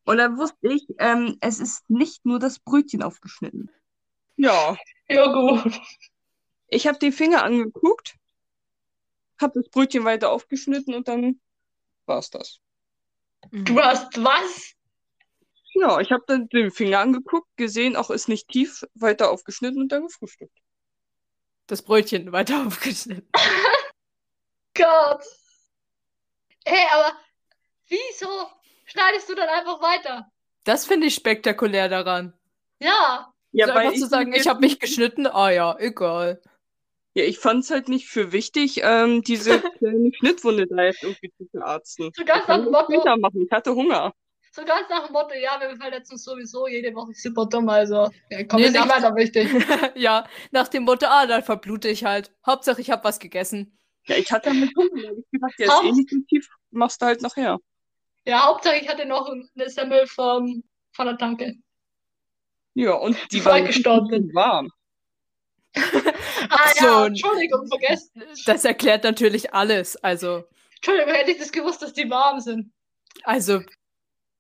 Und 0.07 0.17
dann 0.17 0.39
wusste 0.39 0.73
ich, 0.73 0.87
ähm, 0.99 1.37
es 1.41 1.61
ist 1.61 1.89
nicht 1.91 2.25
nur 2.25 2.39
das 2.39 2.59
Brötchen 2.59 3.03
aufgeschnitten. 3.03 3.71
Ja, 4.37 4.77
Ja, 5.09 5.27
gut. 5.33 5.81
ich 6.69 6.87
habe 6.87 6.99
den 6.99 7.13
Finger 7.13 7.43
angeguckt, 7.43 8.17
habe 9.41 9.61
das 9.61 9.69
Brötchen 9.71 10.05
weiter 10.05 10.31
aufgeschnitten 10.31 10.95
und 10.95 11.07
dann 11.09 11.41
war's 12.07 12.31
das. 12.31 12.61
Du 13.53 13.81
hast 13.81 14.23
was? 14.23 14.75
Ja, 15.75 16.01
ich 16.01 16.13
habe 16.13 16.25
dann 16.27 16.49
den 16.49 16.71
Finger 16.71 17.01
angeguckt, 17.01 17.49
gesehen, 17.57 17.97
auch 17.97 18.11
ist 18.11 18.29
nicht 18.29 18.49
tief, 18.49 18.85
weiter 18.95 19.31
aufgeschnitten 19.31 19.81
und 19.83 19.91
dann 19.93 20.07
gefrühstückt. 20.07 20.57
Das 21.67 21.83
Brötchen 21.83 22.31
weiter 22.33 22.65
aufgeschnitten. 22.67 23.29
Gott. 24.77 25.23
Hey, 26.65 26.87
aber 26.93 27.13
wieso 27.89 28.29
schneidest 28.87 29.29
du 29.29 29.35
dann 29.35 29.49
einfach 29.49 29.81
weiter? 29.83 30.31
Das 30.65 30.87
finde 30.87 31.09
ich 31.09 31.15
spektakulär 31.15 31.89
daran. 31.89 32.33
Ja. 32.81 33.33
Ja, 33.53 33.67
so 33.67 33.75
weil 33.75 33.81
einfach 33.87 33.99
zu 33.99 34.05
ich 34.05 34.11
sagen, 34.11 34.33
ich 34.33 34.49
habe 34.49 34.61
mich 34.61 34.81
geschnitten, 34.81 35.27
ah 35.27 35.51
ja, 35.51 35.77
egal. 35.79 36.41
Ja, 37.15 37.23
ich 37.25 37.39
fand 37.39 37.63
es 37.63 37.71
halt 37.71 37.89
nicht 37.89 38.09
für 38.09 38.33
wichtig, 38.33 38.81
ähm, 38.83 39.23
diese 39.23 39.61
kleine 39.79 40.11
Schnittwunde 40.15 40.67
da 40.67 40.83
jetzt 40.85 41.03
irgendwie 41.03 41.31
zu 41.37 41.47
verarzten. 41.51 42.11
So 42.17 42.25
ganz 42.25 42.43
Ich 42.43 42.49
nach 42.49 42.57
dem 42.57 42.65
das 42.65 42.73
Motto- 42.73 42.93
später 42.93 43.17
machen. 43.19 43.43
Ich 43.45 43.51
hatte 43.53 43.75
Hunger. 43.75 44.13
So 44.55 44.65
ganz 44.65 44.89
nach 44.89 45.07
dem 45.07 45.13
Motto, 45.13 45.35
ja, 45.35 45.59
wir 45.61 45.75
verletzen 45.77 46.13
uns 46.13 46.23
sowieso 46.23 46.69
jede 46.69 46.95
Woche 46.95 47.13
super 47.13 47.47
dumm, 47.47 47.69
also 47.69 48.09
ja, 48.31 48.45
komm, 48.45 48.61
Nee, 48.61 48.67
ist 48.69 48.73
nicht 48.75 48.89
weiter 48.89 49.17
wichtig. 49.17 49.49
ja, 49.97 50.25
nach 50.53 50.69
dem 50.69 50.85
Motto, 50.85 51.07
ah, 51.09 51.27
dann 51.27 51.43
verblute 51.43 51.89
ich 51.89 52.05
halt. 52.05 52.33
Hauptsache, 52.47 52.81
ich 52.81 52.89
habe 52.91 53.03
was 53.03 53.19
gegessen. 53.19 53.77
Ja, 54.07 54.15
ich 54.17 54.31
hatte 54.31 54.55
mit 54.55 54.71
Hunger. 54.77 55.11
Ich 55.19 55.31
gedacht, 55.33 55.55
der 55.59 55.67
ist 55.67 55.73
Haupt- 55.73 55.85
eh 55.87 55.91
nicht 55.93 56.09
so 56.11 56.17
tief, 56.29 56.49
machst 56.71 57.03
du 57.03 57.07
halt 57.07 57.21
nachher. 57.23 57.59
Ja, 58.27 58.47
Hauptsache 58.47 58.77
ich 58.77 58.89
hatte 58.89 59.07
noch 59.07 59.29
eine 59.29 59.69
Semmel 59.71 60.07
vom, 60.07 60.63
von 60.93 61.07
der 61.07 61.19
Tanke. 61.19 61.55
Ja, 62.75 62.93
und 62.95 63.17
die 63.33 63.39
Bevor 63.39 63.53
war 63.55 63.61
gestorben 63.63 64.09
bin. 64.09 64.35
warm. 64.35 64.71
Ah 66.51 66.69
so, 66.77 66.85
ja, 66.85 67.07
Entschuldigung, 67.07 67.67
vergessen. 67.67 68.23
Das 68.47 68.65
erklärt 68.65 69.03
natürlich 69.03 69.53
alles. 69.55 69.97
Also, 69.97 70.45
Entschuldigung, 70.77 71.13
hätte 71.15 71.31
ich 71.33 71.39
das 71.39 71.51
gewusst, 71.51 71.83
dass 71.83 71.93
die 71.95 72.09
warm 72.09 72.39
sind. 72.39 72.71
also, 73.25 73.61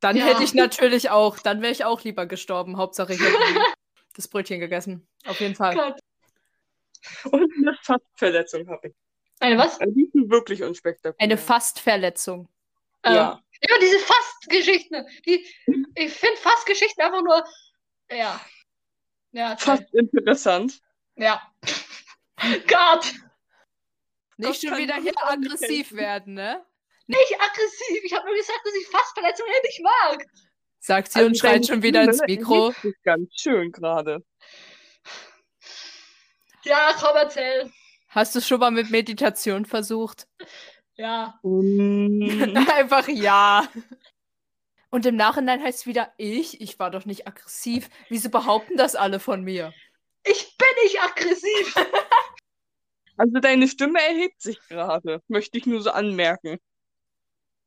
dann 0.05 0.17
Ja. 0.17 0.27
hätte 0.27 0.45
ich 0.45 0.55
natürlich 0.55 1.11
auch, 1.11 1.38
dann 1.38 1.62
wäre 1.62 1.73
ich 1.73 1.85
auch 1.85 2.03
lieber 2.03 2.27
gestorben. 2.27 2.77
Hauptsache, 2.77 3.14
ich 3.14 3.21
hätte 3.21 3.35
das 4.14 4.29
Brötchen 4.29 4.61
gegessen. 4.61 5.07
Auf 5.27 5.40
jeden 5.40 5.55
Fall. 5.55 5.75
Gott. 5.75 5.99
Und 7.33 7.51
eine 7.57 7.77
Fassverletzung 7.83 8.69
habe 8.69 8.88
ich. 8.88 8.95
Eine 9.40 9.59
was? 9.59 9.81
Also 9.81 9.93
die 9.95 10.09
sind 10.12 10.31
wirklich 10.31 10.62
unspektakulär. 10.62 11.17
Eine 11.19 11.37
Fastverletzung. 11.37 12.49
Ja. 13.05 13.33
Ähm, 13.33 13.38
ja, 13.69 13.77
diese 13.81 13.99
Fastgeschichten. 13.99 15.07
Die, 15.27 15.47
ich 15.97 16.12
finde 16.12 16.37
Fastgeschichten 16.37 17.03
einfach 17.05 17.23
nur. 17.23 17.45
Ja. 18.11 18.40
Ja. 19.33 19.57
Fast 19.57 19.93
interessant. 19.95 20.81
Ja. 21.17 21.43
Gott. 22.69 23.12
Nicht 24.37 24.51
Das 24.51 24.61
schon 24.71 24.79
wieder 24.79 24.97
hier 24.97 25.12
aggressiv 25.17 25.93
werden, 25.93 26.35
ne? 26.35 26.64
Nicht 27.07 27.35
aggressiv. 27.40 28.01
Ich 28.05 28.12
habe 28.14 28.27
nur 28.27 28.37
gesagt, 28.37 28.61
dass 28.64 28.75
ich 28.75 28.87
Fastverletzungen 28.88 29.53
nicht 29.64 29.81
mag. 29.83 30.25
Sagt 30.81 31.12
sie 31.12 31.19
Also 31.19 31.29
und 31.29 31.38
schreit 31.38 31.67
schon 31.67 31.83
wieder 31.83 32.03
ins 32.03 32.21
Mikro. 32.27 32.73
sich 32.83 32.95
ganz 33.03 33.31
schön 33.37 33.73
gerade. 33.73 34.23
Ja, 36.64 36.95
komm, 36.99 37.17
erzähl. 37.17 37.71
Hast 38.09 38.35
du 38.35 38.40
schon 38.40 38.61
mal 38.61 38.71
mit 38.71 38.90
Meditation 38.90 39.67
versucht? 39.67 40.27
Ja. 40.97 41.38
Einfach 41.43 43.09
ja. 43.09 43.69
Und 44.90 45.05
im 45.07 45.17
Nachhinein 45.17 45.62
heißt 45.62 45.81
es 45.81 45.87
wieder, 45.87 46.12
ich? 46.17 46.61
Ich 46.61 46.79
war 46.79 46.90
doch 46.90 47.05
nicht 47.05 47.27
aggressiv. 47.27 47.90
Wieso 48.09 48.31
behaupten 48.31 48.77
das 48.77 48.95
alle 48.95 49.19
von 49.21 49.43
mir? 49.43 49.75
Ich 50.25 50.57
bin 50.57 50.69
nicht 50.85 51.01
aggressiv. 51.03 51.75
Also 53.17 53.38
deine 53.38 53.69
Stimme 53.69 54.01
erhebt 54.01 54.43
sich 54.43 54.59
gerade, 54.69 55.23
möchte 55.29 55.57
ich 55.57 55.67
nur 55.67 55.81
so 55.83 55.93
anmerken. 55.93 56.59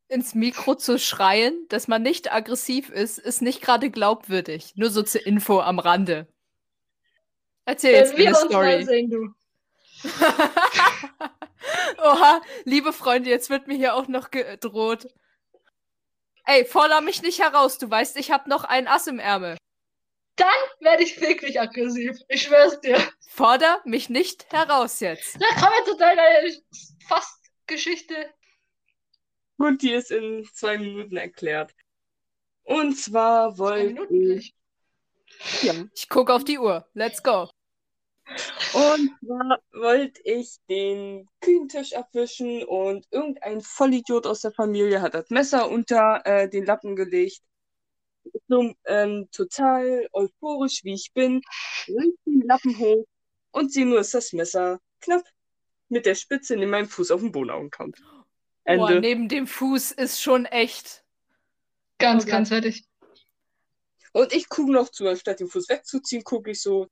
Ins 0.09 0.35
Mikro 0.35 0.75
zu 0.75 0.97
schreien, 0.99 1.67
dass 1.69 1.87
man 1.87 2.01
nicht 2.01 2.31
aggressiv 2.31 2.89
ist, 2.89 3.17
ist 3.19 3.41
nicht 3.41 3.61
gerade 3.61 3.89
glaubwürdig. 3.89 4.73
Nur 4.75 4.89
so 4.89 5.03
zur 5.03 5.25
Info 5.25 5.59
am 5.59 5.79
Rande. 5.79 6.27
Erzähl 7.65 7.91
jetzt 7.91 8.13
Wenn 8.13 8.19
wir 8.19 8.27
eine 8.27 8.35
Story. 8.37 8.85
sehen, 8.85 9.09
du. 9.09 9.33
Oha, 11.97 12.41
liebe 12.63 12.93
Freunde, 12.93 13.29
jetzt 13.29 13.49
wird 13.49 13.67
mir 13.67 13.75
hier 13.75 13.95
auch 13.95 14.07
noch 14.07 14.31
gedroht. 14.31 15.07
Ey, 16.45 16.63
forder 16.63 17.01
mich 17.01 17.21
nicht 17.21 17.39
heraus. 17.39 17.77
Du 17.77 17.89
weißt, 17.89 18.15
ich 18.15 18.31
habe 18.31 18.49
noch 18.49 18.63
ein 18.63 18.87
Ass 18.87 19.07
im 19.07 19.19
Ärmel. 19.19 19.57
Werde 20.79 21.03
ich 21.03 21.19
wirklich 21.19 21.59
aggressiv. 21.59 22.17
Ich 22.29 22.43
schwör's 22.43 22.79
dir. 22.81 22.97
Forder 23.29 23.81
mich 23.83 24.09
nicht 24.09 24.51
heraus 24.53 24.99
jetzt. 24.99 25.37
Na, 25.39 25.47
komm 25.59 25.73
jetzt 25.77 25.89
zu 25.89 25.97
deiner 25.97 26.23
Fastgeschichte. 27.07 28.29
Gut, 29.57 29.81
die 29.81 29.91
ist 29.93 30.11
in 30.11 30.45
zwei 30.53 30.77
Minuten 30.77 31.17
erklärt. 31.17 31.73
Und 32.63 32.95
zwar 32.97 33.55
Zwei 33.55 33.57
wollte 33.57 33.87
Minuten 33.87 34.31
ich, 34.37 34.55
ja, 35.61 35.73
Ich 35.95 36.09
gucke 36.09 36.33
auf 36.33 36.43
die 36.43 36.59
Uhr. 36.59 36.87
Let's 36.93 37.21
go. 37.23 37.49
und 38.73 39.11
zwar 39.25 39.59
wollte 39.73 40.21
ich 40.23 40.57
den 40.69 41.27
Küchentisch 41.41 41.93
abwischen 41.95 42.63
und 42.63 43.05
irgendein 43.11 43.61
Vollidiot 43.61 44.27
aus 44.27 44.41
der 44.41 44.51
Familie 44.51 45.01
hat 45.01 45.13
das 45.13 45.29
Messer 45.29 45.69
unter 45.69 46.21
äh, 46.25 46.49
den 46.49 46.65
Lappen 46.65 46.95
gelegt. 46.95 47.41
So, 48.47 48.73
ähm, 48.85 49.27
total 49.31 50.07
euphorisch, 50.13 50.83
wie 50.83 50.93
ich 50.93 51.11
bin, 51.13 51.41
riss 51.87 52.13
den 52.25 52.41
Lappen 52.41 52.77
hoch 52.79 53.05
und 53.51 53.71
sehe 53.73 53.85
nur, 53.85 53.97
dass 53.97 54.11
das 54.11 54.33
Messer 54.33 54.79
knapp 55.01 55.23
mit 55.89 56.05
der 56.05 56.15
Spitze 56.15 56.55
in 56.55 56.69
meinem 56.69 56.87
Fuß 56.89 57.11
auf 57.11 57.21
den 57.21 57.31
Boden 57.31 57.49
ankommt. 57.51 57.97
Boah, 58.67 58.89
Ende. 58.89 58.99
neben 58.99 59.29
dem 59.29 59.47
Fuß 59.47 59.91
ist 59.91 60.21
schon 60.21 60.45
echt. 60.45 61.03
Ganz, 61.97 62.23
Okay. 62.23 62.31
ganz 62.31 62.49
fertig. 62.49 62.85
Und 64.13 64.33
ich 64.33 64.49
gucke 64.49 64.71
noch 64.71 64.89
zu, 64.89 65.07
anstatt 65.07 65.39
den 65.39 65.47
Fuß 65.49 65.69
wegzuziehen, 65.69 66.23
gucke 66.23 66.51
ich 66.51 66.61
so. 66.61 66.87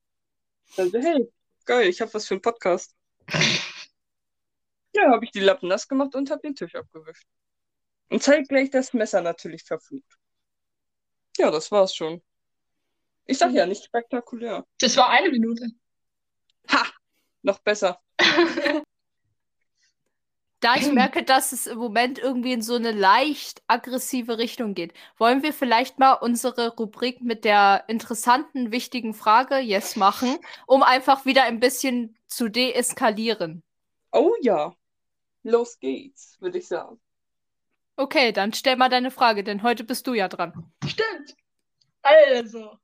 Dann 0.77 0.89
so, 0.89 0.99
hey, 0.99 1.31
geil, 1.65 1.87
ich 1.89 2.01
habe 2.01 2.13
was 2.13 2.25
für 2.27 2.35
einen 2.35 2.41
Podcast. 2.41 2.95
Ja, 4.93 5.11
habe 5.11 5.25
ich 5.25 5.31
die 5.31 5.39
Lappen 5.41 5.67
nass 5.67 5.87
gemacht 5.87 6.15
und 6.15 6.31
habe 6.31 6.41
den 6.41 6.55
Tisch 6.55 6.73
abgewischt. 6.75 7.27
Und 8.09 8.23
zeitgleich 8.23 8.69
das 8.69 8.93
Messer 8.93 9.21
natürlich 9.21 9.63
verflucht. 9.63 10.17
Ja, 11.37 11.51
das 11.51 11.71
war's 11.71 11.93
schon. 11.93 12.23
Ich 13.25 13.37
sag 13.39 13.51
ja, 13.51 13.65
nicht 13.65 13.83
spektakulär. 13.83 14.65
Das 14.79 14.95
war 14.95 15.09
eine 15.09 15.29
Minute. 15.29 15.67
Ha! 16.71 16.85
Noch 17.41 17.59
besser. 17.59 17.99
Da 20.65 20.77
ich 20.77 20.91
merke, 20.91 21.21
dass 21.21 21.51
es 21.51 21.67
im 21.67 21.77
Moment 21.77 22.17
irgendwie 22.17 22.53
in 22.53 22.63
so 22.63 22.73
eine 22.73 22.91
leicht 22.91 23.61
aggressive 23.67 24.39
Richtung 24.39 24.73
geht, 24.73 24.95
wollen 25.15 25.43
wir 25.43 25.53
vielleicht 25.53 25.99
mal 25.99 26.13
unsere 26.13 26.75
Rubrik 26.75 27.21
mit 27.21 27.45
der 27.45 27.83
interessanten, 27.87 28.71
wichtigen 28.71 29.13
Frage 29.13 29.57
jetzt 29.57 29.95
machen, 29.95 30.39
um 30.65 30.81
einfach 30.81 31.23
wieder 31.25 31.43
ein 31.43 31.59
bisschen 31.59 32.17
zu 32.25 32.49
deeskalieren. 32.49 33.61
Oh 34.11 34.33
ja. 34.41 34.73
Los 35.43 35.77
geht's, 35.79 36.41
würde 36.41 36.57
ich 36.57 36.67
sagen. 36.67 36.99
Okay, 37.95 38.31
dann 38.31 38.51
stell 38.51 38.75
mal 38.75 38.89
deine 38.89 39.11
Frage, 39.11 39.43
denn 39.43 39.61
heute 39.61 39.83
bist 39.83 40.07
du 40.07 40.15
ja 40.15 40.27
dran. 40.27 40.71
Stimmt. 40.87 41.35
Also, 42.01 42.79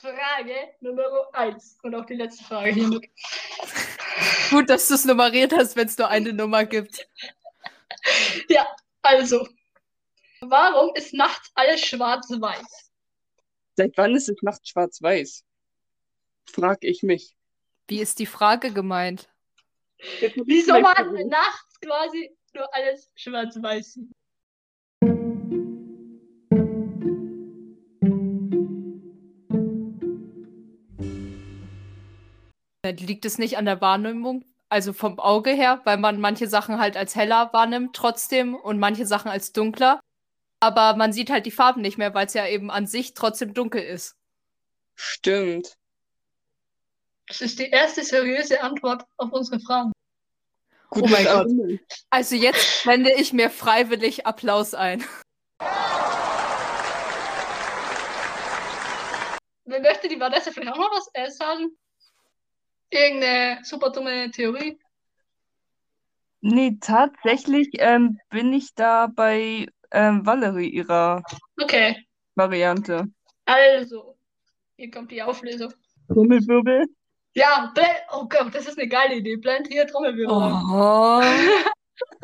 Frage 0.00 0.74
Nummer 0.80 1.28
eins 1.32 1.78
und 1.82 1.94
auch 1.94 2.06
die 2.06 2.14
letzte 2.14 2.44
Frage 2.44 2.70
hiermit. 2.70 3.10
Gut, 4.50 4.68
dass 4.70 4.88
du 4.88 4.94
es 4.94 5.04
nummeriert 5.04 5.52
hast, 5.52 5.76
wenn 5.76 5.86
es 5.86 5.98
nur 5.98 6.08
eine 6.08 6.32
Nummer 6.32 6.64
gibt. 6.64 7.06
Ja, 8.48 8.66
also, 9.02 9.46
warum 10.40 10.94
ist 10.94 11.12
nachts 11.12 11.50
alles 11.54 11.84
schwarz-weiß? 11.84 12.90
Seit 13.76 13.96
wann 13.98 14.14
ist 14.14 14.28
es 14.28 14.40
nachts 14.40 14.70
schwarz-weiß? 14.70 15.44
Frag 16.46 16.78
ich 16.82 17.02
mich. 17.02 17.36
Wie 17.88 18.00
ist 18.00 18.18
die 18.18 18.26
Frage 18.26 18.72
gemeint? 18.72 19.28
Wieso 20.46 20.80
Problem. 20.80 21.28
nachts 21.28 21.80
quasi 21.80 22.34
nur 22.54 22.74
alles 22.74 23.10
schwarz-weiß 23.16 23.98
sieht? 32.98 33.08
Liegt 33.08 33.24
es 33.24 33.38
nicht 33.38 33.56
an 33.58 33.64
der 33.64 33.80
Wahrnehmung 33.80 34.44
also 34.70 34.92
vom 34.92 35.18
Auge 35.18 35.50
her, 35.50 35.80
weil 35.84 35.98
man 35.98 36.20
manche 36.20 36.46
Sachen 36.46 36.78
halt 36.78 36.96
als 36.96 37.16
heller 37.16 37.52
wahrnimmt 37.52 37.94
trotzdem 37.94 38.54
und 38.54 38.78
manche 38.78 39.04
Sachen 39.04 39.28
als 39.30 39.52
dunkler. 39.52 40.00
Aber 40.60 40.94
man 40.96 41.12
sieht 41.12 41.30
halt 41.30 41.44
die 41.44 41.50
Farben 41.50 41.82
nicht 41.82 41.98
mehr, 41.98 42.14
weil 42.14 42.26
es 42.26 42.34
ja 42.34 42.46
eben 42.46 42.70
an 42.70 42.86
sich 42.86 43.14
trotzdem 43.14 43.52
dunkel 43.52 43.82
ist. 43.82 44.14
Stimmt. 44.94 45.74
Das 47.26 47.40
ist 47.40 47.58
die 47.58 47.68
erste 47.68 48.04
seriöse 48.04 48.62
Antwort 48.62 49.04
auf 49.16 49.32
unsere 49.32 49.58
Fragen. 49.60 49.92
Oh 50.92 51.00
mein 51.00 51.24
Gott. 51.24 51.34
Argument. 51.34 51.80
Also 52.10 52.36
jetzt 52.36 52.86
wende 52.86 53.12
ich 53.12 53.32
mir 53.32 53.50
freiwillig 53.50 54.26
Applaus 54.26 54.74
ein. 54.74 55.04
Wer 59.64 59.80
möchte 59.80 60.08
die 60.08 60.18
Vanessa 60.18 60.50
vielleicht 60.50 60.72
auch 60.72 60.78
noch 60.78 60.90
was 60.90 61.36
sagen? 61.36 61.76
Irgendeine 62.90 63.60
super 63.64 63.90
dumme 63.90 64.30
Theorie? 64.30 64.78
Nee, 66.40 66.78
tatsächlich 66.80 67.68
ähm, 67.74 68.18
bin 68.30 68.52
ich 68.52 68.74
da 68.74 69.06
bei 69.06 69.66
ähm, 69.90 70.24
Valerie 70.24 70.68
ihrer 70.68 71.22
Okay, 71.60 71.96
Variante. 72.34 73.06
also, 73.44 74.16
hier 74.76 74.90
kommt 74.90 75.10
die 75.10 75.22
Auflösung. 75.22 75.72
Trommelwirbel. 76.08 76.86
Ja, 77.34 77.72
oh 78.12 78.26
Gott, 78.28 78.54
das 78.54 78.66
ist 78.66 78.78
eine 78.78 78.88
geile 78.88 79.16
Idee. 79.16 79.36
Blend 79.36 79.68
hier 79.68 79.86
Trommelwirbel. 79.86 80.34
Oh. 80.34 81.22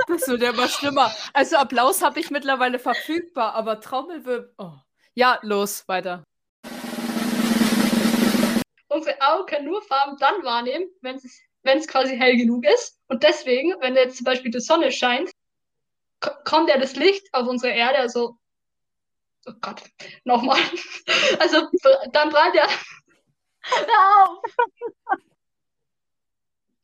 Das 0.09 0.27
wird 0.27 0.43
ja 0.43 0.51
immer 0.51 0.69
schlimmer. 0.69 1.13
Also 1.35 1.57
Applaus 1.57 2.03
habe 2.03 2.19
ich 2.19 2.31
mittlerweile 2.31 2.79
verfügbar, 2.79 3.55
aber 3.55 3.81
Trommelwirbel. 3.81 4.55
Oh. 4.59 4.73
Ja, 5.15 5.39
los, 5.43 5.87
weiter. 5.87 6.25
Unsere 8.97 9.21
Augen 9.21 9.47
können 9.47 9.67
nur 9.67 9.83
Farben 9.83 10.17
dann 10.19 10.43
wahrnehmen, 10.45 10.89
wenn 11.03 11.17
es 11.17 11.41
wenn 11.63 11.79
es 11.79 11.89
quasi 11.89 12.17
hell 12.17 12.37
genug 12.37 12.65
ist. 12.65 12.99
Und 13.09 13.23
deswegen, 13.25 13.75
wenn 13.81 13.97
jetzt 13.97 14.19
zum 14.19 14.25
Beispiel 14.25 14.53
die 14.53 14.61
Sonne 14.61 14.93
scheint, 14.93 15.31
ko- 16.21 16.33
kommt 16.45 16.69
ja 16.71 16.79
das 16.79 16.97
Licht 16.97 17.27
auf 17.35 17.49
unsere 17.49 17.73
Erde, 17.75 17.99
also, 17.99 18.37
oh 19.47 19.53
Gott, 19.61 19.83
nochmal. 20.25 20.59
Also, 21.39 21.69
dann 22.13 22.31
prallt 22.31 22.55
ja, 22.55 22.67
auf! 24.25 24.43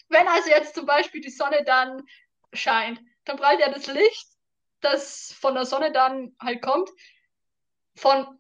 Wenn 0.09 0.29
also 0.29 0.49
jetzt 0.51 0.75
zum 0.77 0.87
Beispiel 0.87 1.21
die 1.21 1.31
Sonne 1.31 1.65
dann 1.65 2.03
scheint, 2.53 3.01
dann 3.25 3.37
prallt 3.37 3.61
ja 3.61 3.71
das 3.71 3.87
Licht, 3.89 4.27
das 4.81 5.33
von 5.41 5.55
der 5.55 5.65
Sonne 5.65 5.91
dann 5.93 6.37
halt 6.41 6.63
kommt, 6.63 6.91
von 7.97 8.39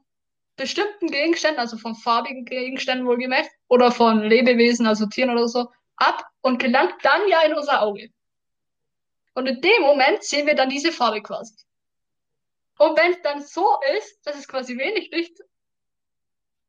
bestimmten 0.56 1.08
Gegenständen, 1.11 1.61
also 1.61 1.76
von 1.78 1.94
farbigen 1.94 2.44
Gegenständen 2.44 3.06
wohlgemerkt, 3.06 3.50
oder 3.72 3.90
von 3.90 4.22
Lebewesen, 4.22 4.87
also 4.87 5.06
Tieren 5.06 5.30
oder 5.30 5.48
so, 5.48 5.72
ab 5.96 6.26
und 6.42 6.58
gelangt 6.58 7.02
dann 7.02 7.26
ja 7.26 7.40
in 7.40 7.54
unser 7.54 7.80
Auge. 7.80 8.11
Und 9.32 9.46
in 9.46 9.62
dem 9.62 9.80
Moment 9.80 10.22
sehen 10.22 10.46
wir 10.46 10.54
dann 10.54 10.68
diese 10.68 10.92
Farbe 10.92 11.22
quasi. 11.22 11.54
Und 12.76 12.98
wenn 12.98 13.12
es 13.12 13.22
dann 13.22 13.40
so 13.40 13.80
ist, 13.96 14.26
dass 14.26 14.37
es 14.37 14.46
quasi 14.46 14.76
wenig 14.76 15.11
Licht, 15.11 15.40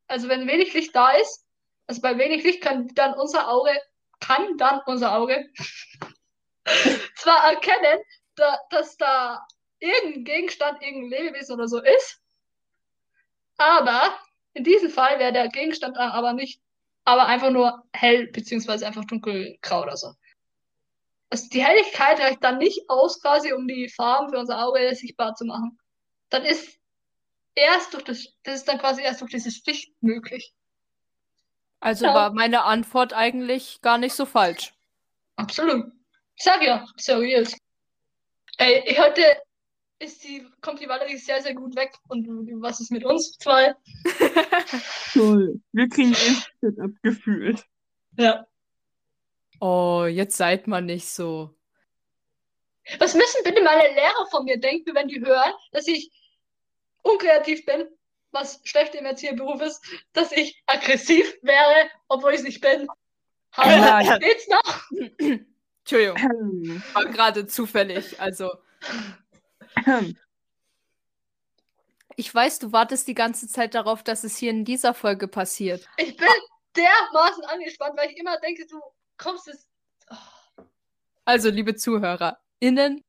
also 0.06 0.30
wenn 0.30 0.48
wenig 0.48 0.72
Licht 0.72 0.96
da 0.96 1.10
ist, 1.10 1.44
also 1.86 2.00
bei 2.00 2.16
wenig 2.16 2.42
Licht 2.42 2.62
kann 2.62 2.88
dann 2.94 3.12
unser 3.12 3.50
Auge, 3.50 3.78
kann 4.20 4.56
dann 4.56 4.80
unser 4.86 5.14
Auge 5.14 5.46
zwar 7.16 7.52
erkennen, 7.52 8.00
da, 8.34 8.58
dass 8.70 8.96
da 8.96 9.46
irgendein 9.78 10.24
Gegenstand, 10.24 10.80
irgendein 10.80 11.10
Lebewesen 11.10 11.54
oder 11.54 11.68
so 11.68 11.82
ist, 11.82 12.22
aber 13.58 14.18
in 14.54 14.64
diesem 14.64 14.88
Fall 14.88 15.18
wäre 15.18 15.34
der 15.34 15.48
Gegenstand 15.48 15.98
aber 15.98 16.32
nicht, 16.32 16.63
aber 17.04 17.26
einfach 17.26 17.50
nur 17.50 17.84
hell 17.92 18.28
beziehungsweise 18.28 18.86
einfach 18.86 19.04
dunkelgrau 19.04 19.82
oder 19.82 19.96
so. 19.96 20.12
Also 21.30 21.48
die 21.48 21.64
Helligkeit 21.64 22.20
reicht 22.20 22.42
dann 22.44 22.58
nicht 22.58 22.88
aus, 22.88 23.20
quasi 23.20 23.52
um 23.52 23.66
die 23.66 23.88
Farben 23.88 24.30
für 24.30 24.38
unser 24.38 24.64
Auge 24.64 24.94
sichtbar 24.94 25.34
zu 25.34 25.44
machen. 25.44 25.78
Dann 26.30 26.44
ist 26.44 26.78
erst 27.54 27.92
durch 27.94 28.04
das, 28.04 28.28
das 28.42 28.56
ist 28.56 28.68
dann 28.68 28.78
quasi 28.78 29.02
erst 29.02 29.20
durch 29.20 29.32
dieses 29.32 29.64
Licht 29.66 29.92
möglich. 30.00 30.54
Also 31.80 32.06
Ja. 32.06 32.14
war 32.14 32.32
meine 32.32 32.64
Antwort 32.64 33.12
eigentlich 33.12 33.80
gar 33.82 33.98
nicht 33.98 34.14
so 34.14 34.26
falsch. 34.26 34.72
Absolut. 35.36 35.92
Ich 36.36 36.44
sag 36.44 36.62
ja, 36.62 36.86
seriös. 36.96 37.56
Ey, 38.56 38.94
heute 38.96 39.22
ist 39.98 40.24
die, 40.24 40.46
kommt 40.60 40.80
die 40.80 40.88
Valerie 40.88 41.16
sehr, 41.16 41.40
sehr 41.42 41.54
gut 41.54 41.76
weg. 41.76 41.92
Und 42.08 42.26
was 42.60 42.80
ist 42.80 42.90
mit 42.90 43.04
uns 43.04 43.32
zwei? 43.38 43.74
Toll. 45.12 45.60
Wir 45.72 45.88
kriegen 45.88 46.10
Instant 46.10 46.80
abgefühlt. 46.80 47.64
Ja. 48.18 48.46
Oh, 49.60 50.04
jetzt 50.08 50.36
seid 50.36 50.66
mal 50.66 50.82
nicht 50.82 51.08
so. 51.08 51.54
Was 52.98 53.14
müssen 53.14 53.42
bitte 53.44 53.62
meine 53.62 53.94
Lehrer 53.94 54.26
von 54.30 54.44
mir 54.44 54.58
denken, 54.58 54.94
wenn 54.94 55.08
die 55.08 55.20
hören, 55.20 55.52
dass 55.72 55.86
ich 55.86 56.10
unkreativ 57.02 57.64
bin, 57.64 57.86
was 58.30 58.60
schlecht 58.64 58.94
im 58.94 59.06
Erzieherberuf 59.06 59.62
ist, 59.62 59.82
dass 60.12 60.32
ich 60.32 60.62
aggressiv 60.66 61.34
wäre, 61.42 61.88
obwohl 62.08 62.32
ich 62.32 62.38
es 62.40 62.44
nicht 62.44 62.60
bin? 62.60 62.86
Hallo, 63.52 63.70
Ja. 64.04 64.18
geht's 64.18 64.48
noch? 64.48 64.90
Entschuldigung, 65.80 66.82
war 66.92 67.04
gerade 67.06 67.46
zufällig. 67.46 68.20
Also. 68.20 68.50
Ich 72.16 72.34
weiß, 72.34 72.58
du 72.58 72.72
wartest 72.72 73.08
die 73.08 73.14
ganze 73.14 73.48
Zeit 73.48 73.74
darauf, 73.74 74.02
dass 74.02 74.24
es 74.24 74.36
hier 74.36 74.50
in 74.50 74.64
dieser 74.64 74.94
Folge 74.94 75.28
passiert. 75.28 75.88
Ich 75.96 76.16
bin 76.16 76.28
dermaßen 76.76 77.44
angespannt, 77.44 77.96
weil 77.96 78.10
ich 78.10 78.16
immer 78.18 78.38
denke, 78.40 78.66
du 78.66 78.80
kommst 79.16 79.46
jetzt. 79.46 79.68
Oh, 80.10 80.62
Also, 81.24 81.50
liebe 81.50 81.74
ZuhörerInnen, 81.74 83.02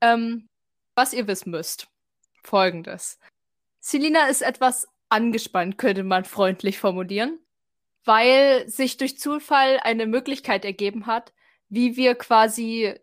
ähm, 0.00 0.48
was 0.94 1.12
ihr 1.12 1.26
wissen 1.26 1.50
müsst, 1.50 1.88
folgendes. 2.42 3.18
Selina 3.80 4.26
ist 4.28 4.42
etwas 4.42 4.88
angespannt, 5.08 5.78
könnte 5.78 6.02
man 6.02 6.24
freundlich 6.24 6.78
formulieren, 6.78 7.38
weil 8.04 8.68
sich 8.68 8.96
durch 8.96 9.18
Zufall 9.18 9.80
eine 9.82 10.06
Möglichkeit 10.06 10.64
ergeben 10.64 11.06
hat, 11.06 11.32
wie 11.68 11.96
wir 11.96 12.14
quasi 12.14 12.94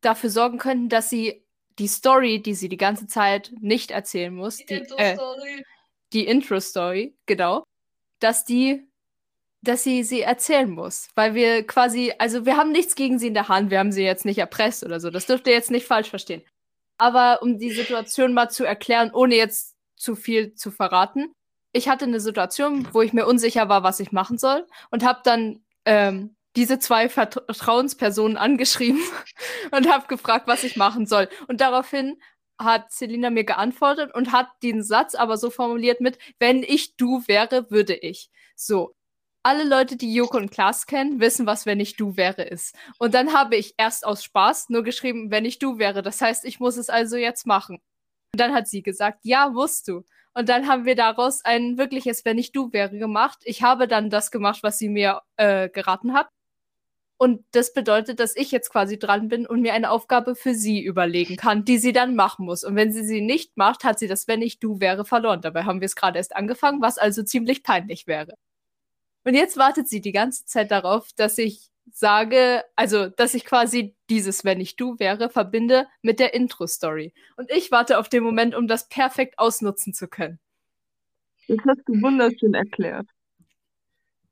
dafür 0.00 0.30
sorgen 0.30 0.58
könnten, 0.58 0.88
dass 0.88 1.10
sie 1.10 1.44
die 1.80 1.88
Story, 1.88 2.40
die 2.42 2.54
sie 2.54 2.68
die 2.68 2.76
ganze 2.76 3.06
Zeit 3.06 3.52
nicht 3.60 3.90
erzählen 3.90 4.34
muss, 4.34 4.58
die 4.58 4.66
die, 4.66 4.74
äh, 4.74 5.12
Intro-Story. 5.12 5.64
die 6.12 6.26
Intro-Story, 6.26 7.14
genau, 7.26 7.64
dass 8.20 8.44
die, 8.44 8.86
dass 9.62 9.82
sie 9.82 10.04
sie 10.04 10.20
erzählen 10.20 10.70
muss. 10.70 11.08
Weil 11.14 11.34
wir 11.34 11.66
quasi, 11.66 12.12
also 12.18 12.44
wir 12.44 12.58
haben 12.58 12.70
nichts 12.70 12.94
gegen 12.94 13.18
sie 13.18 13.28
in 13.28 13.34
der 13.34 13.48
Hand, 13.48 13.70
wir 13.70 13.78
haben 13.78 13.92
sie 13.92 14.04
jetzt 14.04 14.26
nicht 14.26 14.38
erpresst 14.38 14.84
oder 14.84 15.00
so. 15.00 15.10
Das 15.10 15.26
dürft 15.26 15.46
ihr 15.46 15.54
jetzt 15.54 15.70
nicht 15.70 15.86
falsch 15.86 16.10
verstehen. 16.10 16.42
Aber 16.98 17.40
um 17.42 17.58
die 17.58 17.70
Situation 17.70 18.34
mal 18.34 18.50
zu 18.50 18.64
erklären, 18.64 19.10
ohne 19.12 19.34
jetzt 19.34 19.74
zu 19.96 20.14
viel 20.16 20.54
zu 20.54 20.70
verraten. 20.70 21.32
Ich 21.72 21.88
hatte 21.88 22.04
eine 22.04 22.20
Situation, 22.20 22.88
wo 22.92 23.00
ich 23.00 23.14
mir 23.14 23.26
unsicher 23.26 23.68
war, 23.70 23.82
was 23.82 24.00
ich 24.00 24.12
machen 24.12 24.36
soll 24.36 24.66
und 24.90 25.04
habe 25.04 25.20
dann 25.24 25.64
ähm, 25.86 26.36
diese 26.56 26.78
zwei 26.78 27.06
Vertra- 27.06 27.44
Vertrauenspersonen 27.46 28.36
angeschrieben 28.36 29.00
und 29.70 29.90
habe 29.90 30.06
gefragt, 30.08 30.46
was 30.46 30.64
ich 30.64 30.76
machen 30.76 31.06
soll. 31.06 31.28
Und 31.48 31.60
daraufhin 31.60 32.20
hat 32.58 32.92
Selina 32.92 33.30
mir 33.30 33.44
geantwortet 33.44 34.14
und 34.14 34.32
hat 34.32 34.48
den 34.62 34.82
Satz 34.82 35.14
aber 35.14 35.36
so 35.38 35.50
formuliert 35.50 36.00
mit, 36.00 36.18
wenn 36.38 36.62
ich 36.62 36.96
du 36.96 37.22
wäre, 37.26 37.70
würde 37.70 37.94
ich. 37.94 38.30
So. 38.54 38.94
Alle 39.42 39.64
Leute, 39.64 39.96
die 39.96 40.12
Joko 40.12 40.36
und 40.36 40.50
Klaas 40.50 40.84
kennen, 40.84 41.18
wissen, 41.18 41.46
was 41.46 41.64
wenn 41.64 41.80
ich 41.80 41.96
du 41.96 42.18
wäre 42.18 42.42
ist. 42.42 42.76
Und 42.98 43.14
dann 43.14 43.32
habe 43.32 43.56
ich 43.56 43.72
erst 43.78 44.04
aus 44.04 44.22
Spaß 44.22 44.68
nur 44.68 44.82
geschrieben, 44.82 45.30
wenn 45.30 45.46
ich 45.46 45.58
du 45.58 45.78
wäre. 45.78 46.02
Das 46.02 46.20
heißt, 46.20 46.44
ich 46.44 46.60
muss 46.60 46.76
es 46.76 46.90
also 46.90 47.16
jetzt 47.16 47.46
machen. 47.46 47.76
Und 48.34 48.40
dann 48.40 48.52
hat 48.52 48.68
sie 48.68 48.82
gesagt, 48.82 49.20
ja, 49.22 49.48
musst 49.48 49.88
du. 49.88 50.04
Und 50.34 50.50
dann 50.50 50.68
haben 50.68 50.84
wir 50.84 50.94
daraus 50.94 51.42
ein 51.44 51.78
wirkliches 51.78 52.24
Wenn 52.26 52.36
ich 52.36 52.52
du 52.52 52.72
wäre 52.72 52.98
gemacht. 52.98 53.38
Ich 53.44 53.62
habe 53.62 53.88
dann 53.88 54.10
das 54.10 54.30
gemacht, 54.30 54.62
was 54.62 54.78
sie 54.78 54.90
mir 54.90 55.22
äh, 55.36 55.70
geraten 55.70 56.12
hat. 56.12 56.28
Und 57.22 57.44
das 57.52 57.74
bedeutet, 57.74 58.18
dass 58.18 58.34
ich 58.34 58.50
jetzt 58.50 58.70
quasi 58.70 58.98
dran 58.98 59.28
bin 59.28 59.46
und 59.46 59.60
mir 59.60 59.74
eine 59.74 59.90
Aufgabe 59.90 60.34
für 60.34 60.54
sie 60.54 60.82
überlegen 60.82 61.36
kann, 61.36 61.66
die 61.66 61.76
sie 61.76 61.92
dann 61.92 62.16
machen 62.16 62.46
muss. 62.46 62.64
Und 62.64 62.76
wenn 62.76 62.94
sie 62.94 63.04
sie 63.04 63.20
nicht 63.20 63.58
macht, 63.58 63.84
hat 63.84 63.98
sie 63.98 64.08
das 64.08 64.26
Wenn 64.26 64.40
ich 64.40 64.58
du 64.58 64.80
wäre 64.80 65.04
verloren. 65.04 65.42
Dabei 65.42 65.64
haben 65.64 65.82
wir 65.82 65.84
es 65.84 65.96
gerade 65.96 66.16
erst 66.16 66.34
angefangen, 66.34 66.80
was 66.80 66.96
also 66.96 67.22
ziemlich 67.22 67.62
peinlich 67.62 68.06
wäre. 68.06 68.38
Und 69.24 69.34
jetzt 69.34 69.58
wartet 69.58 69.86
sie 69.86 70.00
die 70.00 70.12
ganze 70.12 70.46
Zeit 70.46 70.70
darauf, 70.70 71.08
dass 71.14 71.36
ich 71.36 71.68
sage, 71.92 72.64
also, 72.74 73.08
dass 73.08 73.34
ich 73.34 73.44
quasi 73.44 73.94
dieses 74.08 74.42
Wenn 74.42 74.58
ich 74.58 74.76
du 74.76 74.98
wäre 74.98 75.28
verbinde 75.28 75.88
mit 76.00 76.20
der 76.20 76.32
Intro-Story. 76.32 77.12
Und 77.36 77.50
ich 77.50 77.70
warte 77.70 77.98
auf 77.98 78.08
den 78.08 78.22
Moment, 78.22 78.54
um 78.54 78.66
das 78.66 78.88
perfekt 78.88 79.38
ausnutzen 79.38 79.92
zu 79.92 80.08
können. 80.08 80.38
Das 81.48 81.58
hast 81.68 81.82
du 81.84 82.00
wunderschön 82.00 82.54
erklärt. 82.54 83.08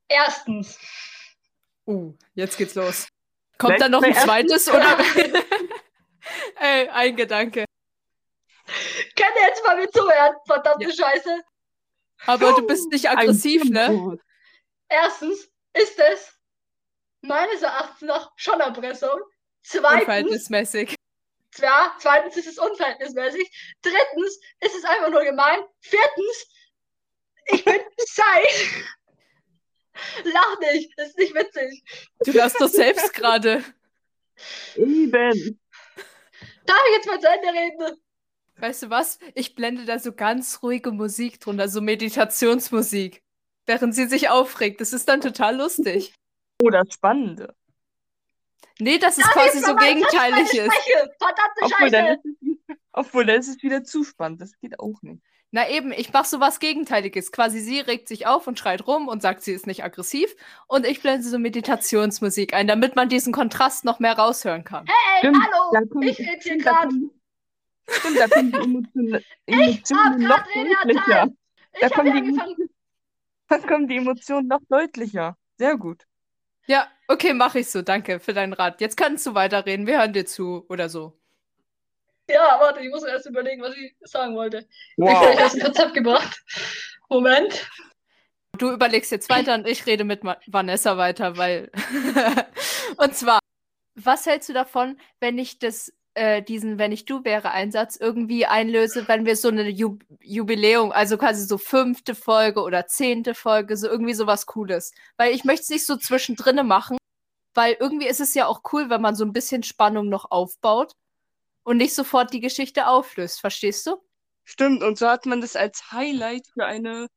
Erstens, 0.09 0.79
Uh, 1.88 2.12
jetzt 2.35 2.59
geht's 2.59 2.74
los. 2.74 3.09
Kommt 3.57 3.72
Vielleicht 3.72 3.83
dann 3.83 3.92
noch 3.92 4.03
ein 4.03 4.14
zweites 4.14 4.68
oder? 4.74 4.98
Ey, 6.61 6.87
ein 6.90 7.16
Gedanke. 7.16 7.64
könnt 9.16 9.37
ihr 9.37 9.48
jetzt 9.48 9.64
mal 9.66 9.77
mir 9.77 9.90
zuhören, 9.90 10.35
verdammte 10.46 10.92
Scheiße. 10.94 11.40
Aber 12.27 12.53
du 12.53 12.66
bist 12.66 12.90
nicht 12.92 13.09
aggressiv, 13.09 13.62
Ein 13.62 13.68
ne? 13.70 14.18
Erstens 14.90 15.48
ist 15.72 15.98
es 15.98 16.35
meines 17.22 17.62
Erachtens 17.62 18.03
nach 18.03 18.33
schon 18.37 18.61
Erpressung. 18.61 19.20
Zweitens, 19.62 20.01
Unverhältnismäßig. 20.01 20.94
ja, 21.57 21.96
zweitens 21.98 22.37
ist 22.37 22.48
es 22.48 22.59
unverhältnismäßig. 22.59 23.77
Drittens 23.81 24.40
ist 24.61 24.74
es 24.77 24.85
einfach 24.85 25.11
nur 25.11 25.24
gemein. 25.24 25.61
Viertens, 25.81 26.46
ich 27.46 27.64
bin 27.64 27.81
Zeit. 27.98 28.85
Lach 30.24 30.61
nicht, 30.72 30.92
das 30.96 31.08
ist 31.08 31.18
nicht 31.18 31.34
witzig. 31.34 31.82
Du 32.24 32.32
lachst 32.32 32.61
doch 32.61 32.68
selbst 32.68 33.12
gerade. 33.14 33.64
Eben. 34.76 35.61
Darf 36.66 36.80
ich 36.88 36.96
jetzt 36.96 37.06
mal 37.06 37.20
zu 37.20 37.28
Ende 37.28 37.48
reden? 37.48 38.00
Weißt 38.56 38.84
du 38.84 38.90
was? 38.90 39.18
Ich 39.34 39.54
blende 39.54 39.84
da 39.84 39.98
so 39.98 40.12
ganz 40.12 40.62
ruhige 40.62 40.90
Musik 40.90 41.40
drunter, 41.40 41.68
so 41.68 41.80
Meditationsmusik. 41.80 43.22
Während 43.66 43.94
sie 43.94 44.06
sich 44.06 44.28
aufregt. 44.30 44.80
Das 44.80 44.92
ist 44.92 45.08
dann 45.08 45.20
total 45.20 45.56
lustig. 45.56 46.14
Oder 46.62 46.84
Spannende. 46.90 47.54
Nee, 48.80 48.98
das 48.98 49.18
ist 49.18 49.26
Darf 49.26 49.34
quasi 49.34 49.58
ich 49.58 49.64
so 49.64 49.74
gegenteilig 49.74 50.54
ist. 50.54 50.72
Verdammte 51.18 51.62
Obwohl 51.62 51.90
dann, 51.90 52.06
Scheiße. 52.06 52.20
ist 52.24 52.58
es, 52.68 52.76
obwohl, 52.92 53.26
dann 53.26 53.40
ist 53.40 53.48
es 53.48 53.62
wieder 53.62 53.84
zu 53.84 54.04
spannend. 54.04 54.40
Das 54.40 54.58
geht 54.61 54.78
auch 54.78 55.02
nicht. 55.02 55.22
Na 55.50 55.68
eben, 55.70 55.92
ich 55.92 56.12
mach 56.12 56.26
so 56.26 56.40
was 56.40 56.61
Gegenteiliges. 56.61 57.32
Quasi 57.32 57.61
sie 57.61 57.80
regt 57.80 58.06
sich 58.08 58.26
auf 58.26 58.46
und 58.46 58.58
schreit 58.58 58.87
rum 58.87 59.08
und 59.08 59.22
sagt, 59.22 59.42
sie 59.42 59.52
ist 59.52 59.66
nicht 59.66 59.82
aggressiv. 59.82 60.34
Und 60.66 60.84
ich 60.87 61.00
blende 61.00 61.26
so 61.26 61.38
Meditationsmusik 61.38 62.52
ein, 62.52 62.66
damit 62.68 62.96
man 62.96 63.08
diesen 63.08 63.32
Kontrast 63.32 63.84
noch 63.84 63.98
mehr 63.98 64.12
raushören 64.18 64.64
kann. 64.64 64.84
Hey, 64.87 65.18
Stimmt, 65.20 65.38
hallo, 65.42 66.02
ich 66.02 66.18
rede 66.18 66.30
hier 66.32 66.40
stimmt, 66.40 66.66
da 66.66 66.70
gerade. 66.72 66.88
kommen- 66.88 67.11
Stimmt, 67.90 68.18
da 68.20 68.28
kommen 68.28 68.52
die 68.52 68.58
Emotionen, 68.58 69.24
Emotionen 69.46 70.28
hab 70.28 70.38
noch 70.38 70.52
deutlicher. 70.54 71.28
Ich 71.72 71.80
Da 71.80 71.87
habe 71.87 71.94
kommen 71.94 72.12
die- 72.12 72.18
angefangen. 72.18 72.70
Da 73.48 73.58
kommen 73.58 73.88
die 73.88 73.96
Emotionen 73.96 74.48
noch 74.48 74.61
deutlicher. 74.68 75.37
Sehr 75.56 75.76
gut. 75.78 76.04
Ja, 76.66 76.87
okay, 77.06 77.32
mach 77.32 77.54
ich 77.54 77.70
so. 77.70 77.80
Danke 77.80 78.20
für 78.20 78.34
deinen 78.34 78.52
Rat. 78.52 78.82
Jetzt 78.82 78.98
kannst 78.98 79.26
du 79.26 79.34
weiterreden. 79.34 79.87
Wir 79.87 79.98
hören 80.00 80.12
dir 80.12 80.26
zu 80.26 80.66
oder 80.68 80.90
so. 80.90 81.17
Ja, 82.28 82.58
warte, 82.60 82.80
ich 82.80 82.90
muss 82.90 83.04
erst 83.04 83.26
überlegen, 83.26 83.62
was 83.62 83.74
ich 83.76 83.94
sagen 84.02 84.34
wollte. 84.36 84.58
Ich 84.58 84.66
Wow. 84.98 85.14
habe 85.14 85.44
aus 85.44 85.52
dem 85.52 85.62
Konzept 85.62 85.94
gebracht. 85.94 86.42
Moment. 87.08 87.68
Du 88.58 88.70
überlegst 88.70 89.10
jetzt 89.12 89.30
weiter 89.30 89.54
und 89.54 89.66
ich 89.66 89.86
rede 89.86 90.04
mit 90.04 90.22
Vanessa 90.46 90.96
weiter, 90.96 91.36
weil. 91.36 91.70
und 92.98 93.14
zwar, 93.14 93.38
was 93.94 94.26
hältst 94.26 94.48
du 94.48 94.52
davon, 94.52 94.98
wenn 95.20 95.38
ich 95.38 95.58
das, 95.58 95.92
äh, 96.14 96.42
diesen 96.42 96.78
Wenn 96.78 96.92
ich 96.92 97.04
du 97.04 97.24
wäre 97.24 97.52
Einsatz 97.52 97.96
irgendwie 97.96 98.44
einlöse, 98.46 99.06
wenn 99.08 99.24
wir 99.24 99.36
so 99.36 99.48
eine 99.48 99.68
Ju 99.68 99.98
Jubiläum, 100.20 100.90
also 100.92 101.16
quasi 101.16 101.44
so 101.46 101.56
fünfte 101.56 102.14
Folge 102.14 102.60
oder 102.60 102.86
zehnte 102.86 103.34
Folge, 103.34 103.76
so 103.76 103.88
irgendwie 103.88 104.14
sowas 104.14 104.46
Cooles. 104.46 104.92
Weil 105.16 105.32
ich 105.34 105.44
möchte 105.44 105.62
es 105.62 105.68
nicht 105.70 105.86
so 105.86 105.96
zwischendrin 105.96 106.66
machen, 106.66 106.98
weil 107.54 107.76
irgendwie 107.78 108.08
ist 108.08 108.20
es 108.20 108.34
ja 108.34 108.46
auch 108.46 108.62
cool, 108.72 108.90
wenn 108.90 109.00
man 109.00 109.14
so 109.14 109.24
ein 109.24 109.32
bisschen 109.32 109.62
Spannung 109.62 110.08
noch 110.08 110.30
aufbaut 110.30 110.92
und 111.68 111.76
nicht 111.76 111.94
sofort 111.94 112.33
die 112.33 112.40
Geschichte 112.40 112.87
auflöst. 112.87 113.40
Verstehst 113.40 113.87
du? 113.87 113.96
Stimmt, 114.44 114.83
und 114.83 114.96
so 114.96 115.07
hat 115.07 115.26
man 115.26 115.42
das 115.42 115.54
als 115.54 115.92
Highlight 115.92 116.46
für 116.46 116.64
eine 116.64 117.09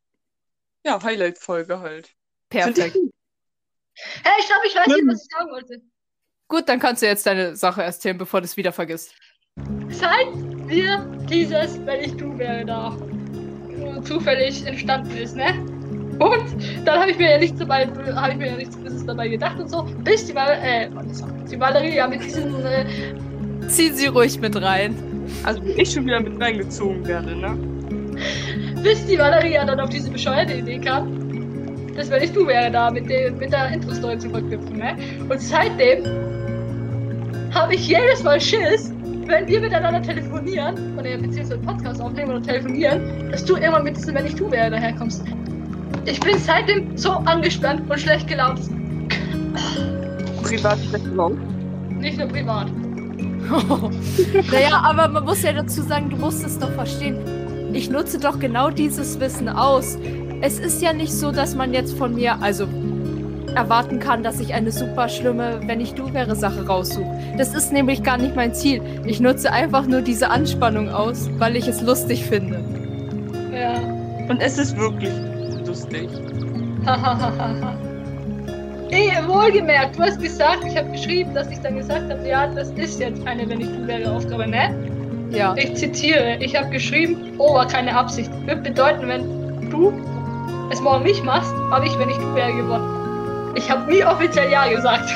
ja, 0.85 1.01
Highlight-Folge 1.01 1.79
halt. 1.79 2.09
Perfekt. 2.49 2.97
Hey, 3.95 4.33
ich 4.39 4.47
glaube, 4.47 4.67
ich 4.67 4.75
weiß 4.75 4.87
nicht, 4.87 5.07
was 5.07 5.21
ich 5.21 5.31
sagen 5.31 5.51
wollte. 5.51 5.81
Gut, 6.49 6.67
dann 6.67 6.79
kannst 6.81 7.01
du 7.01 7.05
jetzt 7.05 7.25
deine 7.25 7.55
Sache 7.55 7.81
erzählen, 7.81 8.17
bevor 8.17 8.41
du 8.41 8.45
es 8.45 8.57
wieder 8.57 8.73
vergisst. 8.73 9.15
Seit 9.89 10.27
wir 10.67 10.97
dieses, 11.29 11.85
wenn 11.85 12.01
ich 12.01 12.17
du 12.17 12.37
wäre, 12.37 12.65
da 12.65 12.97
zufällig 14.03 14.65
entstanden 14.65 15.15
ist, 15.15 15.37
ne? 15.37 15.53
Und 16.19 16.85
dann 16.85 16.99
habe 16.99 17.11
ich 17.11 17.17
mir 17.17 17.31
ja 17.31 17.37
nichts 17.37 17.57
dabei, 17.57 17.87
habe 17.87 18.33
ich 18.33 18.37
mir 18.37 18.47
ja 18.47 18.57
nichts 18.57 18.75
Böses 18.75 19.05
dabei 19.05 19.29
gedacht 19.29 19.57
und 19.59 19.69
so, 19.69 19.83
bis 20.03 20.25
die, 20.25 20.35
Val 20.35 20.59
äh, 20.61 20.89
die 21.49 21.59
Valerie 21.59 21.95
ja 21.95 22.07
mit 22.07 22.21
diesen, 22.21 22.65
äh, 22.65 22.85
Zieh 23.71 23.91
sie 23.93 24.07
ruhig 24.07 24.39
mit 24.39 24.61
rein. 24.61 24.95
Also, 25.43 25.63
wenn 25.63 25.79
ich 25.79 25.91
schon 25.91 26.05
wieder 26.05 26.19
mit 26.19 26.39
reingezogen 26.41 27.07
werde, 27.07 27.35
ne? 27.35 27.57
bis 28.83 29.05
die 29.05 29.17
Valerie 29.17 29.53
ja 29.53 29.63
dann 29.63 29.79
auf 29.79 29.89
diese 29.89 30.09
bescheuerte 30.09 30.55
Idee 30.55 30.79
kam, 30.79 31.95
dass 31.95 32.09
wenn 32.09 32.21
ich 32.21 32.33
du 32.33 32.45
wäre, 32.45 32.69
da 32.69 32.91
mit, 32.91 33.09
dem, 33.09 33.37
mit 33.37 33.53
der 33.53 33.69
Intro-Story 33.71 34.17
zu 34.17 34.29
verknüpfen, 34.29 34.77
ne? 34.77 34.97
Und 35.29 35.39
seitdem 35.39 36.05
habe 37.53 37.75
ich 37.75 37.87
jedes 37.87 38.23
Mal 38.23 38.41
Schiss, 38.41 38.93
wenn 39.25 39.47
wir 39.47 39.61
miteinander 39.61 40.01
telefonieren, 40.01 40.97
oder 40.97 41.17
beziehungsweise 41.17 41.59
Podcast 41.59 42.01
aufnehmen 42.01 42.31
oder 42.31 42.41
telefonieren, 42.41 43.31
dass 43.31 43.45
du 43.45 43.55
irgendwann 43.55 43.85
mit 43.85 43.95
diesem 43.95 44.15
Wenn 44.15 44.25
ich 44.25 44.35
du 44.35 44.51
wäre 44.51 44.69
daherkommst. 44.69 45.23
Ich 46.05 46.19
bin 46.19 46.37
seitdem 46.39 46.97
so 46.97 47.11
angespannt 47.11 47.89
und 47.89 47.99
schlecht 47.99 48.27
gelaunt. 48.27 48.59
Privat 50.43 50.77
schlecht 50.79 51.05
drauf. 51.15 51.33
Nicht 51.99 52.17
nur 52.17 52.27
privat. 52.27 52.67
naja, 54.51 54.81
aber 54.83 55.07
man 55.07 55.25
muss 55.25 55.41
ja 55.43 55.53
dazu 55.53 55.81
sagen, 55.81 56.09
du 56.09 56.17
musst 56.17 56.43
es 56.45 56.59
doch 56.59 56.71
verstehen. 56.71 57.17
Ich 57.73 57.89
nutze 57.89 58.19
doch 58.19 58.39
genau 58.39 58.69
dieses 58.69 59.19
Wissen 59.19 59.47
aus. 59.49 59.97
Es 60.41 60.59
ist 60.59 60.81
ja 60.81 60.93
nicht 60.93 61.13
so, 61.13 61.31
dass 61.31 61.55
man 61.55 61.73
jetzt 61.73 61.97
von 61.97 62.15
mir, 62.15 62.41
also 62.41 62.67
erwarten 63.55 63.99
kann, 63.99 64.23
dass 64.23 64.39
ich 64.39 64.53
eine 64.53 64.71
super 64.71 65.09
schlimme, 65.09 65.61
wenn 65.65 65.81
ich 65.81 65.93
du 65.93 66.13
wäre 66.13 66.35
Sache 66.35 66.65
raussuche. 66.65 67.19
Das 67.37 67.53
ist 67.53 67.71
nämlich 67.71 68.03
gar 68.03 68.17
nicht 68.17 68.35
mein 68.35 68.53
Ziel. 68.53 68.81
Ich 69.05 69.19
nutze 69.19 69.51
einfach 69.51 69.85
nur 69.85 70.01
diese 70.01 70.29
Anspannung 70.29 70.89
aus, 70.89 71.29
weil 71.37 71.55
ich 71.55 71.67
es 71.67 71.81
lustig 71.81 72.25
finde. 72.25 72.63
Ja. 73.53 73.73
Und 74.29 74.39
es 74.39 74.57
ist 74.57 74.77
wirklich 74.77 75.13
lustig. 75.65 76.09
Hahaha. 76.85 77.90
Ey, 78.91 79.09
wohlgemerkt, 79.25 79.97
du 79.97 80.03
hast 80.03 80.21
gesagt, 80.21 80.65
ich 80.67 80.77
habe 80.77 80.91
geschrieben, 80.91 81.33
dass 81.33 81.49
ich 81.49 81.59
dann 81.61 81.77
gesagt 81.77 82.11
habe, 82.11 82.27
ja, 82.27 82.47
das 82.47 82.71
ist 82.71 82.99
jetzt 82.99 83.25
eine 83.25 83.47
Wenn 83.47 83.61
ich 83.61 83.67
du 83.67 83.87
wäre 83.87 84.11
Aufgabe, 84.11 84.45
ne? 84.45 84.75
Ja. 85.31 85.55
Ich 85.55 85.75
zitiere, 85.75 86.35
ich 86.41 86.53
habe 86.57 86.69
geschrieben, 86.71 87.31
oh, 87.37 87.53
war 87.53 87.65
keine 87.65 87.95
Absicht. 87.95 88.29
Wird 88.45 88.63
bedeuten, 88.65 89.07
wenn 89.07 89.69
du 89.69 89.93
es 90.71 90.81
morgen 90.81 91.03
nicht 91.03 91.23
machst, 91.23 91.53
habe 91.71 91.85
ich, 91.85 91.97
wenn 91.97 92.09
ich 92.09 92.17
du 92.17 92.35
wäre, 92.35 92.51
gewonnen. 92.51 93.53
Ich 93.55 93.71
habe 93.71 93.89
nie 93.89 94.03
offiziell 94.03 94.51
Ja 94.51 94.67
gesagt. 94.67 95.09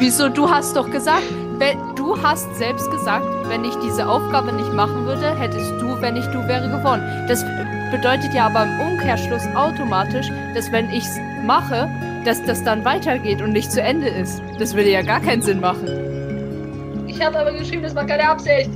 Wieso? 0.00 0.28
Du 0.28 0.50
hast 0.50 0.74
doch 0.76 0.90
gesagt, 0.90 1.22
wenn, 1.58 1.78
du 1.94 2.20
hast 2.20 2.52
selbst 2.56 2.90
gesagt, 2.90 3.24
wenn 3.46 3.64
ich 3.64 3.76
diese 3.76 4.08
Aufgabe 4.08 4.52
nicht 4.52 4.72
machen 4.72 5.06
würde, 5.06 5.38
hättest 5.38 5.70
du, 5.80 6.00
wenn 6.00 6.16
ich 6.16 6.26
du 6.26 6.48
wäre, 6.48 6.68
gewonnen. 6.68 7.04
Das 7.28 7.44
bedeutet 7.92 8.34
ja 8.34 8.46
aber 8.46 8.64
im 8.64 8.92
Umkehrschluss 8.92 9.46
automatisch, 9.54 10.28
dass 10.56 10.72
wenn 10.72 10.90
ich 10.90 11.04
es 11.04 11.20
mache, 11.44 11.88
dass 12.24 12.44
das 12.44 12.62
dann 12.64 12.84
weitergeht 12.84 13.40
und 13.40 13.52
nicht 13.52 13.72
zu 13.72 13.80
Ende 13.80 14.08
ist. 14.08 14.42
Das 14.58 14.74
würde 14.74 14.90
ja 14.90 15.02
gar 15.02 15.20
keinen 15.20 15.42
Sinn 15.42 15.60
machen. 15.60 17.06
Ich 17.06 17.20
habe 17.22 17.38
aber 17.38 17.52
geschrieben, 17.52 17.82
das 17.82 17.94
war 17.94 18.06
keine 18.06 18.28
Absicht. 18.28 18.70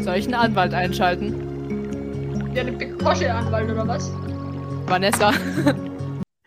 Soll 0.00 0.16
ich 0.16 0.26
einen 0.26 0.34
Anwalt 0.34 0.72
einschalten? 0.72 2.52
Ja, 2.54 2.62
eine 2.62 2.72
Picosche-Anwalt 2.72 3.70
oder 3.70 3.86
was? 3.86 4.10
Vanessa. 4.88 5.32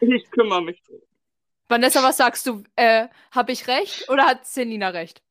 Ich 0.02 0.32
kümmere 0.32 0.64
mich. 0.64 0.82
Vanessa, 1.68 2.02
was 2.02 2.16
sagst 2.16 2.48
du? 2.48 2.64
Äh, 2.78 3.10
habe 3.32 3.52
ich 3.52 3.68
recht 3.68 4.10
oder 4.10 4.26
hat 4.26 4.46
Selina 4.46 4.88
recht? 4.90 5.22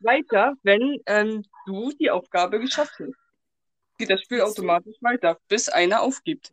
Weiter, 0.00 0.54
wenn 0.62 1.00
ähm, 1.06 1.44
du 1.66 1.90
die 1.98 2.10
Aufgabe 2.10 2.60
geschafft 2.60 2.94
hast. 3.00 3.12
Geht 3.98 4.10
das 4.10 4.22
Spiel 4.22 4.40
automatisch 4.40 4.96
weiter, 5.00 5.38
bis 5.48 5.68
einer 5.68 6.02
aufgibt. 6.02 6.52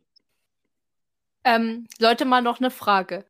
Ähm, 1.44 1.86
Leute, 1.98 2.24
mal 2.24 2.42
noch 2.42 2.58
eine 2.58 2.70
Frage. 2.70 3.24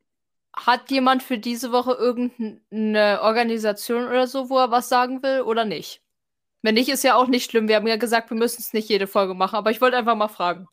Hat 0.55 0.89
jemand 0.89 1.21
für 1.21 1.37
diese 1.37 1.71
Woche 1.71 1.93
irgendeine 1.93 3.21
Organisation 3.21 4.07
oder 4.07 4.27
so, 4.27 4.49
wo 4.49 4.57
er 4.57 4.71
was 4.71 4.87
sagen 4.87 5.21
will 5.21 5.41
oder 5.41 5.65
nicht? 5.65 6.01
Wenn 6.61 6.75
nicht, 6.75 6.89
ist 6.89 7.03
ja 7.03 7.15
auch 7.15 7.27
nicht 7.27 7.51
schlimm. 7.51 7.67
Wir 7.67 7.75
haben 7.75 7.87
ja 7.87 7.97
gesagt, 7.97 8.29
wir 8.29 8.37
müssen 8.37 8.61
es 8.61 8.73
nicht 8.73 8.89
jede 8.89 9.05
Folge 9.05 9.33
machen, 9.33 9.55
aber 9.55 9.69
ich 9.69 9.81
wollte 9.81 9.97
einfach 9.97 10.15
mal 10.15 10.29
fragen. 10.29 10.67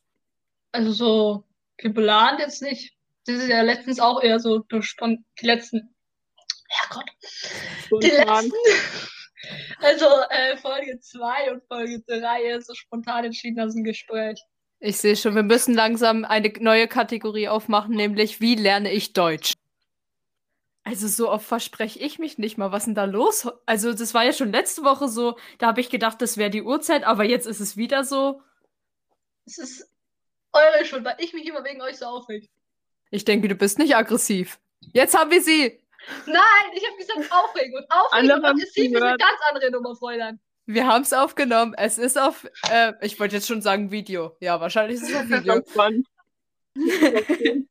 Also 0.70 0.92
so 0.92 1.44
geplant 1.76 2.38
jetzt 2.38 2.62
nicht. 2.62 2.94
Das 3.26 3.36
ist 3.36 3.48
ja 3.48 3.60
letztens 3.62 4.00
auch 4.00 4.22
eher 4.22 4.40
so 4.40 4.60
durch 4.60 4.96
die 5.40 5.46
letzten. 5.46 5.94
Herrgott. 6.68 7.10
Die 8.02 8.08
letzten. 8.08 8.52
Also 9.80 10.06
äh, 10.30 10.56
Folge 10.56 11.00
2 11.00 11.50
und 11.52 11.64
Folge 11.66 12.00
3 12.06 12.54
ist 12.54 12.68
so 12.68 12.74
spontan 12.74 13.24
entschieden 13.24 13.60
aus 13.60 13.74
dem 13.74 13.82
Gespräch. 13.82 14.40
Ich 14.84 14.96
sehe 14.98 15.14
schon, 15.14 15.36
wir 15.36 15.44
müssen 15.44 15.74
langsam 15.74 16.24
eine 16.24 16.52
neue 16.58 16.88
Kategorie 16.88 17.46
aufmachen, 17.46 17.94
nämlich 17.94 18.40
wie 18.40 18.56
lerne 18.56 18.90
ich 18.90 19.12
Deutsch? 19.12 19.52
Also 20.82 21.06
so 21.06 21.30
oft 21.30 21.46
verspreche 21.46 22.00
ich 22.00 22.18
mich 22.18 22.36
nicht 22.36 22.58
mal. 22.58 22.72
Was 22.72 22.82
ist 22.82 22.86
denn 22.86 22.96
da 22.96 23.04
los? 23.04 23.46
Also 23.64 23.94
das 23.94 24.12
war 24.12 24.24
ja 24.24 24.32
schon 24.32 24.50
letzte 24.50 24.82
Woche 24.82 25.06
so, 25.06 25.38
da 25.58 25.68
habe 25.68 25.80
ich 25.80 25.88
gedacht, 25.88 26.20
das 26.20 26.36
wäre 26.36 26.50
die 26.50 26.62
Uhrzeit, 26.62 27.04
aber 27.04 27.22
jetzt 27.22 27.46
ist 27.46 27.60
es 27.60 27.76
wieder 27.76 28.02
so. 28.02 28.42
Es 29.46 29.58
ist 29.58 29.88
eure 30.52 30.84
Schuld, 30.84 31.04
weil 31.04 31.14
ich 31.18 31.32
mich 31.32 31.46
immer 31.46 31.62
wegen 31.62 31.80
euch 31.80 31.98
so 31.98 32.06
aufreg. 32.06 32.50
Ich 33.12 33.24
denke, 33.24 33.46
du 33.46 33.54
bist 33.54 33.78
nicht 33.78 33.94
aggressiv. 33.94 34.58
Jetzt 34.92 35.16
haben 35.16 35.30
wir 35.30 35.42
sie. 35.42 35.80
Nein, 36.26 36.72
ich 36.74 36.84
habe 36.84 36.96
gesagt 36.96 37.30
Aufregung. 37.30 37.84
Aufregung 37.88 38.30
Alle 38.30 38.34
und 38.34 38.44
aggressiv 38.44 38.92
ist 38.92 39.00
eine 39.00 39.16
ganz 39.16 39.38
andere 39.48 39.70
Nummer, 39.70 39.94
Fräulein. 39.94 40.40
Wir 40.66 40.86
haben 40.86 41.02
es 41.02 41.12
aufgenommen. 41.12 41.74
Es 41.76 41.98
ist 41.98 42.18
auf, 42.18 42.48
äh, 42.70 42.92
ich 43.00 43.18
wollte 43.18 43.36
jetzt 43.36 43.48
schon 43.48 43.62
sagen 43.62 43.90
Video. 43.90 44.36
Ja, 44.40 44.60
wahrscheinlich 44.60 45.00
ist 45.00 45.10
es 45.10 45.16
auf 45.16 45.28
Video. 45.28 45.62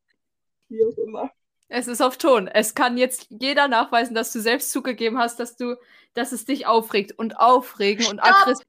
Wie 0.70 0.86
auch 0.86 0.98
immer. 0.98 1.32
Es 1.70 1.88
ist 1.88 2.02
auf 2.02 2.18
Ton. 2.18 2.50
Es 2.50 2.76
kann 2.76 2.98
jetzt 2.98 3.28
jeder 3.30 3.70
nachweisen, 3.70 4.14
dass 4.14 4.34
du 4.34 4.42
selbst 4.42 4.72
zugegeben 4.72 5.18
hast, 5.18 5.40
dass 5.40 5.56
du, 5.56 5.78
dass 6.14 6.34
es 6.34 6.44
dich 6.46 6.66
aufregt. 6.66 7.18
Und 7.18 7.40
aufregen 7.40 8.08
und 8.08 8.20
aggressiv. 8.20 8.66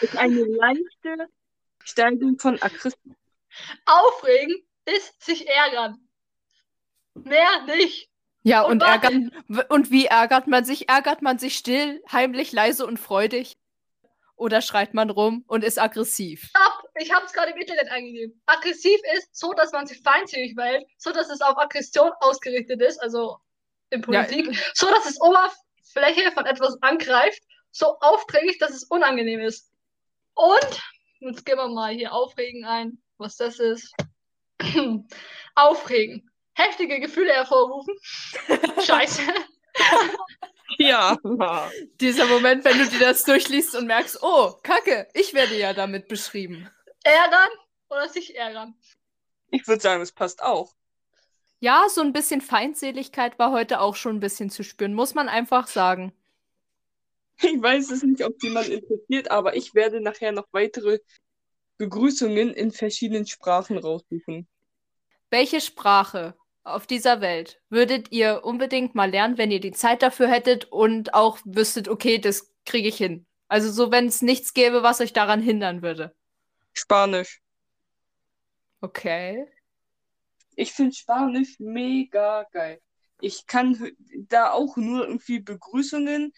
ist 0.00 0.16
eine 0.18 0.44
leichte 0.44 1.28
Steigerung 1.82 2.38
von 2.38 2.60
Aggression. 2.60 3.16
Aufregen 3.86 4.62
ist 4.84 5.22
sich 5.22 5.48
ärgern. 5.48 5.96
Mehr 7.14 7.62
nicht. 7.66 8.10
Ja, 8.42 8.62
Und 8.62 8.82
und, 8.82 8.82
ärgern, 8.82 9.30
und 9.68 9.90
wie 9.90 10.06
ärgert 10.06 10.46
man 10.46 10.64
sich? 10.64 10.88
Ärgert 10.88 11.22
man 11.22 11.38
sich 11.38 11.56
still, 11.56 12.02
heimlich, 12.10 12.52
leise 12.52 12.86
und 12.86 12.98
freudig? 12.98 13.56
Oder 14.42 14.60
schreit 14.60 14.92
man 14.92 15.08
rum 15.08 15.44
und 15.46 15.62
ist 15.62 15.78
aggressiv? 15.78 16.48
Stopp! 16.48 16.90
Ich 16.96 17.12
habe 17.12 17.24
es 17.24 17.32
gerade 17.32 17.52
im 17.52 17.58
Internet 17.58 17.88
eingegeben. 17.92 18.42
Aggressiv 18.46 19.00
ist 19.14 19.28
so, 19.36 19.52
dass 19.52 19.70
man 19.70 19.86
sich 19.86 20.02
feindselig 20.02 20.54
verhält, 20.54 20.84
so 20.98 21.12
dass 21.12 21.30
es 21.30 21.40
auf 21.40 21.56
Aggression 21.56 22.10
ausgerichtet 22.18 22.82
ist, 22.82 23.00
also 23.00 23.38
in 23.90 24.00
Politik, 24.00 24.58
so 24.74 24.90
dass 24.90 25.08
es 25.08 25.20
Oberfläche 25.20 26.32
von 26.32 26.44
etwas 26.46 26.76
angreift, 26.82 27.40
so 27.70 27.96
aufdringlich, 28.00 28.58
dass 28.58 28.72
es 28.72 28.82
unangenehm 28.82 29.38
ist. 29.42 29.70
Und 30.34 30.82
jetzt 31.20 31.46
gehen 31.46 31.58
wir 31.58 31.68
mal 31.68 31.94
hier 31.94 32.12
Aufregen 32.12 32.64
ein, 32.64 33.00
was 33.18 33.36
das 33.36 33.60
ist. 33.60 33.94
Aufregen. 35.54 36.28
Heftige 36.54 36.98
Gefühle 36.98 37.32
hervorrufen. 37.32 37.94
Scheiße. 38.84 39.22
Ja. 40.78 41.18
Dieser 42.00 42.26
Moment, 42.26 42.64
wenn 42.64 42.78
du 42.78 42.86
dir 42.86 43.00
das 43.00 43.24
durchliest 43.24 43.74
und 43.74 43.86
merkst, 43.86 44.18
oh, 44.22 44.52
Kacke, 44.62 45.08
ich 45.14 45.34
werde 45.34 45.56
ja 45.58 45.72
damit 45.72 46.08
beschrieben. 46.08 46.68
Ärgern 47.04 47.50
oder 47.88 48.08
sich 48.08 48.36
ärgern. 48.36 48.74
Ich 49.50 49.66
würde 49.66 49.82
sagen, 49.82 50.02
es 50.02 50.12
passt 50.12 50.42
auch. 50.42 50.74
Ja, 51.60 51.86
so 51.88 52.00
ein 52.00 52.12
bisschen 52.12 52.40
Feindseligkeit 52.40 53.38
war 53.38 53.52
heute 53.52 53.80
auch 53.80 53.94
schon 53.94 54.16
ein 54.16 54.20
bisschen 54.20 54.50
zu 54.50 54.64
spüren, 54.64 54.94
muss 54.94 55.14
man 55.14 55.28
einfach 55.28 55.68
sagen. 55.68 56.12
Ich 57.40 57.60
weiß 57.60 57.90
es 57.90 58.02
nicht, 58.02 58.24
ob 58.24 58.42
jemand 58.42 58.68
interessiert, 58.68 59.30
aber 59.30 59.56
ich 59.56 59.74
werde 59.74 60.00
nachher 60.00 60.32
noch 60.32 60.46
weitere 60.52 60.98
Begrüßungen 61.78 62.52
in 62.52 62.72
verschiedenen 62.72 63.26
Sprachen 63.26 63.78
raussuchen. 63.78 64.48
Welche 65.30 65.60
Sprache 65.60 66.34
auf 66.64 66.86
dieser 66.86 67.20
Welt 67.20 67.60
würdet 67.68 68.12
ihr 68.12 68.44
unbedingt 68.44 68.94
mal 68.94 69.10
lernen, 69.10 69.38
wenn 69.38 69.50
ihr 69.50 69.60
die 69.60 69.72
Zeit 69.72 70.02
dafür 70.02 70.28
hättet 70.28 70.66
und 70.66 71.14
auch 71.14 71.38
wüsstet, 71.44 71.88
okay, 71.88 72.18
das 72.18 72.52
kriege 72.64 72.88
ich 72.88 72.96
hin? 72.96 73.26
Also 73.48 73.70
so, 73.70 73.90
wenn 73.90 74.06
es 74.06 74.22
nichts 74.22 74.54
gäbe, 74.54 74.82
was 74.82 75.00
euch 75.00 75.12
daran 75.12 75.42
hindern 75.42 75.82
würde. 75.82 76.14
Spanisch. 76.72 77.42
Okay. 78.80 79.46
Ich 80.56 80.72
finde 80.72 80.94
Spanisch 80.94 81.58
mega 81.58 82.44
geil. 82.52 82.80
Ich 83.20 83.46
kann 83.46 83.92
da 84.28 84.52
auch 84.52 84.76
nur 84.76 85.06
irgendwie 85.06 85.40
Begrüßungen, 85.40 86.32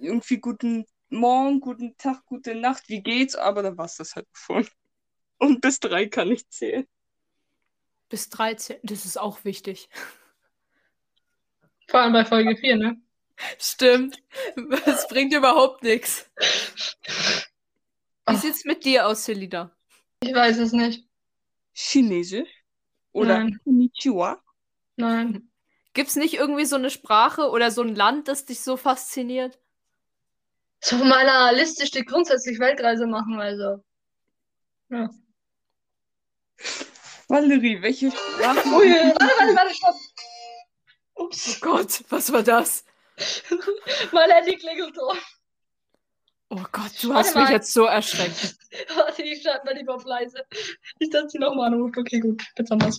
irgendwie 0.00 0.38
guten 0.38 0.86
Morgen, 1.08 1.60
guten 1.60 1.96
Tag, 1.96 2.24
gute 2.26 2.54
Nacht, 2.54 2.88
wie 2.88 3.02
geht's? 3.02 3.36
Aber 3.36 3.62
dann 3.62 3.78
war's 3.78 3.96
das 3.96 4.16
halt 4.16 4.26
schon. 4.32 4.66
Und 5.38 5.60
bis 5.60 5.78
drei 5.78 6.06
kann 6.06 6.30
ich 6.32 6.48
zählen. 6.48 6.86
Bis 8.08 8.28
13, 8.30 8.78
das 8.82 9.04
ist 9.04 9.18
auch 9.18 9.44
wichtig. 9.44 9.88
Vor 11.88 12.00
allem 12.00 12.12
bei 12.12 12.24
Folge 12.24 12.56
4, 12.56 12.76
ne? 12.76 13.00
Stimmt. 13.58 14.22
Es 14.86 15.08
bringt 15.08 15.32
überhaupt 15.32 15.82
nichts. 15.82 16.30
Wie 16.36 17.42
Ach. 18.26 18.40
sieht's 18.40 18.64
mit 18.64 18.84
dir 18.84 19.06
aus, 19.06 19.24
Selina? 19.24 19.70
Ich 20.20 20.34
weiß 20.34 20.58
es 20.58 20.72
nicht. 20.72 21.06
Chinesisch 21.72 22.48
oder 23.12 23.38
Nein. 23.38 23.60
Konnichiwa. 23.64 24.42
Nein. 24.96 25.50
Gibt's 25.92 26.16
nicht 26.16 26.34
irgendwie 26.34 26.64
so 26.64 26.76
eine 26.76 26.90
Sprache 26.90 27.50
oder 27.50 27.70
so 27.70 27.82
ein 27.82 27.94
Land, 27.94 28.28
das 28.28 28.44
dich 28.44 28.60
so 28.60 28.76
fasziniert? 28.76 29.58
So 30.80 30.96
auf 30.96 31.04
meiner 31.04 31.52
Liste 31.52 31.86
steht 31.86 32.06
grundsätzlich 32.06 32.58
Weltreise 32.58 33.06
machen, 33.06 33.40
also. 33.40 33.82
Ja. 34.90 35.08
Valerie, 37.34 37.82
welche 37.82 38.12
Sprache? 38.12 38.68
Ui, 38.68 38.86
warte, 38.88 39.18
warte, 39.18 39.56
warte, 39.56 39.74
stopp. 39.74 39.96
Ups, 41.16 41.56
Oh 41.62 41.66
Gott, 41.66 42.04
was 42.08 42.32
war 42.32 42.44
das? 42.44 42.84
mein 44.12 44.30
Handy 44.30 44.56
klingelt 44.56 44.94
so. 44.94 45.12
Oh 46.50 46.62
Gott, 46.70 46.92
du 47.02 47.08
Warte 47.08 47.28
hast 47.28 47.34
mich 47.34 47.44
mal. 47.44 47.52
jetzt 47.52 47.72
so 47.72 47.86
erschreckt. 47.86 48.54
Warte, 48.94 49.22
ich 49.22 49.42
schalte 49.42 49.64
mal 49.64 49.74
lieber 49.74 49.96
auf 49.96 50.04
leise. 50.04 50.44
Nicht, 51.00 51.12
dass 51.12 51.32
sie 51.32 51.38
nochmal 51.38 51.72
anruft. 51.72 51.98
Okay, 51.98 52.20
gut, 52.20 52.40
jetzt 52.56 52.70
wir's. 52.70 52.98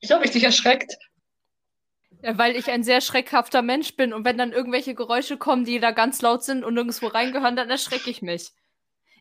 Ich 0.00 0.10
habe 0.10 0.24
ich 0.24 0.32
dich 0.32 0.42
erschreckt. 0.42 0.96
Ja, 2.22 2.36
weil 2.38 2.56
ich 2.56 2.68
ein 2.70 2.82
sehr 2.82 3.00
schreckhafter 3.00 3.62
Mensch 3.62 3.94
bin 3.94 4.12
und 4.12 4.24
wenn 4.24 4.36
dann 4.38 4.52
irgendwelche 4.52 4.96
Geräusche 4.96 5.36
kommen, 5.36 5.64
die 5.64 5.78
da 5.78 5.92
ganz 5.92 6.22
laut 6.22 6.42
sind 6.42 6.64
und 6.64 6.74
nirgendwo 6.74 7.06
reingehören, 7.06 7.54
dann 7.54 7.70
erschrecke 7.70 8.10
ich 8.10 8.20
mich. 8.20 8.50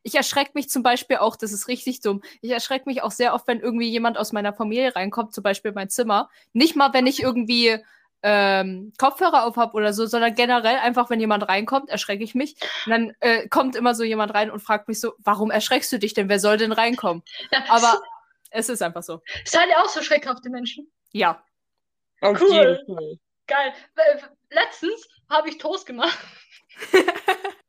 Ich 0.04 0.16
erschrecke 0.16 0.52
mich 0.54 0.70
zum 0.70 0.84
Beispiel 0.84 1.18
auch, 1.18 1.36
das 1.36 1.52
ist 1.54 1.68
richtig 1.68 2.02
dumm. 2.02 2.22
Ich 2.42 2.52
erschrecke 2.52 2.88
mich 2.88 3.02
auch 3.04 3.12
sehr 3.12 3.34
oft, 3.34 3.48
wenn 3.48 3.60
irgendwie 3.62 3.90
jemand 3.90 4.18
aus 4.18 4.32
meiner 4.34 4.54
Familie 4.54 4.96
reinkommt, 4.96 5.34
zum 5.34 5.44
Beispiel 5.44 5.72
mein 5.72 5.90
Zimmer. 5.90 6.30
Nicht 6.52 6.76
mal, 6.76 6.94
wenn 6.94 7.08
ich 7.08 7.22
irgendwie 7.24 7.78
ähm, 8.22 8.94
Kopfhörer 8.98 9.46
auf 9.46 9.58
habe 9.58 9.74
oder 9.76 9.94
so, 9.94 10.06
sondern 10.06 10.34
generell 10.36 10.78
einfach, 10.78 11.10
wenn 11.10 11.20
jemand 11.20 11.48
reinkommt, 11.48 11.90
erschrecke 11.90 12.24
ich 12.24 12.36
mich. 12.36 12.56
Und 12.86 12.92
dann 12.92 13.14
äh, 13.20 13.48
kommt 13.50 13.76
immer 13.76 13.96
so 13.96 14.04
jemand 14.04 14.34
rein 14.34 14.50
und 14.52 14.60
fragt 14.62 14.88
mich 14.88 15.00
so, 15.00 15.14
warum 15.20 15.52
erschreckst 15.52 15.92
du 15.92 16.00
dich 16.00 16.14
denn? 16.14 16.30
Wer 16.30 16.40
soll 16.40 16.58
denn 16.58 16.72
reinkommen? 16.72 17.24
Ja, 17.52 17.64
Aber 17.70 18.02
es 18.50 18.70
ist 18.70 18.82
einfach 18.82 19.04
so. 19.04 19.22
Seid 19.46 19.68
ihr 19.70 19.78
auch 19.80 19.90
so 19.90 20.02
schreckhafte 20.02 20.50
Menschen? 20.50 20.90
Ja. 21.12 21.44
Auf 22.22 22.40
Cool. 22.42 22.52
jeden 22.54 22.86
Fall. 22.86 23.20
Geil. 23.48 23.74
Äh, 23.96 24.18
Letztens 24.52 25.08
habe 25.30 25.50
ich 25.50 25.58
Toast 25.58 25.86
gemacht. 25.86 26.18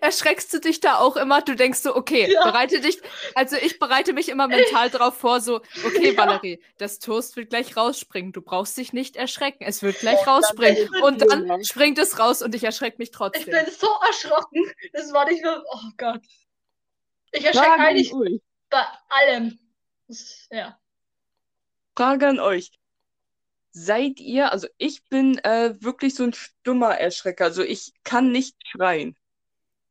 Erschreckst 0.00 0.52
du 0.54 0.60
dich 0.60 0.80
da 0.80 0.98
auch 0.98 1.16
immer? 1.16 1.42
Du 1.42 1.56
denkst 1.56 1.80
so, 1.80 1.94
okay, 1.96 2.30
Ja. 2.32 2.44
bereite 2.44 2.80
dich, 2.80 3.00
also 3.34 3.56
ich 3.56 3.78
bereite 3.78 4.12
mich 4.12 4.28
immer 4.28 4.46
mental 4.48 4.88
drauf 4.90 5.16
vor, 5.18 5.40
so, 5.40 5.56
okay, 5.84 6.12
Ja. 6.16 6.16
Valerie, 6.16 6.62
das 6.78 6.98
Toast 7.00 7.36
wird 7.36 7.50
gleich 7.50 7.76
rausspringen. 7.76 8.32
Du 8.32 8.40
brauchst 8.42 8.76
dich 8.76 8.92
nicht 8.92 9.16
erschrecken. 9.16 9.64
Es 9.64 9.82
wird 9.82 9.98
gleich 9.98 10.18
Oh, 10.20 10.24
dann 10.24 10.34
rausspringen. 10.34 10.88
ich 10.94 11.02
Und 11.02 11.20
dann 11.22 11.40
wundern. 11.42 11.64
springt 11.64 11.98
es 11.98 12.18
raus 12.18 12.40
und 12.42 12.54
ich 12.54 12.64
erschrecke 12.64 12.98
mich 12.98 13.08
Ich 13.10 13.14
trotzdem. 13.16 13.44
bin 13.44 13.66
so 13.78 13.88
erschrocken. 14.06 14.70
Das 14.92 15.12
war 15.12 15.28
nicht 15.28 15.42
mehr. 15.42 15.62
Oh 15.72 15.90
Gott. 15.96 16.22
Ich 17.32 17.44
erschrecke 17.44 17.72
eigentlich 17.78 18.12
bei 18.70 18.84
allem. 19.08 19.58
Das, 20.08 20.46
ja. 20.50 20.78
Frage 21.96 22.28
an 22.28 22.38
euch. 22.40 22.70
Seid 23.78 24.20
ihr, 24.20 24.52
also 24.52 24.68
ich 24.78 25.06
bin 25.10 25.36
äh, 25.44 25.74
wirklich 25.80 26.14
so 26.14 26.24
ein 26.24 26.32
stummer 26.32 26.96
Erschrecker, 26.98 27.44
also 27.44 27.62
ich 27.62 27.92
kann 28.04 28.32
nicht 28.32 28.56
schreien. 28.66 29.18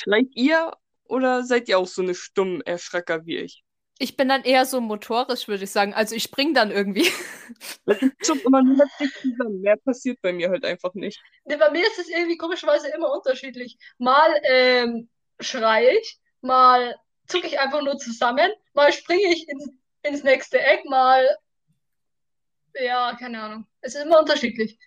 Schreit 0.01 0.25
ihr 0.33 0.71
oder 1.03 1.43
seid 1.43 1.69
ihr 1.69 1.77
auch 1.77 1.85
so 1.85 2.01
eine 2.01 2.15
stumm 2.15 2.63
Erschrecker 2.63 3.27
wie 3.27 3.37
ich? 3.37 3.63
Ich 3.99 4.17
bin 4.17 4.27
dann 4.27 4.43
eher 4.43 4.65
so 4.65 4.81
motorisch, 4.81 5.47
würde 5.47 5.65
ich 5.65 5.71
sagen. 5.71 5.93
Also 5.93 6.15
ich 6.15 6.23
spring 6.23 6.55
dann 6.55 6.71
irgendwie. 6.71 7.07
Ist 7.85 8.25
schon 8.25 8.39
immer 8.39 8.63
nur 8.63 8.87
zusammen. 8.97 9.61
Mehr 9.61 9.77
passiert 9.77 10.19
bei 10.23 10.33
mir 10.33 10.49
halt 10.49 10.65
einfach 10.65 10.95
nicht. 10.95 11.21
Nee, 11.43 11.57
bei 11.57 11.69
mir 11.69 11.85
ist 11.85 11.99
es 11.99 12.09
irgendwie 12.09 12.37
komischerweise 12.37 12.87
immer 12.89 13.13
unterschiedlich. 13.13 13.77
Mal 13.99 14.41
ähm, 14.45 15.09
schreie 15.39 15.99
ich, 15.99 16.17
mal 16.41 16.95
zucke 17.27 17.45
ich 17.45 17.59
einfach 17.59 17.83
nur 17.83 17.99
zusammen, 17.99 18.51
mal 18.73 18.91
springe 18.91 19.31
ich 19.31 19.47
ins, 19.47 19.69
ins 20.01 20.23
nächste 20.23 20.59
Eck, 20.59 20.85
mal. 20.85 21.23
Ja, 22.81 23.15
keine 23.17 23.41
Ahnung. 23.41 23.67
Es 23.81 23.95
ist 23.95 24.03
immer 24.03 24.19
unterschiedlich. 24.19 24.77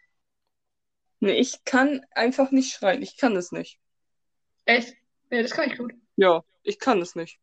Nee, 1.20 1.38
ich 1.38 1.64
kann 1.64 2.04
einfach 2.12 2.50
nicht 2.50 2.72
schreien. 2.72 3.02
Ich 3.02 3.16
kann 3.16 3.34
es 3.36 3.50
nicht. 3.50 3.78
Echt? 4.66 4.94
Nee, 5.30 5.42
das 5.42 5.52
kann 5.52 5.70
ich 5.70 5.78
gut. 5.78 5.92
Ja, 6.16 6.44
ich 6.62 6.78
kann 6.78 7.00
es 7.00 7.14
nicht. 7.14 7.38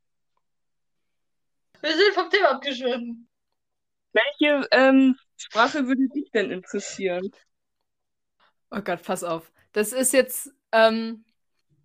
Wir 1.82 1.96
sind 1.96 2.14
vom 2.14 2.30
Thema 2.30 2.52
abgeschwiffen. 2.52 3.28
Welche 4.14 4.68
ähm, 4.72 5.18
Sprache 5.38 5.88
würde 5.88 6.08
dich 6.10 6.32
denn 6.32 6.52
interessieren? 6.52 7.32
Oh 8.72 8.82
Gott, 8.82 9.04
pass 9.04 9.24
auf. 9.24 9.52
Das 9.74 9.92
ist 9.92 10.14
jetzt, 10.14 10.52
ähm, 10.72 11.26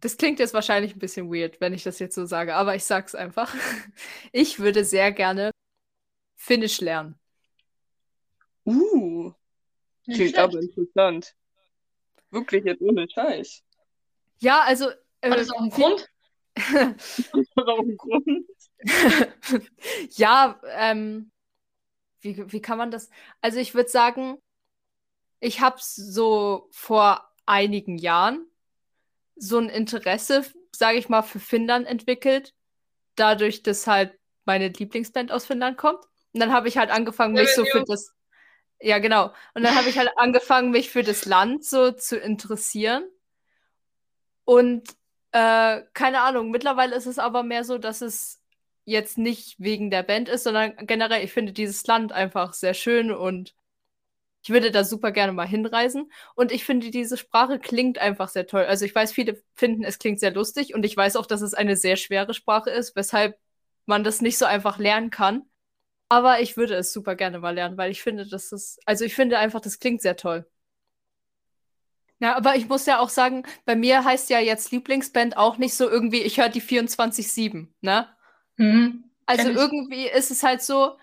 das 0.00 0.16
klingt 0.16 0.38
jetzt 0.38 0.54
wahrscheinlich 0.54 0.94
ein 0.94 1.00
bisschen 1.00 1.30
weird, 1.32 1.60
wenn 1.60 1.74
ich 1.74 1.82
das 1.82 1.98
jetzt 1.98 2.14
so 2.14 2.24
sage, 2.24 2.54
aber 2.54 2.74
ich 2.76 2.84
sag's 2.84 3.14
einfach. 3.14 3.54
Ich 4.32 4.60
würde 4.60 4.84
sehr 4.84 5.10
gerne 5.12 5.50
Finnisch 6.36 6.80
lernen. 6.80 7.19
Uh, 8.70 9.32
Nicht 10.06 10.16
klingt 10.16 10.16
schlecht. 10.16 10.38
aber 10.38 10.60
interessant. 10.60 11.34
Wirklich 12.30 12.64
jetzt 12.64 12.80
ohne 12.82 13.08
Scheiß. 13.08 13.62
Ja, 14.38 14.60
also. 14.62 14.90
äh, 15.20 15.30
Hat 15.30 15.38
das 15.38 15.50
auch 15.50 15.60
einen 15.60 15.70
Grund? 15.70 16.08
Das 16.56 17.46
hat 17.56 17.66
auch 17.68 17.78
einen 17.80 17.96
Grund. 17.96 18.46
ja, 20.10 20.60
ähm, 20.74 21.30
wie, 22.20 22.52
wie 22.52 22.60
kann 22.60 22.78
man 22.78 22.90
das? 22.90 23.08
Also 23.40 23.58
ich 23.58 23.74
würde 23.74 23.88
sagen, 23.88 24.36
ich 25.40 25.60
habe 25.60 25.78
so 25.80 26.68
vor 26.70 27.26
einigen 27.46 27.96
Jahren 27.98 28.46
so 29.36 29.58
ein 29.58 29.68
Interesse, 29.68 30.44
sage 30.74 30.98
ich 30.98 31.08
mal, 31.08 31.22
für 31.22 31.40
Finnland 31.40 31.86
entwickelt, 31.86 32.54
dadurch, 33.14 33.62
dass 33.62 33.86
halt 33.86 34.18
meine 34.44 34.68
Lieblingsband 34.68 35.32
aus 35.32 35.46
Finnland 35.46 35.78
kommt. 35.78 36.04
Und 36.32 36.40
dann 36.40 36.52
habe 36.52 36.68
ich 36.68 36.76
halt 36.76 36.90
angefangen, 36.90 37.34
mich 37.34 37.54
so 37.54 37.64
für 37.64 37.84
das. 37.84 38.12
Ja, 38.82 38.98
genau. 38.98 39.32
Und 39.54 39.62
dann 39.62 39.74
habe 39.76 39.88
ich 39.90 39.98
halt 39.98 40.10
angefangen, 40.16 40.70
mich 40.70 40.90
für 40.90 41.02
das 41.02 41.24
Land 41.26 41.64
so 41.64 41.92
zu 41.92 42.18
interessieren. 42.18 43.04
Und 44.44 44.88
äh, 45.32 45.82
keine 45.94 46.20
Ahnung, 46.22 46.50
mittlerweile 46.50 46.96
ist 46.96 47.06
es 47.06 47.18
aber 47.18 47.42
mehr 47.42 47.64
so, 47.64 47.78
dass 47.78 48.00
es 48.02 48.42
jetzt 48.84 49.18
nicht 49.18 49.56
wegen 49.60 49.90
der 49.90 50.02
Band 50.02 50.28
ist, 50.28 50.44
sondern 50.44 50.74
generell, 50.86 51.24
ich 51.24 51.32
finde 51.32 51.52
dieses 51.52 51.86
Land 51.86 52.12
einfach 52.12 52.54
sehr 52.54 52.74
schön 52.74 53.12
und 53.12 53.54
ich 54.42 54.50
würde 54.50 54.70
da 54.72 54.84
super 54.84 55.12
gerne 55.12 55.32
mal 55.34 55.48
hinreisen. 55.48 56.12
Und 56.36 56.52
ich 56.52 56.64
finde, 56.64 56.90
diese 56.90 57.18
Sprache 57.18 57.60
klingt 57.60 57.98
einfach 57.98 58.28
sehr 58.30 58.46
toll. 58.48 58.64
Also 58.64 58.86
ich 58.86 58.94
weiß, 58.94 59.12
viele 59.12 59.42
finden, 59.54 59.84
es 59.84 59.98
klingt 60.00 60.20
sehr 60.20 60.32
lustig 60.32 60.74
und 60.74 60.84
ich 60.84 60.96
weiß 60.96 61.16
auch, 61.16 61.26
dass 61.26 61.42
es 61.42 61.54
eine 61.54 61.76
sehr 61.76 61.96
schwere 61.96 62.34
Sprache 62.34 62.70
ist, 62.70 62.96
weshalb 62.96 63.38
man 63.86 64.04
das 64.04 64.22
nicht 64.22 64.38
so 64.38 64.46
einfach 64.46 64.78
lernen 64.78 65.10
kann. 65.10 65.49
Aber 66.10 66.40
ich 66.40 66.56
würde 66.56 66.74
es 66.74 66.92
super 66.92 67.14
gerne 67.14 67.38
mal 67.38 67.54
lernen, 67.54 67.78
weil 67.78 67.92
ich 67.92 68.02
finde, 68.02 68.26
das 68.26 68.50
ist, 68.50 68.80
also 68.84 69.04
ich 69.04 69.14
finde 69.14 69.38
einfach, 69.38 69.60
das 69.60 69.78
klingt 69.78 70.02
sehr 70.02 70.16
toll. 70.16 70.44
Ja, 72.18 72.36
aber 72.36 72.56
ich 72.56 72.68
muss 72.68 72.84
ja 72.84 72.98
auch 72.98 73.08
sagen, 73.08 73.44
bei 73.64 73.76
mir 73.76 74.04
heißt 74.04 74.28
ja 74.28 74.40
jetzt 74.40 74.72
Lieblingsband 74.72 75.36
auch 75.36 75.56
nicht 75.56 75.74
so 75.74 75.88
irgendwie, 75.88 76.20
ich 76.20 76.38
höre 76.38 76.48
die 76.48 76.60
24-7, 76.60 77.68
ne? 77.80 78.08
Mhm. 78.56 79.04
Also 79.24 79.50
irgendwie 79.50 80.08
ist 80.08 80.32
es 80.32 80.42
halt 80.42 80.62
so, 80.62 80.98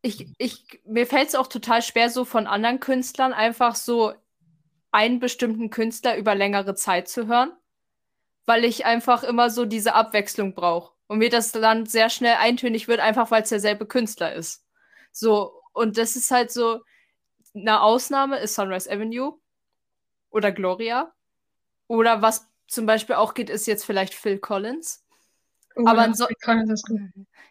ich, 0.00 0.26
ich, 0.38 0.80
mir 0.86 1.06
fällt 1.06 1.28
es 1.28 1.34
auch 1.34 1.46
total 1.46 1.82
schwer, 1.82 2.08
so 2.08 2.24
von 2.24 2.46
anderen 2.46 2.80
Künstlern 2.80 3.34
einfach 3.34 3.76
so 3.76 4.14
einen 4.90 5.20
bestimmten 5.20 5.68
Künstler 5.68 6.16
über 6.16 6.34
längere 6.34 6.74
Zeit 6.74 7.08
zu 7.08 7.26
hören, 7.26 7.52
weil 8.46 8.64
ich 8.64 8.86
einfach 8.86 9.22
immer 9.22 9.50
so 9.50 9.66
diese 9.66 9.94
Abwechslung 9.94 10.54
brauche 10.54 10.94
und 11.10 11.18
mir 11.18 11.28
das 11.28 11.50
dann 11.50 11.86
sehr 11.86 12.08
schnell 12.08 12.36
eintönig 12.38 12.86
wird, 12.86 13.00
einfach 13.00 13.32
weil 13.32 13.42
es 13.42 13.48
derselbe 13.48 13.84
Künstler 13.84 14.32
ist. 14.32 14.64
So, 15.10 15.60
und 15.72 15.98
das 15.98 16.14
ist 16.14 16.30
halt 16.30 16.52
so, 16.52 16.82
eine 17.52 17.82
Ausnahme 17.82 18.38
ist 18.38 18.54
Sunrise 18.54 18.88
Avenue 18.88 19.36
oder 20.30 20.52
Gloria. 20.52 21.12
Oder 21.88 22.22
was 22.22 22.48
zum 22.68 22.86
Beispiel 22.86 23.16
auch 23.16 23.34
geht, 23.34 23.50
ist 23.50 23.66
jetzt 23.66 23.84
vielleicht 23.84 24.14
Phil 24.14 24.38
Collins. 24.38 25.04
Oh, 25.74 25.82
aber 25.84 26.08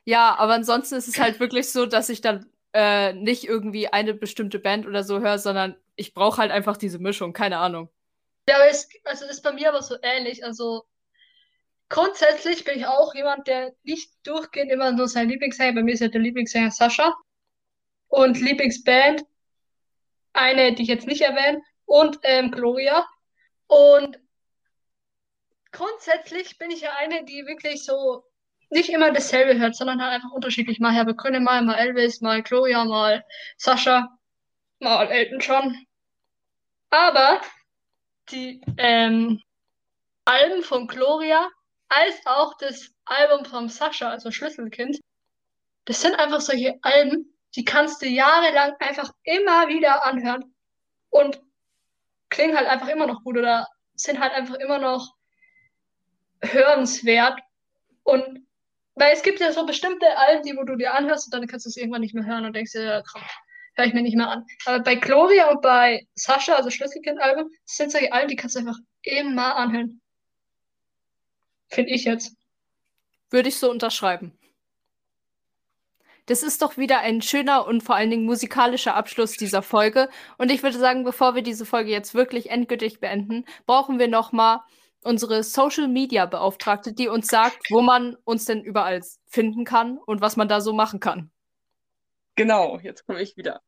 ja, 0.05 0.36
aber 0.38 0.53
ansonsten 0.53 0.95
ist 0.95 1.10
es 1.10 1.20
halt 1.20 1.41
wirklich 1.41 1.70
so, 1.70 1.86
dass 1.86 2.07
ich 2.07 2.22
dann 2.22 2.49
äh, 2.72 3.12
nicht 3.12 3.43
irgendwie 3.43 3.89
eine 3.89 4.14
bestimmte 4.14 4.60
Band 4.60 4.88
oder 4.88 5.03
so 5.03 5.20
höre, 5.20 5.38
sondern 5.38 5.76
ich 5.97 6.14
brauche 6.14 6.38
halt 6.38 6.51
einfach 6.51 6.78
diese 6.78 6.99
Mischung, 6.99 7.34
keine 7.34 7.57
Ahnung. 7.57 7.89
Ja, 8.47 8.55
aber 8.55 8.70
es, 8.70 8.88
also 9.03 9.26
ist 9.26 9.43
bei 9.43 9.51
mir 9.51 9.68
aber 9.68 9.82
so 9.82 9.97
ähnlich. 10.01 10.45
Also 10.45 10.86
grundsätzlich 11.90 12.64
bin 12.64 12.78
ich 12.78 12.86
auch 12.86 13.14
jemand, 13.16 13.48
der 13.48 13.74
nicht 13.84 14.12
durchgehend 14.24 14.72
immer 14.72 14.92
nur 14.92 15.08
sein 15.08 15.28
Lieblingssänger, 15.28 15.74
bei 15.74 15.84
mir 15.84 15.94
ist 15.94 16.00
ja 16.00 16.08
der 16.08 16.22
Lieblingssänger 16.22 16.72
Sascha 16.72 17.16
und 18.08 18.40
Lieblingsband, 18.40 19.26
eine, 20.34 20.74
die 20.74 20.84
ich 20.84 20.88
jetzt 20.88 21.08
nicht 21.08 21.22
erwähne, 21.22 21.62
und 21.86 22.20
ähm, 22.24 22.52
Gloria. 22.52 23.08
Und 23.68 24.20
grundsätzlich 25.72 26.58
bin 26.58 26.72
ich 26.72 26.82
ja 26.82 26.92
eine, 26.98 27.26
die 27.26 27.46
wirklich 27.46 27.84
so 27.84 28.24
nicht 28.70 28.90
immer 28.90 29.12
dasselbe 29.12 29.60
hört, 29.60 29.76
sondern 29.76 30.02
halt 30.02 30.14
einfach 30.14 30.32
unterschiedlich. 30.32 30.80
Mal 30.80 30.94
Herbert 30.94 31.18
Grönemeyer, 31.18 31.64
mal 31.64 31.76
Elvis, 31.76 32.22
mal 32.22 32.44
Gloria, 32.44 32.86
mal 32.86 33.26
Sascha, 33.58 34.16
mal 34.80 35.08
Elton 35.08 35.40
John. 35.40 35.76
Aber 36.92 37.42
die 38.30 38.62
ähm, 38.78 39.42
Alben 40.26 40.62
von 40.62 40.88
Gloria 40.88 41.50
als 41.90 42.26
auch 42.26 42.56
das 42.58 42.92
Album 43.06 43.46
von 43.46 43.68
Sascha, 43.68 44.10
also 44.10 44.32
Schlüsselkind, 44.32 45.00
das 45.86 46.02
sind 46.02 46.16
einfach 46.16 46.42
solche 46.42 46.78
Alben, 46.84 47.36
die 47.56 47.66
kannst 47.66 48.02
du 48.02 48.08
jahrelang 48.08 48.76
einfach 48.80 49.12
immer 49.24 49.68
wieder 49.68 50.06
anhören 50.06 50.56
und 51.10 51.42
klingen 52.30 52.56
halt 52.56 52.68
einfach 52.68 52.88
immer 52.88 53.08
noch 53.08 53.24
gut 53.24 53.38
oder 53.38 53.68
sind 53.96 54.20
halt 54.20 54.34
einfach 54.34 54.56
immer 54.56 54.78
noch 54.78 55.16
hörenswert. 56.42 57.40
Und 58.04 58.46
weil 58.96 59.14
es 59.14 59.24
gibt 59.24 59.40
ja 59.40 59.52
so 59.52 59.66
bestimmte 59.66 60.06
Alben, 60.18 60.44
die 60.44 60.56
wo 60.56 60.64
du 60.64 60.76
dir 60.76 60.94
anhörst 60.94 61.28
und 61.28 61.34
dann 61.34 61.48
kannst 61.48 61.66
du 61.66 61.70
es 61.70 61.78
irgendwann 61.78 62.02
nicht 62.02 62.14
mehr 62.14 62.26
hören 62.26 62.46
und 62.46 62.56
denkst 62.56 62.74
dir, 62.74 63.04
komm, 63.12 63.24
höre 63.76 63.86
ich 63.86 63.94
mir 63.94 64.02
nicht 64.02 64.16
mehr 64.16 64.30
an. 64.30 64.46
Aber 64.66 64.84
bei 64.84 64.96
Gloria 64.96 65.50
und 65.50 65.62
bei 65.62 66.08
Sascha, 66.14 66.56
also 66.56 66.70
Schlüsselkind-Alben, 66.70 67.50
sind 67.66 67.92
solche 67.92 68.12
Alben, 68.12 68.28
die 68.28 68.36
kannst 68.36 68.56
du 68.56 68.60
einfach 68.60 68.78
immer 69.04 69.56
anhören. 69.56 70.02
Finde 71.70 71.91
ich 71.93 72.05
jetzt. 72.05 72.36
Würde 73.30 73.49
ich 73.49 73.57
so 73.57 73.70
unterschreiben. 73.70 74.34
Das 76.26 76.43
ist 76.43 76.61
doch 76.61 76.78
wieder 76.78 76.99
ein 76.99 77.24
schöner 77.24 77.65
und 77.65 77.82
vor 77.82 77.95
allen 77.95 78.11
Dingen 78.11 78.26
musikalischer 78.26 78.95
Abschluss 78.95 79.32
dieser 79.32 79.63
Folge. 79.63 80.09
Und 80.38 80.51
ich 80.51 80.61
würde 80.61 80.78
sagen, 80.78 81.03
bevor 81.03 81.34
wir 81.34 81.41
diese 81.41 81.65
Folge 81.65 81.89
jetzt 81.89 82.13
wirklich 82.13 82.51
endgültig 82.51 82.99
beenden, 82.99 83.45
brauchen 83.65 83.97
wir 83.97 84.07
noch 84.07 84.32
mal 84.32 84.63
unsere 85.03 85.43
Social 85.43 85.88
Media 85.88 86.28
Beauftragte, 86.28 86.93
die 86.93 87.07
uns 87.07 87.28
sagt, 87.28 87.57
wo 87.72 87.82
man 87.82 88.15
uns 88.26 88.45
denn 88.45 88.63
überall 88.63 89.01
finden 89.26 89.65
kann 89.65 89.97
und 89.97 90.22
was 90.22 90.36
man 90.36 90.47
da 90.47 90.61
so 90.61 90.74
machen 90.74 90.99
kann. 90.99 91.32
Genau, 92.36 92.80
jetzt 92.80 93.07
komme 93.07 93.22
ich 93.22 93.36
wieder. 93.36 93.61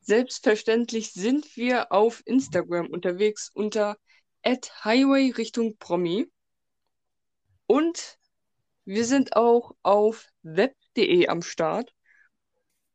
Selbstverständlich 0.00 1.12
sind 1.12 1.56
wir 1.56 1.90
auf 1.90 2.22
Instagram 2.26 2.88
unterwegs 2.88 3.50
unter 3.54 3.96
Highway 4.44 5.30
Richtung 5.30 5.78
Promi. 5.78 6.30
Und 7.74 8.20
wir 8.84 9.04
sind 9.04 9.34
auch 9.34 9.74
auf 9.82 10.28
web.de 10.44 11.26
am 11.26 11.42
Start 11.42 11.92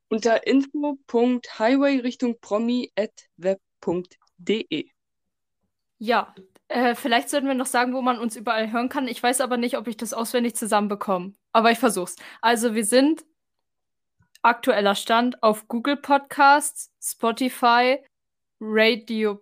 unter 0.07 0.47
info.highway 0.47 1.99
Richtung 1.99 2.39
Promi 2.39 2.89
at 2.95 3.11
web.de. 3.35 4.89
Ja, 5.97 6.33
äh, 6.69 6.95
vielleicht 6.95 7.29
sollten 7.29 7.47
wir 7.47 7.55
noch 7.55 7.65
sagen, 7.65 7.93
wo 7.93 8.01
man 8.01 8.19
uns 8.19 8.37
überall 8.37 8.71
hören 8.71 8.87
kann. 8.87 9.09
Ich 9.09 9.21
weiß 9.21 9.41
aber 9.41 9.57
nicht, 9.57 9.77
ob 9.77 9.89
ich 9.89 9.97
das 9.97 10.13
auswendig 10.13 10.55
zusammenbekomme. 10.55 11.33
Aber 11.51 11.71
ich 11.71 11.79
versuch's. 11.79 12.15
Also 12.39 12.73
wir 12.73 12.85
sind 12.85 13.25
aktueller 14.43 14.95
Stand 14.95 15.43
auf 15.43 15.67
Google 15.67 15.97
Podcasts, 15.97 16.89
Spotify, 17.03 17.97
Radio 18.61 19.41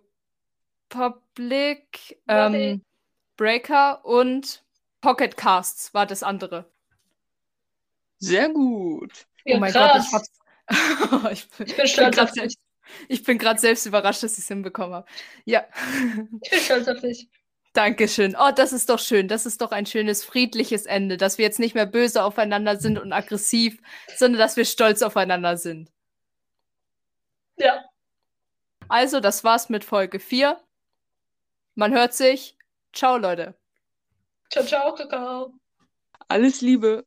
Public, 0.88 2.20
ähm, 2.26 2.82
Breaker 3.36 4.04
und 4.04 4.64
Pocket 5.00 5.36
Casts 5.36 5.94
war 5.94 6.06
das 6.06 6.22
andere. 6.22 6.70
Sehr 8.18 8.48
gut. 8.48 9.26
Ja, 9.44 9.56
oh 9.56 9.60
mein 9.60 9.72
krass. 9.72 10.10
Gott, 10.10 10.22
ich 10.68 11.26
hab's. 11.26 11.30
ich 11.32 11.48
bin, 11.50 11.66
ich 11.66 11.76
bin 11.76 11.86
stolz 11.86 12.18
auf 12.18 12.32
dich. 12.32 12.56
Ich 13.08 13.22
bin 13.22 13.38
gerade 13.38 13.60
selbst 13.60 13.86
überrascht, 13.86 14.22
dass 14.22 14.32
ich 14.32 14.38
es 14.38 14.48
hinbekommen 14.48 14.94
habe. 14.94 15.06
Ja. 15.44 15.66
Ich 16.42 16.50
bin 16.50 16.60
stolz 16.60 16.88
auf 16.88 17.00
dich. 17.00 17.28
Dankeschön. 17.72 18.34
Oh, 18.38 18.50
das 18.50 18.72
ist 18.72 18.90
doch 18.90 18.98
schön. 18.98 19.28
Das 19.28 19.46
ist 19.46 19.60
doch 19.60 19.70
ein 19.72 19.86
schönes, 19.86 20.24
friedliches 20.24 20.86
Ende, 20.86 21.16
dass 21.16 21.38
wir 21.38 21.44
jetzt 21.44 21.60
nicht 21.60 21.74
mehr 21.74 21.86
böse 21.86 22.24
aufeinander 22.24 22.76
sind 22.80 22.98
und 22.98 23.12
aggressiv, 23.12 23.80
sondern 24.16 24.38
dass 24.40 24.56
wir 24.56 24.64
stolz 24.64 25.02
aufeinander 25.02 25.56
sind. 25.56 25.90
Ja. 27.56 27.84
Also, 28.88 29.20
das 29.20 29.44
war's 29.44 29.68
mit 29.68 29.84
Folge 29.84 30.18
4. 30.18 30.60
Man 31.74 31.92
hört 31.92 32.14
sich. 32.14 32.56
Ciao, 32.92 33.18
Leute. 33.18 33.57
Ciao, 34.50 34.64
ciao, 34.64 34.94
Kakao. 34.94 35.58
Alles 36.28 36.62
Liebe. 36.62 37.04